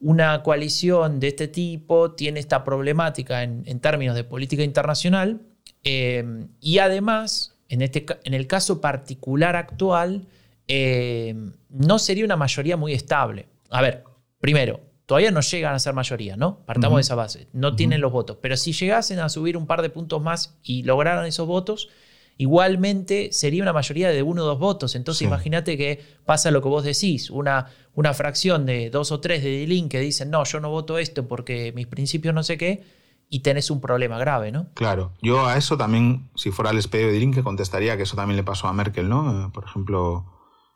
una 0.00 0.42
coalición 0.42 1.20
de 1.20 1.28
este 1.28 1.48
tipo 1.48 2.12
tiene 2.12 2.40
esta 2.40 2.64
problemática 2.64 3.42
en, 3.42 3.80
términos 3.80 4.14
de 4.14 4.24
política 4.24 4.62
internacional 4.62 5.40
eh, 5.82 6.46
y 6.60 6.78
además, 6.78 7.56
en, 7.68 7.82
este, 7.82 8.06
en 8.24 8.34
el 8.34 8.46
caso 8.46 8.80
particular 8.80 9.56
actual, 9.56 10.26
eh, 10.68 11.34
no 11.68 11.98
sería 11.98 12.24
una 12.24 12.36
mayoría 12.36 12.76
muy 12.76 12.92
estable. 12.92 13.48
A 13.70 13.82
ver, 13.82 14.04
primero, 14.40 14.80
todavía 15.06 15.30
no 15.30 15.40
llegan 15.40 15.74
a 15.74 15.78
ser 15.78 15.94
mayoría, 15.94 16.36
¿no? 16.36 16.60
Partamos 16.64 16.96
de 16.96 17.02
esa 17.02 17.14
base. 17.14 17.48
No 17.52 17.76
tienen 17.76 18.00
los 18.00 18.12
votos. 18.12 18.38
Pero 18.40 18.56
si 18.56 18.72
llegasen 18.72 19.18
a 19.18 19.28
subir 19.28 19.56
un 19.56 19.66
par 19.66 19.82
de 19.82 19.90
puntos 19.90 20.22
más 20.22 20.58
y 20.62 20.82
lograran 20.82 21.26
esos 21.26 21.46
votos, 21.46 21.88
igualmente 22.36 23.30
sería 23.32 23.62
una 23.62 23.72
mayoría 23.72 24.10
de 24.10 24.22
uno 24.22 24.42
o 24.42 24.46
dos 24.46 24.58
votos. 24.58 24.94
Entonces 24.94 25.22
imagínate 25.22 25.76
que 25.76 26.02
pasa 26.24 26.50
lo 26.50 26.62
que 26.62 26.68
vos 26.68 26.84
decís, 26.84 27.30
una, 27.30 27.66
una 27.94 28.14
fracción 28.14 28.66
de 28.66 28.90
dos 28.90 29.12
o 29.12 29.20
tres 29.20 29.42
de 29.42 29.50
Dilin 29.50 29.88
que 29.88 30.00
dicen, 30.00 30.30
no, 30.30 30.44
yo 30.44 30.60
no 30.60 30.70
voto 30.70 30.98
esto 30.98 31.26
porque 31.28 31.72
mis 31.74 31.86
principios 31.86 32.34
no 32.34 32.42
sé 32.42 32.58
qué, 32.58 32.84
y 33.28 33.40
tenés 33.40 33.70
un 33.70 33.80
problema 33.80 34.18
grave, 34.18 34.52
¿no? 34.52 34.68
Claro, 34.74 35.12
yo 35.22 35.46
a 35.46 35.56
eso 35.56 35.76
también, 35.76 36.28
si 36.36 36.50
fuera 36.50 36.70
el 36.70 36.80
SPD 36.80 36.98
de 36.98 37.12
Dilin, 37.12 37.32
que 37.32 37.42
contestaría 37.42 37.96
que 37.96 38.04
eso 38.04 38.16
también 38.16 38.36
le 38.36 38.44
pasó 38.44 38.68
a 38.68 38.72
Merkel, 38.72 39.08
¿no? 39.08 39.50
Por 39.52 39.64
ejemplo, 39.64 40.26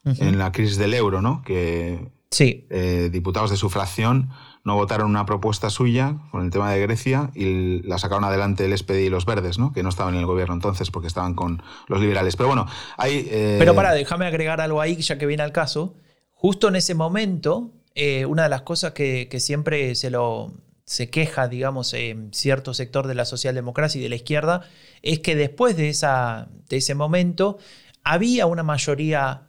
en 0.05 0.39
la 0.39 0.51
crisis 0.51 0.79
del 0.79 0.95
euro, 0.95 1.21
¿no? 1.21 1.43
Que 1.43 2.11
Sí. 2.31 2.67
Eh, 2.71 3.09
diputados 3.11 3.51
de 3.51 3.57
su 3.57 3.71
fracción 3.71 4.31
no 4.69 4.75
votaron 4.75 5.09
una 5.09 5.25
propuesta 5.25 5.71
suya 5.71 6.19
con 6.31 6.45
el 6.45 6.51
tema 6.51 6.71
de 6.71 6.79
Grecia 6.81 7.31
y 7.35 7.83
la 7.85 7.99
sacaron 7.99 8.23
adelante 8.23 8.67
el 8.67 8.77
SPD 8.77 8.99
y 8.99 9.09
los 9.09 9.25
verdes, 9.25 9.59
¿no? 9.59 9.73
que 9.73 9.83
no 9.83 9.89
estaban 9.89 10.13
en 10.13 10.21
el 10.21 10.27
gobierno 10.27 10.55
entonces 10.55 10.91
porque 10.91 11.09
estaban 11.09 11.33
con 11.35 11.63
los 11.87 12.01
liberales. 12.01 12.37
Pero 12.37 12.49
bueno, 12.49 12.67
hay... 12.99 13.27
Eh, 13.31 13.57
Pero 13.59 13.75
para, 13.75 13.95
déjame 13.95 14.27
agregar 14.27 14.61
algo 14.61 14.83
ahí 14.83 14.97
ya 14.97 15.17
que 15.17 15.25
viene 15.25 15.43
al 15.43 15.53
caso. 15.53 15.97
Justo 16.33 16.69
en 16.69 16.77
ese 16.77 16.95
momento, 16.95 17.73
eh, 17.95 18.27
una 18.27 18.43
de 18.43 18.51
las 18.51 18.61
cosas 18.61 18.93
que, 18.93 19.27
siempre 19.41 19.95
se 19.95 20.11
lo 20.11 20.53
se 20.85 21.09
queja, 21.09 21.49
digamos, 21.49 21.95
en 21.95 22.33
cierto 22.35 22.75
sector 22.75 23.07
de 23.07 23.15
la 23.15 23.25
socialdemocracia 23.25 23.99
y 23.99 24.03
de 24.03 24.11
la 24.11 24.17
izquierda, 24.17 24.63
es 25.01 25.21
que 25.21 25.35
después 25.35 25.79
de, 25.79 25.89
esa, 25.89 26.49
de 26.69 26.77
ese 26.77 26.95
momento 26.95 27.57
había 28.05 28.45
una 28.45 28.63
mayoría 28.63 29.48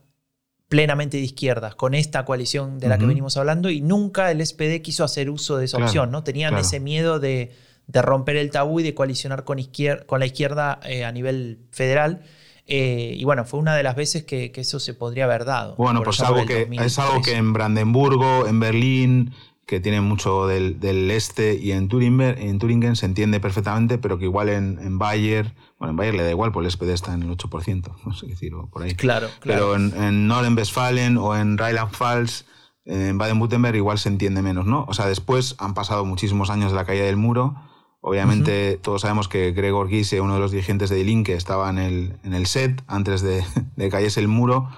plenamente 0.70 1.18
de 1.18 1.24
izquierdas 1.24 1.74
con 1.74 1.96
esta 1.96 2.24
coalición 2.26 2.80
de 2.80 2.88
la 2.88 3.00
que 3.00 3.06
venimos 3.08 3.36
hablando 3.38 3.72
y 3.72 3.82
nunca 3.82 4.30
el 4.30 4.46
SPD 4.46 4.82
quiso 4.84 5.04
hacer 5.04 5.32
uso 5.32 5.58
de 5.58 5.66
esa 5.66 5.78
opción, 5.78 6.12
¿no? 6.12 6.24
Tenían 6.24 6.56
ese 6.58 6.80
miedo 6.80 7.20
de, 7.20 7.52
romper 7.92 8.38
el 8.38 8.52
tabú 8.52 8.80
y 8.80 8.84
de 8.84 8.94
coalicionar 8.94 9.44
con, 9.44 9.58
con 10.06 10.20
la 10.20 10.26
izquierda 10.28 10.80
eh, 10.84 11.04
a 11.04 11.12
nivel 11.12 11.60
federal. 11.72 12.22
Eh, 12.68 13.16
y 13.18 13.24
bueno, 13.24 13.46
fue 13.46 13.60
una 13.60 13.76
de 13.76 13.82
las 13.82 13.96
veces 13.96 14.24
que, 14.24 14.52
eso 14.56 14.80
se 14.80 14.94
podría 14.94 15.26
haber 15.26 15.44
dado. 15.44 15.76
Bueno, 15.76 16.04
pues 16.04 16.22
algo 16.22 16.46
que, 16.46 16.68
es 16.72 17.00
algo 17.00 17.24
que 17.24 17.34
en 17.34 17.52
Brandenburgo, 17.52 18.46
en 18.46 18.60
Berlín, 18.60 19.34
que 19.70 19.80
tiene 19.80 20.02
mucho 20.02 20.48
del, 20.48 20.80
este, 21.12 21.54
y 21.54 21.74
en, 21.74 21.90
Turingen, 21.90 22.36
en 22.40 22.58
Turingen 22.58 22.96
se 22.96 23.06
entiende 23.06 23.40
perfectamente, 23.40 24.00
pero 24.00 24.18
que 24.18 24.26
igual 24.26 24.50
en, 24.50 24.80
en 24.82 24.98
Bayer 24.98 25.54
bueno, 25.78 25.92
en 25.92 25.96
Bayern 25.96 26.18
le 26.18 26.24
da 26.24 26.32
igual, 26.32 26.52
porque 26.52 26.66
el 26.66 26.72
SPD 26.72 26.90
está 26.90 27.14
en 27.14 27.22
el 27.22 27.30
8%, 27.30 27.92
no 28.06 28.14
sé 28.14 28.26
decir, 28.26 28.52
por 28.72 28.82
ahí. 28.82 28.96
Claro, 28.96 29.30
claro. 29.40 29.72
Pero 29.72 29.76
en, 29.76 30.04
en 30.04 30.28
Norden-Westfalen 30.28 31.18
o 31.18 31.36
en 31.36 31.58
Rheinland-Pfalz, 31.58 32.46
en 32.86 33.20
Baden-Württemberg, 33.20 33.76
igual 33.76 34.00
se 34.00 34.10
entiende 34.10 34.42
menos, 34.42 34.66
¿no? 34.66 34.86
O 34.88 34.94
sea, 34.96 35.06
después 35.06 35.56
han 35.60 35.76
pasado 35.76 36.04
muchísimos 36.04 36.50
años 36.50 36.72
de 36.72 36.76
la 36.76 36.86
caída 36.86 37.06
del 37.06 37.18
muro. 37.18 37.56
Obviamente, 38.02 38.80
todos 38.82 39.02
sabemos 39.02 39.28
que 39.28 39.52
Gregor 39.52 39.90
Gysi, 39.90 40.18
uno 40.18 40.34
de 40.34 40.40
los 40.40 40.52
dirigentes 40.52 40.90
de 40.90 41.04
Die 41.04 41.24
que 41.24 41.36
estaba 41.36 41.70
en 41.70 41.78
el, 41.78 42.18
en 42.24 42.34
el 42.34 42.48
SET 42.48 42.82
antes 42.88 43.22
de, 43.22 43.46
de 43.76 43.90
cayese 43.90 44.20
el 44.20 44.28
muro, 44.28 44.70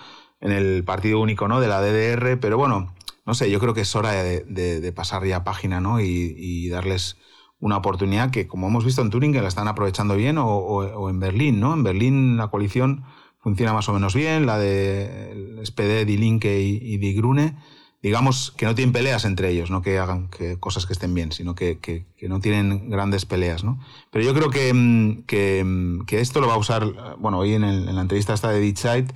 en 0.42 0.52
el 0.52 0.84
partido 0.84 1.22
único, 1.22 1.48
¿no? 1.48 1.62
De 1.62 1.68
la 1.68 1.80
DDR. 1.80 2.38
Pero 2.40 2.58
bueno, 2.58 2.94
no 3.32 3.36
sé, 3.36 3.50
yo 3.50 3.62
creo 3.62 3.74
que 3.74 3.80
es 3.80 3.96
hora 3.96 4.12
de, 4.12 4.94
pasar 4.94 5.26
ya 5.26 5.46
página, 5.46 5.80
¿no? 5.80 6.02
Y, 6.02 6.36
y 6.38 6.68
darles 6.68 7.16
una 7.62 7.78
oportunidad 7.78 8.30
que, 8.30 8.46
como 8.46 8.68
hemos 8.68 8.84
visto 8.84 9.02
en 9.02 9.10
Turing, 9.10 9.34
la 9.36 9.48
están 9.48 9.70
aprovechando 9.70 10.18
bien, 10.18 10.36
o, 10.38 11.10
en 11.10 11.18
Berlín, 11.22 11.62
¿no? 11.62 11.74
En 11.74 11.82
Berlín 11.82 12.36
la 12.36 12.50
coalición 12.50 13.06
funciona 13.40 13.72
más 13.72 13.88
o 13.88 13.94
menos 13.94 14.16
bien, 14.16 14.46
la 14.46 14.58
de 14.58 15.62
SPD, 15.64 16.04
Die 16.06 16.18
Linke 16.18 16.60
y, 16.60 16.98
Die 16.98 17.14
Grune, 17.14 17.56
digamos, 18.04 18.52
que 18.52 18.66
no 18.66 18.76
tienen 18.76 18.92
peleas 18.92 19.24
entre 19.24 19.48
ellos, 19.48 19.72
no 19.72 19.82
que 19.82 19.98
hagan 19.98 20.30
cosas 20.60 20.86
que 20.86 20.92
estén 20.92 21.14
bien, 21.14 21.32
sino 21.32 21.56
que, 21.56 22.06
no 22.28 22.42
tienen 22.42 22.90
grandes 22.90 23.26
peleas. 23.26 23.64
Pero 24.12 24.26
yo 24.26 24.34
creo 24.34 24.50
que, 24.50 24.74
mm, 24.74 25.24
mm, 25.64 26.06
que, 26.06 26.20
esto 26.20 26.42
lo 26.42 26.48
va 26.48 26.56
a 26.56 26.58
usar, 26.58 26.86
bueno, 27.18 27.38
hoy 27.38 27.54
en, 27.54 27.96
la 27.96 28.02
entrevista 28.02 28.34
esta 28.34 28.50
de 28.50 28.60
Deep 28.60 29.08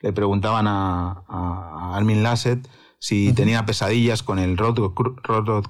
le 0.00 0.12
preguntaban 0.12 0.66
a, 0.68 1.94
Armin 1.96 2.22
Lasset 2.22 2.68
si 3.04 3.34
tenía 3.34 3.66
pesadillas 3.66 4.22
con 4.22 4.38
el 4.38 4.56
Rod, 4.56 4.80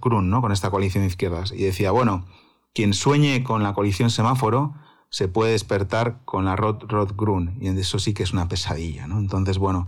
Krun, 0.00 0.30
¿no? 0.30 0.40
con 0.40 0.52
esta 0.52 0.70
coalición 0.70 1.02
de 1.02 1.08
izquierdas. 1.08 1.50
Y 1.50 1.64
decía, 1.64 1.90
bueno, 1.90 2.24
quien 2.72 2.94
sueñe 2.94 3.42
con 3.42 3.64
la 3.64 3.74
coalición 3.74 4.10
semáforo 4.10 4.72
se 5.08 5.26
puede 5.26 5.50
despertar 5.50 6.20
con 6.24 6.44
la 6.44 6.54
Rod 6.54 7.14
Grun. 7.16 7.58
Y 7.60 7.76
eso 7.76 7.98
sí 7.98 8.14
que 8.14 8.22
es 8.22 8.32
una 8.32 8.48
pesadilla. 8.48 9.08
¿no? 9.08 9.18
Entonces, 9.18 9.58
bueno, 9.58 9.84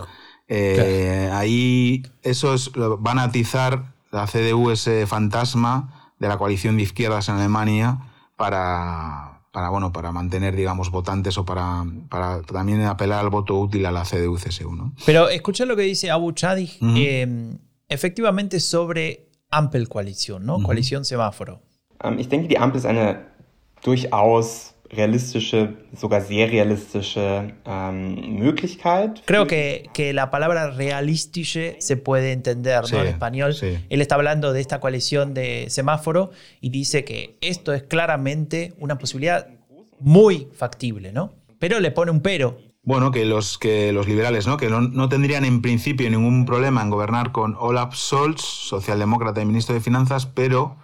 eh, 0.49 1.31
ahí 1.33 2.03
eso 2.25 2.57
van 2.99 3.21
a 3.21 3.23
atizar 3.23 3.95
la 4.11 4.27
CDU 4.27 4.71
ese 4.71 5.07
fantasma 5.07 6.13
de 6.19 6.27
la 6.27 6.39
coalición 6.39 6.77
de 6.77 6.83
izquierdas 6.83 7.29
en 7.29 7.37
Alemania 7.37 8.11
para, 8.35 9.36
para, 9.57 9.71
bueno, 9.71 9.91
para 9.91 10.13
mantener, 10.13 10.55
digamos, 10.55 10.91
votantes 10.91 11.39
o 11.39 11.47
para, 11.47 11.83
para 12.11 12.43
también 12.43 12.83
apelar 12.83 13.21
al 13.21 13.31
voto 13.31 13.59
útil 13.59 13.87
a 13.87 13.91
la 13.91 14.03
CDU-CSU. 14.03 14.93
Pero 15.07 15.31
escucha 15.31 15.65
lo 15.65 15.75
que 15.77 15.81
dice 15.81 16.11
Abu 16.11 16.33
Chadi, 16.33 16.71
em, 16.83 17.57
efectivamente 17.89 18.61
sobre 18.61 19.31
Ampel-Koalition, 19.51 20.45
¿no? 20.45 20.63
Coalición 20.63 21.07
semáforo. 21.07 21.63
Um, 22.05 22.19
ich 22.19 22.29
denke, 22.29 22.49
die 22.49 22.59
Ampel 22.59 22.81
ist 22.81 22.85
eine 22.85 23.29
durchaus 23.83 24.75
realistische, 24.91 25.77
sogar 25.97 26.23
sehr 26.23 26.51
realistische 26.51 27.55
ähm, 27.65 28.39
Möglichkeit. 28.39 29.23
Creo 29.25 29.47
que, 29.47 29.89
que, 29.93 30.13
la 30.13 30.31
palabra 30.31 30.71
realistische 30.71 31.77
se 31.81 31.97
puede 31.97 32.33
entender 32.33 32.83
¿no? 32.91 33.01
en 33.01 33.07
español. 33.07 33.55
Él 33.61 34.01
está 34.01 34.15
hablando 34.15 34.53
de 34.53 34.61
esta 34.61 34.81
coalición 34.81 35.35
de 35.35 35.67
semáforo 35.69 36.31
y 36.61 36.71
dice 36.71 37.05
que 37.05 37.37
esto 37.41 37.73
es 37.73 37.83
claramente 37.83 38.75
una 38.79 38.99
posibilidad 38.99 39.49
muy 39.99 40.49
factible, 40.53 41.13
¿no? 41.13 41.33
Pero 41.59 41.81
le 41.81 41.91
pone 41.91 42.11
un 42.11 42.21
pero. 42.21 42.59
Bueno, 42.83 43.11
que 43.11 43.25
los, 43.25 43.59
que 43.59 43.93
los 43.93 44.07
liberales, 44.07 44.47
¿no? 44.47 44.57
Que 44.57 44.71
no, 44.71 44.81
no 44.81 45.09
tendrían 45.09 45.45
en 45.45 45.61
principio 45.61 46.09
ningún 46.09 46.47
problema 46.47 46.83
en 46.83 46.91
gobernar 46.91 47.33
con 47.33 47.57
Olaf 47.59 47.97
Scholz, 47.97 48.43
socialdemócrata 48.43 49.41
y 49.41 49.45
ministro 49.45 49.75
de 49.75 49.81
Finanzas, 49.81 50.27
pero 50.27 50.77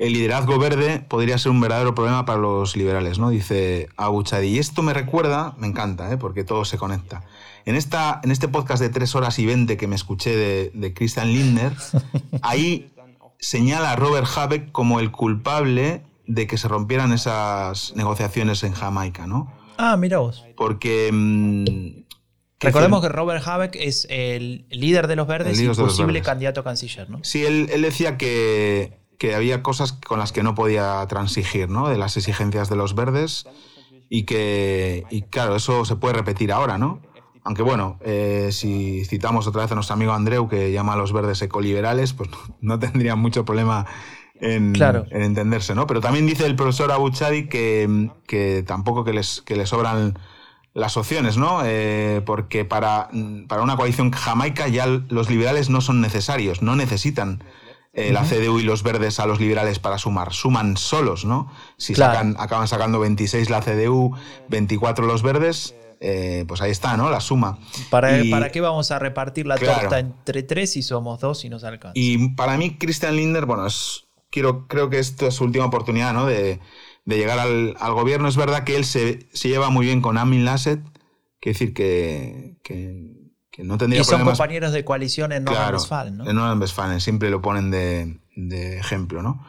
el 0.00 0.14
liderazgo 0.14 0.58
verde 0.58 1.04
podría 1.06 1.36
ser 1.36 1.52
un 1.52 1.60
verdadero 1.60 1.94
problema 1.94 2.24
para 2.24 2.38
los 2.38 2.74
liberales, 2.74 3.18
¿no? 3.18 3.28
Dice 3.28 3.90
Abuchadi. 3.98 4.48
Y 4.48 4.58
esto 4.58 4.82
me 4.82 4.94
recuerda, 4.94 5.54
me 5.58 5.66
encanta, 5.66 6.10
¿eh? 6.10 6.16
porque 6.16 6.42
todo 6.42 6.64
se 6.64 6.78
conecta. 6.78 7.22
En, 7.66 7.76
esta, 7.76 8.18
en 8.24 8.30
este 8.30 8.48
podcast 8.48 8.82
de 8.82 8.88
3 8.88 9.14
horas 9.14 9.38
y 9.38 9.44
20 9.44 9.76
que 9.76 9.86
me 9.86 9.94
escuché 9.94 10.70
de, 10.72 10.94
Christian 10.94 11.28
Lindner, 11.28 11.74
ahí 12.42 12.90
señala 13.38 13.92
a 13.92 13.96
Robert 13.96 14.26
Habeck 14.34 14.72
como 14.72 15.00
el 15.00 15.10
culpable 15.10 16.02
de 16.26 16.46
que 16.46 16.56
se 16.56 16.66
rompieran 16.66 17.12
esas 17.12 17.94
negociaciones 17.94 18.62
en 18.62 18.72
Jamaica, 18.72 19.26
¿no? 19.26 19.52
Ah, 19.76 19.98
mira 19.98 20.18
vos. 20.18 20.46
Porque... 20.56 21.10
Mm, 21.12 22.04
Recordemos 22.58 23.02
que 23.02 23.08
Robert 23.10 23.46
Habeck 23.46 23.76
es 23.76 24.06
el 24.10 24.66
líder 24.70 25.08
de 25.08 25.16
los 25.16 25.26
verdes 25.26 25.60
y 25.60 25.68
posible 25.68 26.22
candidato 26.22 26.60
a 26.60 26.64
canciller, 26.64 27.08
¿no? 27.08 27.20
Sí, 27.22 27.44
él, 27.44 27.68
él 27.72 27.80
decía 27.80 28.18
que 28.18 28.99
que 29.20 29.34
había 29.34 29.62
cosas 29.62 29.92
con 29.92 30.18
las 30.18 30.32
que 30.32 30.42
no 30.42 30.54
podía 30.54 31.06
transigir, 31.06 31.68
¿no? 31.68 31.90
De 31.90 31.98
las 31.98 32.16
exigencias 32.16 32.70
de 32.70 32.76
los 32.76 32.94
verdes 32.94 33.46
y 34.08 34.22
que, 34.22 35.04
y 35.10 35.22
claro, 35.22 35.56
eso 35.56 35.84
se 35.84 35.94
puede 35.96 36.14
repetir 36.14 36.50
ahora, 36.50 36.78
¿no? 36.78 37.02
Aunque 37.44 37.62
bueno, 37.62 37.98
eh, 38.00 38.48
si 38.50 39.04
citamos 39.04 39.46
otra 39.46 39.60
vez 39.60 39.72
a 39.72 39.74
nuestro 39.74 39.92
amigo 39.92 40.14
Andreu, 40.14 40.48
que 40.48 40.72
llama 40.72 40.94
a 40.94 40.96
los 40.96 41.12
verdes 41.12 41.42
ecoliberales, 41.42 42.14
pues 42.14 42.30
no 42.62 42.78
tendría 42.78 43.14
mucho 43.14 43.44
problema 43.44 43.84
en, 44.40 44.72
entenderse, 45.10 45.74
¿no? 45.74 45.86
Pero 45.86 46.00
también 46.00 46.26
dice 46.26 46.46
el 46.46 46.56
profesor 46.56 46.90
Abuchadi 46.90 47.46
que, 47.46 48.10
que 48.26 48.64
tampoco 48.66 49.04
que 49.04 49.12
les, 49.12 49.42
que 49.42 49.54
les 49.54 49.68
sobran 49.68 50.18
las 50.72 50.96
opciones, 50.96 51.36
¿no? 51.36 51.60
Eh, 51.62 52.22
porque 52.24 52.64
para, 52.64 53.10
para 53.48 53.60
una 53.60 53.76
coalición 53.76 54.12
jamaica 54.12 54.66
ya 54.68 54.86
los 54.86 55.28
liberales 55.28 55.68
no 55.68 55.82
son 55.82 56.00
necesarios, 56.00 56.62
no 56.62 56.74
necesitan 56.74 57.44
eh, 57.92 58.12
la 58.12 58.22
CDU 58.22 58.60
y 58.60 58.62
los 58.62 58.84
verdes 58.84 59.18
a 59.18 59.26
los 59.26 59.40
liberales 59.40 59.80
para 59.80 59.98
sumar. 59.98 60.32
Suman 60.32 60.76
solos, 60.76 61.24
¿no? 61.24 61.52
Si 61.76 61.94
sacan, 61.94 62.36
acaban 62.38 62.68
sacando 62.68 63.00
26 63.00 63.50
la 63.50 63.60
CDU, 63.60 64.16
24 64.48 65.06
los 65.06 65.22
verdes, 65.22 65.74
eh, 65.98 66.44
pues 66.46 66.60
ahí 66.60 66.70
está, 66.70 66.96
¿no? 66.96 67.10
La 67.10 67.20
suma. 67.20 67.58
¿Para, 67.90 68.22
¿Para 68.30 68.50
qué 68.52 68.60
vamos 68.60 68.92
a 68.92 69.00
repartir 69.00 69.46
la 69.46 69.56
torta 69.56 69.98
entre 69.98 70.44
tres 70.44 70.72
si 70.72 70.82
somos 70.82 71.18
dos 71.18 71.44
y 71.44 71.48
nos 71.48 71.64
alcanza? 71.64 71.92
Y 71.96 72.28
para 72.34 72.56
mí, 72.56 72.76
Christian 72.78 73.16
Linder, 73.16 73.44
bueno, 73.44 73.66
es, 73.66 74.06
quiero, 74.30 74.68
creo 74.68 74.88
que 74.88 75.00
esto 75.00 75.26
es 75.26 75.34
su 75.34 75.44
última 75.44 75.64
oportunidad, 75.64 76.14
¿no? 76.14 76.26
De, 76.26 76.60
llegar 77.06 77.40
al, 77.40 77.74
gobierno. 77.92 78.28
Es 78.28 78.36
verdad 78.36 78.62
que 78.62 78.76
él 78.76 78.84
se, 78.84 79.28
lleva 79.42 79.68
muy 79.70 79.84
bien 79.84 80.00
con 80.00 80.16
Amin 80.16 80.44
Lasset, 80.44 80.80
quiere 81.40 81.58
decir 81.58 81.74
que 81.74 83.19
y 83.56 84.04
son 84.04 84.24
compañeros 84.24 84.72
de 84.72 84.84
coalición 84.84 85.32
en 85.32 85.44
Nordrhein-Westfalen, 85.44 86.16
¿no? 86.16 86.28
En 86.28 86.36
Nordrhein-Westfalen, 86.36 87.00
siempre 87.00 87.30
lo 87.30 87.42
ponen 87.42 87.70
de, 87.70 88.78
ejemplo, 88.78 89.22
¿no? 89.22 89.44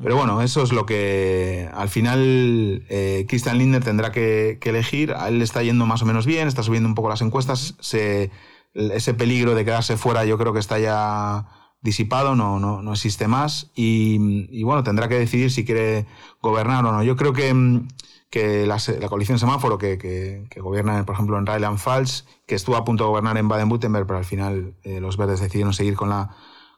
Pero 0.00 0.16
bueno, 0.16 0.42
eso 0.42 0.62
es 0.62 0.72
lo 0.72 0.86
que 0.86 1.68
al 1.74 1.88
final 1.88 2.84
eh, 2.88 3.26
Christian 3.28 3.58
Lindner 3.58 3.82
tendrá 3.82 4.12
que, 4.12 4.58
elegir. 4.62 5.12
A 5.12 5.28
él 5.28 5.38
le 5.38 5.44
está 5.44 5.62
yendo 5.62 5.86
más 5.86 6.02
o 6.02 6.06
menos 6.06 6.24
bien, 6.24 6.46
está 6.46 6.62
subiendo 6.62 6.88
un 6.88 6.94
poco 6.94 7.08
las 7.08 7.20
encuestas. 7.20 7.74
ese 7.80 9.14
peligro 9.14 9.54
de 9.54 9.64
quedarse 9.64 9.96
fuera 9.96 10.24
yo 10.24 10.38
creo 10.38 10.52
que 10.52 10.60
está 10.60 10.78
ya 10.78 11.46
disipado, 11.80 12.36
no, 12.36 12.60
no, 12.60 12.82
no 12.82 12.92
existe 12.92 13.26
más. 13.26 13.70
Y, 13.74 14.46
y, 14.50 14.62
bueno, 14.62 14.84
tendrá 14.84 15.08
que 15.08 15.18
decidir 15.18 15.50
si 15.50 15.64
quiere 15.64 16.06
gobernar 16.40 16.84
o 16.86 16.92
no. 16.92 17.02
Yo 17.02 17.16
creo 17.16 17.32
que 17.32 17.52
mm, 17.52 17.88
que 18.30 18.66
la, 18.66 18.78
coalición 19.08 19.38
semáforo 19.38 19.78
que, 19.78 19.98
que, 19.98 20.60
gobierna, 20.60 21.04
por 21.06 21.14
ejemplo, 21.14 21.38
en 21.38 21.46
Rheinland-Pfalz, 21.46 22.24
que 22.46 22.54
estuvo 22.54 22.76
a 22.76 22.84
punto 22.84 23.04
de 23.04 23.08
gobernar 23.08 23.38
en 23.38 23.48
Baden-Württemberg, 23.48 24.06
pero 24.06 24.18
al 24.18 24.24
final 24.24 24.74
eh, 24.82 25.00
los 25.00 25.16
verdes 25.16 25.40
decidieron 25.40 25.72
seguir 25.72 25.94
con 25.94 26.10
la, 26.10 26.30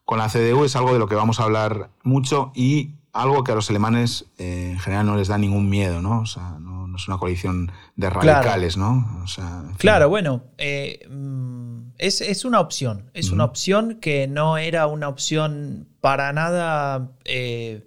con 0.05 0.19
la 0.19 0.29
CDU, 0.29 0.65
es 0.65 0.77
algo 0.77 0.93
de 0.93 0.99
lo 0.99 1.09
que 1.09 1.15
vamos 1.15 1.41
a 1.41 1.45
hablar 1.45 1.91
mucho 2.03 2.53
y 2.55 2.95
algo 3.13 3.43
que 3.43 3.53
a 3.53 3.55
los 3.55 3.69
alemanes 3.71 4.27
eh, 4.39 4.71
en 4.73 4.79
general 4.79 5.07
no 5.07 5.17
les 5.17 5.29
da 5.29 5.39
ningún 5.39 5.69
miedo, 5.69 6.01
¿no? 6.01 6.21
O 6.21 6.27
sea, 6.27 6.59
no, 6.61 6.95
es 6.95 7.09
una 7.09 7.19
coalición 7.19 7.73
de 7.97 8.11
radicales, 8.11 8.77
¿no? 8.77 9.25
claro, 9.79 10.09
bueno, 10.09 10.45
eh, 10.59 11.07
mm, 11.09 11.93
es, 11.99 12.45
una 12.45 12.61
opción, 12.61 13.11
es 13.15 13.31
una 13.31 13.45
opción 13.45 13.99
que 14.01 14.27
no 14.27 14.59
era 14.59 14.87
una 14.87 15.09
opción 15.09 15.89
para 16.01 16.33
nada 16.33 17.13
eh, 17.25 17.87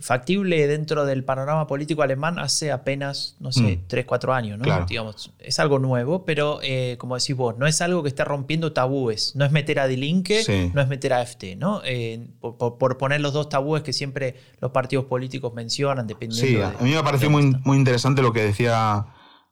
factible 0.00 0.66
dentro 0.66 1.04
del 1.04 1.24
panorama 1.24 1.66
político 1.66 2.02
alemán 2.02 2.38
hace 2.38 2.72
apenas, 2.72 3.36
no 3.40 3.52
sé, 3.52 3.80
3, 3.86 4.04
mm. 4.04 4.08
4 4.08 4.34
años, 4.34 4.58
¿no? 4.58 4.86
Digamos, 4.86 5.30
es 5.38 5.58
algo 5.58 5.78
nuevo, 5.78 6.24
pero 6.24 6.60
eh, 6.62 6.96
como 6.98 7.16
decís 7.16 7.36
vos, 7.36 7.56
no 7.58 7.66
es 7.66 7.80
algo 7.80 8.02
que 8.02 8.08
esté 8.08 8.24
rompiendo 8.24 8.72
tabúes. 8.72 9.34
No 9.36 9.44
es 9.44 9.52
meter 9.52 9.80
a 9.80 9.86
Dilinque, 9.86 10.70
no 10.74 10.80
es 10.80 10.88
meter 10.88 11.12
a 11.12 11.22
FT, 11.22 11.56
¿no? 11.56 11.80
Eh, 11.84 12.26
por, 12.40 12.98
poner 12.98 13.20
los 13.20 13.32
dos 13.32 13.48
tabúes 13.48 13.82
que 13.82 13.92
siempre 13.92 14.36
los 14.60 14.70
partidos 14.70 15.06
políticos 15.06 15.52
mencionan, 15.54 16.06
dependiendo. 16.06 16.70
Sí, 16.70 16.76
a 16.78 16.82
mí 16.82 16.90
me 16.92 17.02
pareció 17.02 17.30
muy, 17.30 17.56
muy 17.64 17.76
interesante 17.76 18.22
lo 18.22 18.32
que 18.32 18.42
decía 18.42 19.06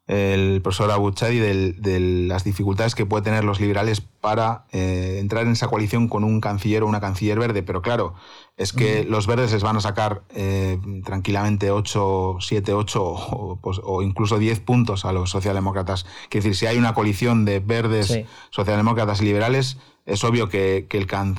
el 0.07 0.63
profesor 0.63 0.91
Abuchadi 0.93 1.39
de, 1.39 2.01
las 2.29 2.45
dificultades 2.45 2.95
que 2.95 3.07
puede 3.07 3.25
tener 3.25 3.43
los 3.43 3.61
liberales 3.61 4.01
para 4.01 4.67
eh, 4.71 5.19
entrar 5.21 5.45
en 5.47 5.53
esa 5.53 5.67
coalición 5.67 6.09
con 6.09 6.23
un 6.23 6.41
canciller 6.41 6.85
o 6.85 6.87
una 6.87 7.01
canciller 7.01 7.39
verde. 7.39 7.65
Pero 7.65 7.83
claro, 7.83 8.15
es 8.57 8.73
que 8.73 9.05
los 9.05 9.27
verdes 9.27 9.53
les 9.53 9.63
van 9.63 9.77
a 9.77 9.81
sacar 9.81 10.23
eh, 10.31 10.79
tranquilamente 11.05 11.73
8, 11.73 12.37
7, 12.41 12.73
8 12.73 13.03
o, 13.03 14.03
incluso 14.03 14.39
10 14.39 14.61
puntos 14.61 15.05
a 15.05 15.13
los 15.13 15.31
socialdemócratas. 15.31 16.07
Es 16.31 16.45
decir, 16.45 16.55
si 16.55 16.67
hay 16.67 16.79
una 16.79 16.95
coalición 16.95 17.45
de 17.45 17.59
verdes, 17.59 18.21
socialdemócratas 18.51 19.21
y 19.21 19.25
liberales, 19.25 19.79
es 20.05 20.23
obvio 20.23 20.49
que, 20.49 20.87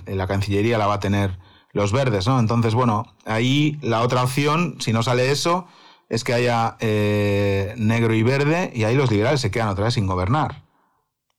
la 0.07 0.27
Cancillería 0.27 0.77
la 0.77 0.87
va 0.87 0.95
a 0.95 0.99
tener 0.99 1.39
los 1.71 1.93
verdes, 1.93 2.27
¿no? 2.27 2.39
Entonces, 2.39 2.73
bueno, 2.73 3.13
ahí 3.25 3.77
la 3.81 4.01
otra 4.01 4.23
opción, 4.23 4.75
si 4.79 4.91
no 4.91 5.03
sale 5.03 5.31
eso, 5.31 5.67
es 6.09 6.23
que 6.23 6.33
haya 6.33 6.77
eh, 6.79 7.73
negro 7.77 8.13
y 8.13 8.23
verde 8.23 8.71
y 8.73 8.83
ahí 8.83 8.95
los 8.95 9.11
liberales 9.11 9.41
se 9.41 9.51
quedan 9.51 9.69
otra 9.69 9.85
vez 9.85 9.95
sin 9.95 10.07
gobernar. 10.07 10.63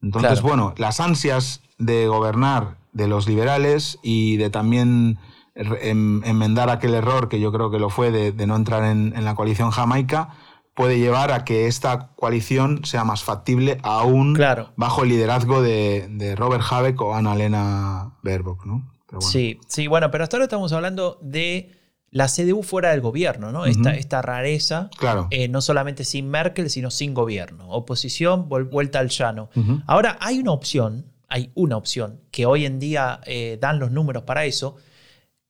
Entonces, 0.03 0.43
bueno, 0.43 0.75
las 0.77 1.01
ansias 1.01 1.63
de 1.79 2.07
gobernar 2.07 2.77
de 2.93 3.09
los 3.09 3.27
liberales 3.27 3.99
y 4.03 4.37
de 4.37 4.51
también 4.51 5.19
em, 5.55 6.23
enmendar 6.25 6.71
aquel 6.71 6.95
error 6.95 7.29
que 7.29 7.41
yo 7.41 7.53
creo 7.53 7.71
que 7.71 7.79
lo 7.79 7.91
fue 7.91 8.11
de, 8.11 8.47
no 8.47 8.57
entrar 8.57 8.85
en, 8.85 9.13
la 9.25 9.35
coalición 9.35 9.71
jamaica 9.71 10.31
puede 10.75 10.99
llevar 10.99 11.33
a 11.33 11.45
que 11.45 11.67
esta 11.67 12.11
coalición 12.15 12.85
sea 12.85 13.03
más 13.03 13.25
factible 13.25 13.79
aún 13.83 14.39
bajo 14.77 15.03
el 15.03 15.09
liderazgo 15.09 15.63
de, 15.63 16.35
Robert 16.37 16.65
Habeck 16.71 17.01
o 17.01 17.15
Anna-Lena 17.15 18.13
Baerbock, 18.23 18.65
¿no? 18.65 18.89
Sí, 19.21 19.59
sí, 19.67 19.87
bueno, 19.87 20.11
pero 20.11 20.25
hasta 20.25 20.37
ahora 20.37 20.45
estamos 20.45 20.73
hablando 20.73 21.19
de 21.23 21.78
la 22.11 22.27
CDU 22.27 22.63
fuera 22.63 22.91
del 22.91 23.01
gobierno, 23.01 23.53
¿no? 23.53 23.67
esta, 23.67 24.23
rareza, 24.23 24.91
eh, 25.31 25.49
no 25.49 25.61
solamente 25.61 26.05
sin 26.05 26.29
Merkel, 26.29 26.71
sino 26.71 26.91
sin 26.91 27.13
gobierno. 27.13 27.69
Oposición, 27.71 28.49
vuelta 28.49 28.99
al 28.99 29.09
llano. 29.09 29.51
Ahora 29.87 30.17
hay 30.21 30.39
una 30.39 30.53
opción, 30.53 31.07
hay 31.29 31.51
una 31.55 31.77
opción, 31.77 32.21
que 32.31 32.47
hoy 32.47 32.65
en 32.65 32.79
día 32.79 33.21
eh, 33.27 33.59
dan 33.61 33.79
los 33.79 33.91
números 33.91 34.23
para 34.23 34.47
eso, 34.47 34.77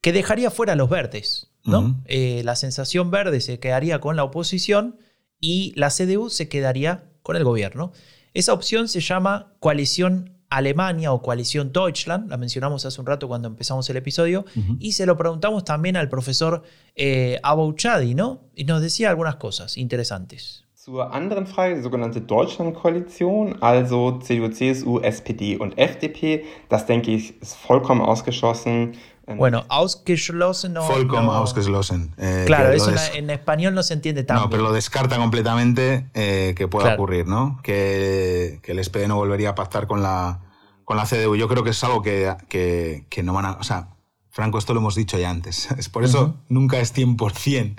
que 0.01 0.13
dejaría 0.13 0.51
fuera 0.51 0.73
a 0.73 0.77
los 0.77 0.91
verdes. 0.91 1.51
¿no? 1.65 2.01
Eh, 2.07 2.43
la 2.45 2.57
sensación 2.57 3.11
verde 3.11 3.41
se 3.41 3.61
quedaría 3.61 4.01
con 4.01 4.17
la 4.17 4.25
oposición 4.25 4.97
y 5.41 5.73
la 5.77 5.91
CDU 5.91 6.31
se 6.31 6.49
quedaría 6.49 7.05
con 7.23 7.37
el 7.37 7.45
gobierno. 7.45 7.93
Esa 8.35 8.53
opción 8.53 8.89
se 8.89 9.01
llama 9.01 9.55
coalición 9.61 10.38
Alemania 10.51 11.12
o 11.12 11.20
coalición 11.22 11.72
Deutschland, 11.72 12.30
la 12.30 12.36
mencionamos 12.36 12.84
hace 12.84 13.01
un 13.01 13.07
rato 13.07 13.28
cuando 13.28 13.49
empezamos 13.49 13.88
el 13.90 13.96
episodio, 13.96 14.44
y 14.78 14.92
se 14.92 15.07
lo 15.07 15.16
preguntamos 15.16 15.64
también 15.64 15.96
al 15.96 16.09
profesor 16.09 16.62
eh, 16.96 17.38
Abouchadi, 17.42 18.14
¿no? 18.14 18.40
Y 18.55 18.64
nos 18.64 18.80
decía 18.80 19.11
algunas 19.11 19.36
cosas 19.36 19.76
interesantes. 19.76 20.64
Zur 20.88 21.12
anderen 21.12 21.46
Frage, 21.46 21.74
die 21.74 21.82
sogenannte 21.82 22.22
Deutschland-Koalition, 22.22 23.59
also 23.61 24.20
CDU, 24.20 24.49
CSU, 24.49 25.01
SPD 25.01 25.59
und 25.59 25.76
FDP, 25.76 26.44
das 26.70 26.86
denke 26.86 27.11
ich 27.11 27.42
ist 27.42 27.57
vollkommen 27.57 28.01
ausgeschlossen. 28.01 28.92
Bueno, 29.37 29.64
ausgeschlossen 29.68 30.72
no. 30.72 30.87
Vollkommen 30.87 31.31
ausgeschlossen. 31.31 32.14
Eh, 32.16 32.45
claro, 32.47 32.72
eso 32.72 32.93
en 33.14 33.31
español 33.31 33.74
no 33.74 33.83
se 33.83 33.95
entiende 33.95 34.24
tanto. 34.24 34.45
No, 34.45 34.51
pero 34.51 34.62
lo 34.62 34.72
descarta 34.72 35.16
completamente 35.16 36.09
eh, 36.14 36.55
que 36.57 36.68
pueda 36.68 36.95
ocurrir, 36.95 37.26
¿no? 37.26 37.61
Que, 37.62 38.61
que, 38.62 38.72
el 38.72 38.83
SPD 38.83 39.07
no 39.07 39.16
volvería 39.16 39.51
a 39.51 39.55
pactar 39.55 39.87
con 39.87 40.03
la, 40.03 40.41
con 40.85 40.97
la 40.97 41.05
CDU. 41.05 41.37
Yo 41.37 41.49
creo 41.49 41.62
que 41.62 41.70
es 41.70 41.85
algo 41.85 42.03
que, 42.03 42.35
que, 42.49 43.05
que 43.11 43.22
no 43.22 43.35
van 43.35 43.45
a. 43.45 43.53
O 43.53 43.64
sea, 43.64 43.89
Franco, 44.31 44.59
esto 44.59 44.72
lo 44.72 44.81
hemos 44.81 44.95
dicho 44.95 45.18
ya 45.18 45.31
antes. 45.31 45.70
Es 45.79 45.89
por 45.89 46.05
eso 46.05 46.37
nunca 46.49 46.79
es 46.79 46.95
100%, 46.95 47.76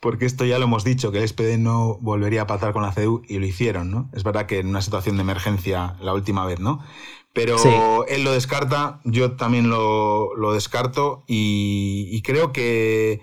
porque 0.00 0.26
esto 0.26 0.44
ya 0.44 0.58
lo 0.58 0.64
hemos 0.64 0.82
dicho, 0.82 1.12
que 1.12 1.18
el 1.18 1.28
SPD 1.28 1.58
no 1.58 1.98
volvería 2.00 2.42
a 2.42 2.46
pactar 2.46 2.72
con 2.72 2.82
la 2.82 2.92
CDU 2.92 3.22
y 3.28 3.38
lo 3.38 3.46
hicieron, 3.46 3.90
¿no? 3.90 4.10
Es 4.12 4.24
verdad 4.24 4.46
que 4.46 4.58
en 4.58 4.68
una 4.68 4.80
situación 4.80 5.16
de 5.16 5.22
emergencia 5.22 5.96
la 6.00 6.14
última 6.14 6.46
vez, 6.46 6.60
¿no? 6.60 6.82
Pero 7.32 8.06
él 8.06 8.24
lo 8.24 8.32
descarta, 8.32 9.00
yo 9.04 9.32
también 9.36 9.70
lo, 9.70 10.52
descarto 10.52 11.24
y, 11.26 12.20
creo 12.22 12.52
que 12.52 13.20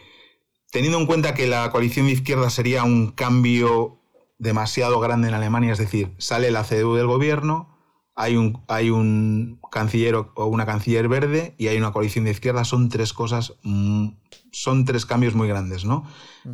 teniendo 0.72 1.00
en 1.00 1.06
cuenta 1.06 1.34
que 1.34 1.48
la 1.48 1.70
coalición 1.72 2.06
de 2.06 2.14
izquierda 2.14 2.50
sería 2.50 2.84
un 2.84 3.12
cambio 3.12 4.00
demasiado 4.38 5.00
grande 5.00 5.30
en 5.30 5.34
Alemania, 5.34 5.74
es 5.74 5.80
decir, 5.80 6.14
sale 6.18 6.52
la 6.52 6.64
CDU 6.64 6.96
del 6.96 7.08
gobierno, 7.08 7.76
hay 8.16 8.38
un, 8.38 8.64
hay 8.70 8.90
un 8.90 9.60
canciller 9.72 10.16
o 10.16 10.46
una 10.46 10.66
canciller 10.66 11.10
verde 11.10 11.54
y 11.58 11.68
hay 11.68 11.78
una 11.78 11.92
coalición 11.92 12.26
de 12.26 12.32
izquierda, 12.32 12.64
son 12.64 12.88
tres 12.90 13.12
cosas, 13.12 13.54
mm, 13.64 14.08
son 14.52 14.86
tres 14.86 15.06
cambios 15.06 15.36
muy 15.36 15.50
grandes, 15.50 15.84
¿no? 15.84 16.06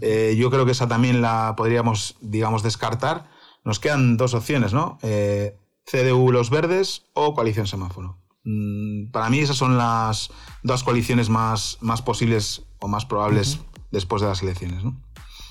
Eh, 0.02 0.36
yo 0.38 0.50
creo 0.50 0.66
que 0.66 0.72
esa 0.72 0.88
también 0.88 1.22
la 1.22 1.54
podríamos, 1.56 2.16
digamos, 2.22 2.64
descartar. 2.64 3.30
Nos 3.64 3.80
quedan 3.80 4.18
dos 4.18 4.34
opciones, 4.34 4.74
¿no? 4.74 4.98
Eh, 5.04 5.56
CDU 5.86 6.32
Los 6.32 6.50
Verdes 6.50 7.04
o 7.14 7.34
Coalición 7.34 7.68
Semáforo. 7.68 8.18
Mm, 8.44 9.12
para 9.12 9.30
mí 9.30 9.40
esas 9.40 9.58
son 9.58 9.78
las 9.78 10.30
dos 10.64 10.84
coaliciones 10.84 11.30
más, 11.30 11.78
más 11.82 12.02
posibles 12.02 12.64
o 12.80 12.88
más 12.88 13.06
probables 13.06 13.60
después 13.92 14.22
de 14.22 14.28
las 14.30 14.42
elecciones. 14.42 14.84
¿no? 14.84 14.96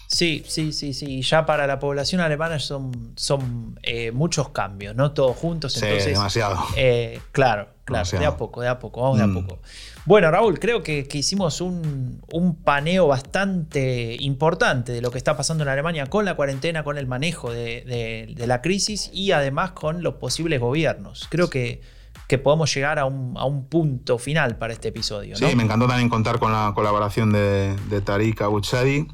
Sí, 0.09 0.43
sí, 0.47 0.73
sí, 0.73 0.93
sí. 0.93 1.23
Ya 1.23 1.47
para 1.47 1.69
la 1.69 1.79
población 1.79 2.21
alemana 2.21 2.59
son, 2.59 3.13
son 3.17 3.79
eh, 3.83 4.11
muchos 4.11 4.49
cambios, 4.49 4.97
no 4.97 5.13
todos 5.13 5.37
juntos. 5.37 5.75
Sí, 5.75 5.87
demasiado. 5.87 6.59
Eh, 6.77 7.21
claro, 7.31 7.69
claro, 7.91 8.19
de 8.19 8.27
a 8.27 8.37
poco, 8.37 8.61
de 8.61 8.69
a 8.69 8.79
poco, 8.79 9.03
vamos 9.03 9.19
de 9.19 9.25
a 9.25 9.27
mm. 9.27 9.35
poco. 9.35 9.59
Bueno, 10.07 10.31
Raúl, 10.31 10.59
creo 10.59 10.83
que, 10.83 11.07
hicimos 11.13 11.61
un, 11.61 12.21
paneo 12.65 13.07
bastante 13.07 14.17
importante 14.21 14.93
de 14.93 15.03
lo 15.03 15.11
que 15.11 15.19
está 15.19 15.37
pasando 15.37 15.63
en 15.63 15.69
Alemania 15.69 16.07
con 16.07 16.25
la 16.25 16.35
cuarentena, 16.35 16.85
con 16.85 16.99
el 16.99 17.07
manejo 17.07 17.53
de, 17.53 18.35
la 18.37 18.63
crisis 18.63 19.11
y 19.13 19.33
además 19.33 19.73
con 19.73 20.03
los 20.03 20.15
posibles 20.15 20.61
gobiernos. 20.61 21.27
Creo 21.31 21.51
que, 21.51 21.81
que 22.27 22.39
podemos 22.39 22.73
llegar 22.75 22.99
a 22.99 23.05
un, 23.05 23.67
punto 23.69 24.19
final 24.19 24.57
para 24.57 24.73
este 24.73 24.89
episodio. 24.89 25.37
Sí, 25.37 25.55
me 25.55 25.63
encantó 25.63 25.87
también 25.87 26.09
contar 26.09 26.39
con 26.39 26.53
la 26.53 26.73
colaboración 26.75 27.33
de, 27.33 27.77
de 27.89 28.01
Tariq 28.01 28.41
Abuchadi. 28.43 29.07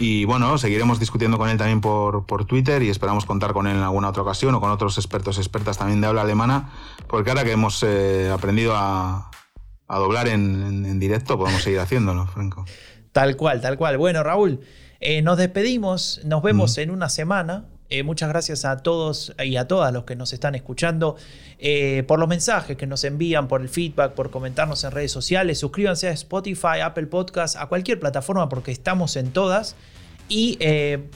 Y 0.00 0.24
bueno, 0.24 0.56
seguiremos 0.56 0.98
discutiendo 0.98 1.36
con 1.36 1.50
él 1.50 1.58
también 1.58 1.82
por, 1.82 2.24
por, 2.24 2.46
Twitter 2.46 2.82
y 2.82 2.88
esperamos 2.88 3.26
contar 3.26 3.52
con 3.52 3.66
él 3.66 3.76
en 3.76 3.82
alguna 3.82 4.08
otra 4.08 4.22
ocasión 4.22 4.54
o 4.54 4.60
con 4.60 4.70
otros 4.70 4.96
expertos 4.96 5.36
y 5.36 5.40
expertas 5.40 5.76
también 5.76 6.00
de 6.00 6.06
habla 6.06 6.22
alemana, 6.22 6.70
porque 7.06 7.28
ahora 7.28 7.44
que 7.44 7.52
hemos 7.52 7.82
eh, 7.82 8.30
aprendido 8.32 8.74
a, 8.74 9.30
a 9.86 9.98
doblar 9.98 10.26
en, 10.28 10.98
directo, 10.98 11.36
podemos 11.36 11.62
seguir 11.62 11.80
haciéndolo, 11.80 12.26
Franco. 12.26 12.64
Tal 13.12 13.36
cual, 13.36 13.60
tal 13.60 13.76
cual. 13.76 13.98
Bueno, 13.98 14.22
Raúl, 14.22 14.60
eh, 15.00 15.20
nos 15.20 15.36
despedimos, 15.36 16.22
nos 16.24 16.42
vemos 16.42 16.78
en 16.78 16.90
una 16.90 17.10
semana. 17.10 17.66
Eh, 17.90 18.02
muchas 18.02 18.28
gracias 18.28 18.64
a 18.64 18.78
todos 18.78 19.34
y 19.44 19.56
a 19.56 19.68
todas 19.68 19.92
los 19.92 20.04
que 20.04 20.16
nos 20.16 20.32
están 20.32 20.54
escuchando 20.54 21.16
eh, 21.58 22.04
por 22.06 22.18
los 22.18 22.28
mensajes 22.28 22.76
que 22.76 22.86
nos 22.86 23.04
envían, 23.04 23.48
por 23.48 23.60
el 23.60 23.68
feedback, 23.68 24.12
por 24.14 24.30
comentarnos 24.30 24.84
en 24.84 24.92
redes 24.92 25.12
sociales. 25.12 25.58
Suscríbanse 25.58 26.08
a 26.08 26.12
Spotify, 26.12 26.80
Apple 26.82 27.06
Podcast, 27.06 27.56
a 27.56 27.66
cualquier 27.66 28.00
plataforma 28.00 28.48
porque 28.48 28.70
estamos 28.70 29.16
en 29.16 29.32
todas. 29.32 29.76
Y 30.28 30.58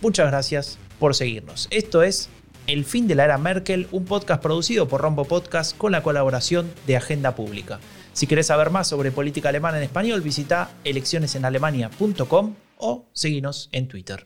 muchas 0.03 0.27
gracias 0.27 0.77
por 0.99 1.15
seguirnos. 1.15 1.69
Esto 1.71 2.03
es 2.03 2.29
El 2.67 2.85
fin 2.85 3.07
de 3.07 3.15
la 3.15 3.25
era 3.25 3.39
Merkel, 3.39 3.87
un 3.93 4.07
podcast 4.07 4.43
producido 4.43 4.89
por 4.89 5.03
Rombo 5.03 5.25
Podcast 5.25 5.77
con 5.77 5.93
la 5.93 6.03
colaboración 6.03 6.69
de 6.89 6.97
Agenda 6.97 7.37
Pública. 7.37 7.79
Si 8.15 8.27
querés 8.29 8.47
saber 8.47 8.71
más 8.71 8.87
sobre 8.89 9.11
política 9.11 9.51
alemana 9.51 9.79
en 9.79 9.85
español, 9.85 10.21
visita 10.21 10.71
eleccionesenalemania.com 10.85 12.55
o 12.79 13.07
seguinos 13.13 13.69
en 13.73 13.89
Twitter. 13.89 14.23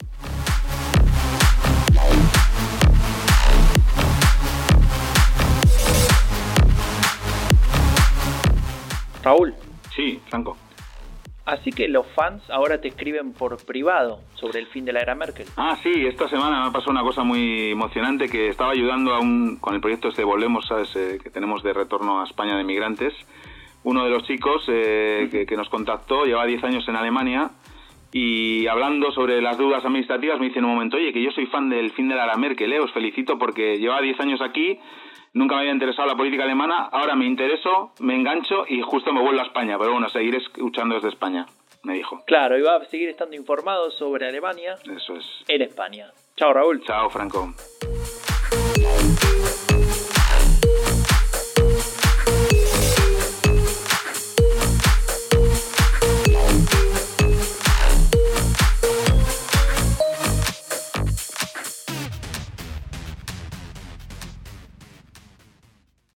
Raúl. 9.22 9.54
Sí, 9.94 10.20
Franco. 10.28 10.56
Así 11.44 11.72
que 11.72 11.88
los 11.88 12.06
fans 12.08 12.42
ahora 12.50 12.78
te 12.78 12.88
escriben 12.88 13.32
por 13.32 13.56
privado 13.64 14.20
sobre 14.34 14.60
el 14.60 14.66
fin 14.66 14.84
de 14.84 14.92
la 14.92 15.00
era 15.00 15.14
Merkel. 15.14 15.46
Ah, 15.56 15.78
sí, 15.82 16.06
esta 16.06 16.28
semana 16.28 16.66
me 16.66 16.70
pasó 16.70 16.90
una 16.90 17.02
cosa 17.02 17.22
muy 17.22 17.70
emocionante 17.70 18.28
que 18.28 18.48
estaba 18.48 18.72
ayudando 18.72 19.14
a 19.14 19.20
un, 19.20 19.56
con 19.56 19.74
el 19.74 19.80
proyecto 19.80 20.08
este 20.08 20.24
Volvemos, 20.24 20.66
¿sabes? 20.66 20.94
Eh, 20.94 21.18
que 21.22 21.30
tenemos 21.30 21.62
de 21.62 21.72
retorno 21.72 22.20
a 22.20 22.24
España 22.24 22.56
de 22.56 22.64
migrantes 22.64 23.14
uno 23.84 24.04
de 24.04 24.10
los 24.10 24.24
chicos 24.24 24.64
eh, 24.68 25.46
que, 25.48 25.56
nos 25.56 25.68
contactó, 25.68 26.24
lleva 26.24 26.44
10 26.44 26.64
años 26.64 26.88
en 26.88 26.96
Alemania, 26.96 27.50
y 28.12 28.66
hablando 28.66 29.10
sobre 29.12 29.42
las 29.42 29.58
dudas 29.58 29.84
administrativas 29.84 30.38
me 30.40 30.46
dice 30.46 30.58
en 30.60 30.64
un 30.64 30.72
momento, 30.74 30.96
oye, 30.96 31.12
que 31.12 31.22
yo 31.22 31.30
soy 31.30 31.46
fan 31.46 31.68
del 31.68 31.90
fin 31.92 32.08
de 32.08 32.14
la 32.14 32.36
Merkel, 32.36 32.72
eh, 32.72 32.80
os 32.80 32.92
felicito 32.92 33.38
porque 33.38 33.78
lleva 33.78 34.00
10 34.00 34.20
años 34.20 34.40
aquí, 34.40 34.78
nunca 35.34 35.54
me 35.56 35.60
había 35.62 35.72
interesado 35.72 36.08
la 36.08 36.16
política 36.16 36.44
alemana, 36.44 36.88
ahora 36.90 37.14
me 37.14 37.26
intereso, 37.26 37.92
me 38.00 38.14
engancho 38.14 38.64
y 38.68 38.80
justo 38.80 39.12
me 39.12 39.20
vuelvo 39.20 39.40
a 39.40 39.44
España, 39.44 39.78
pero 39.78 39.92
bueno, 39.92 40.08
seguiré 40.08 40.38
escuchando 40.38 40.94
desde 40.94 41.08
España, 41.08 41.46
me 41.82 41.94
dijo. 41.94 42.22
Claro, 42.26 42.58
y 42.58 42.62
va 42.62 42.76
a 42.76 42.84
seguir 42.86 43.08
estando 43.10 43.36
informado 43.36 43.90
sobre 43.90 44.26
Alemania 44.26 44.76
Eso 44.96 45.16
es. 45.16 45.44
en 45.48 45.62
España. 45.62 46.06
Chao, 46.36 46.52
Raúl. 46.52 46.82
Chao, 46.84 47.10
Franco. 47.10 47.52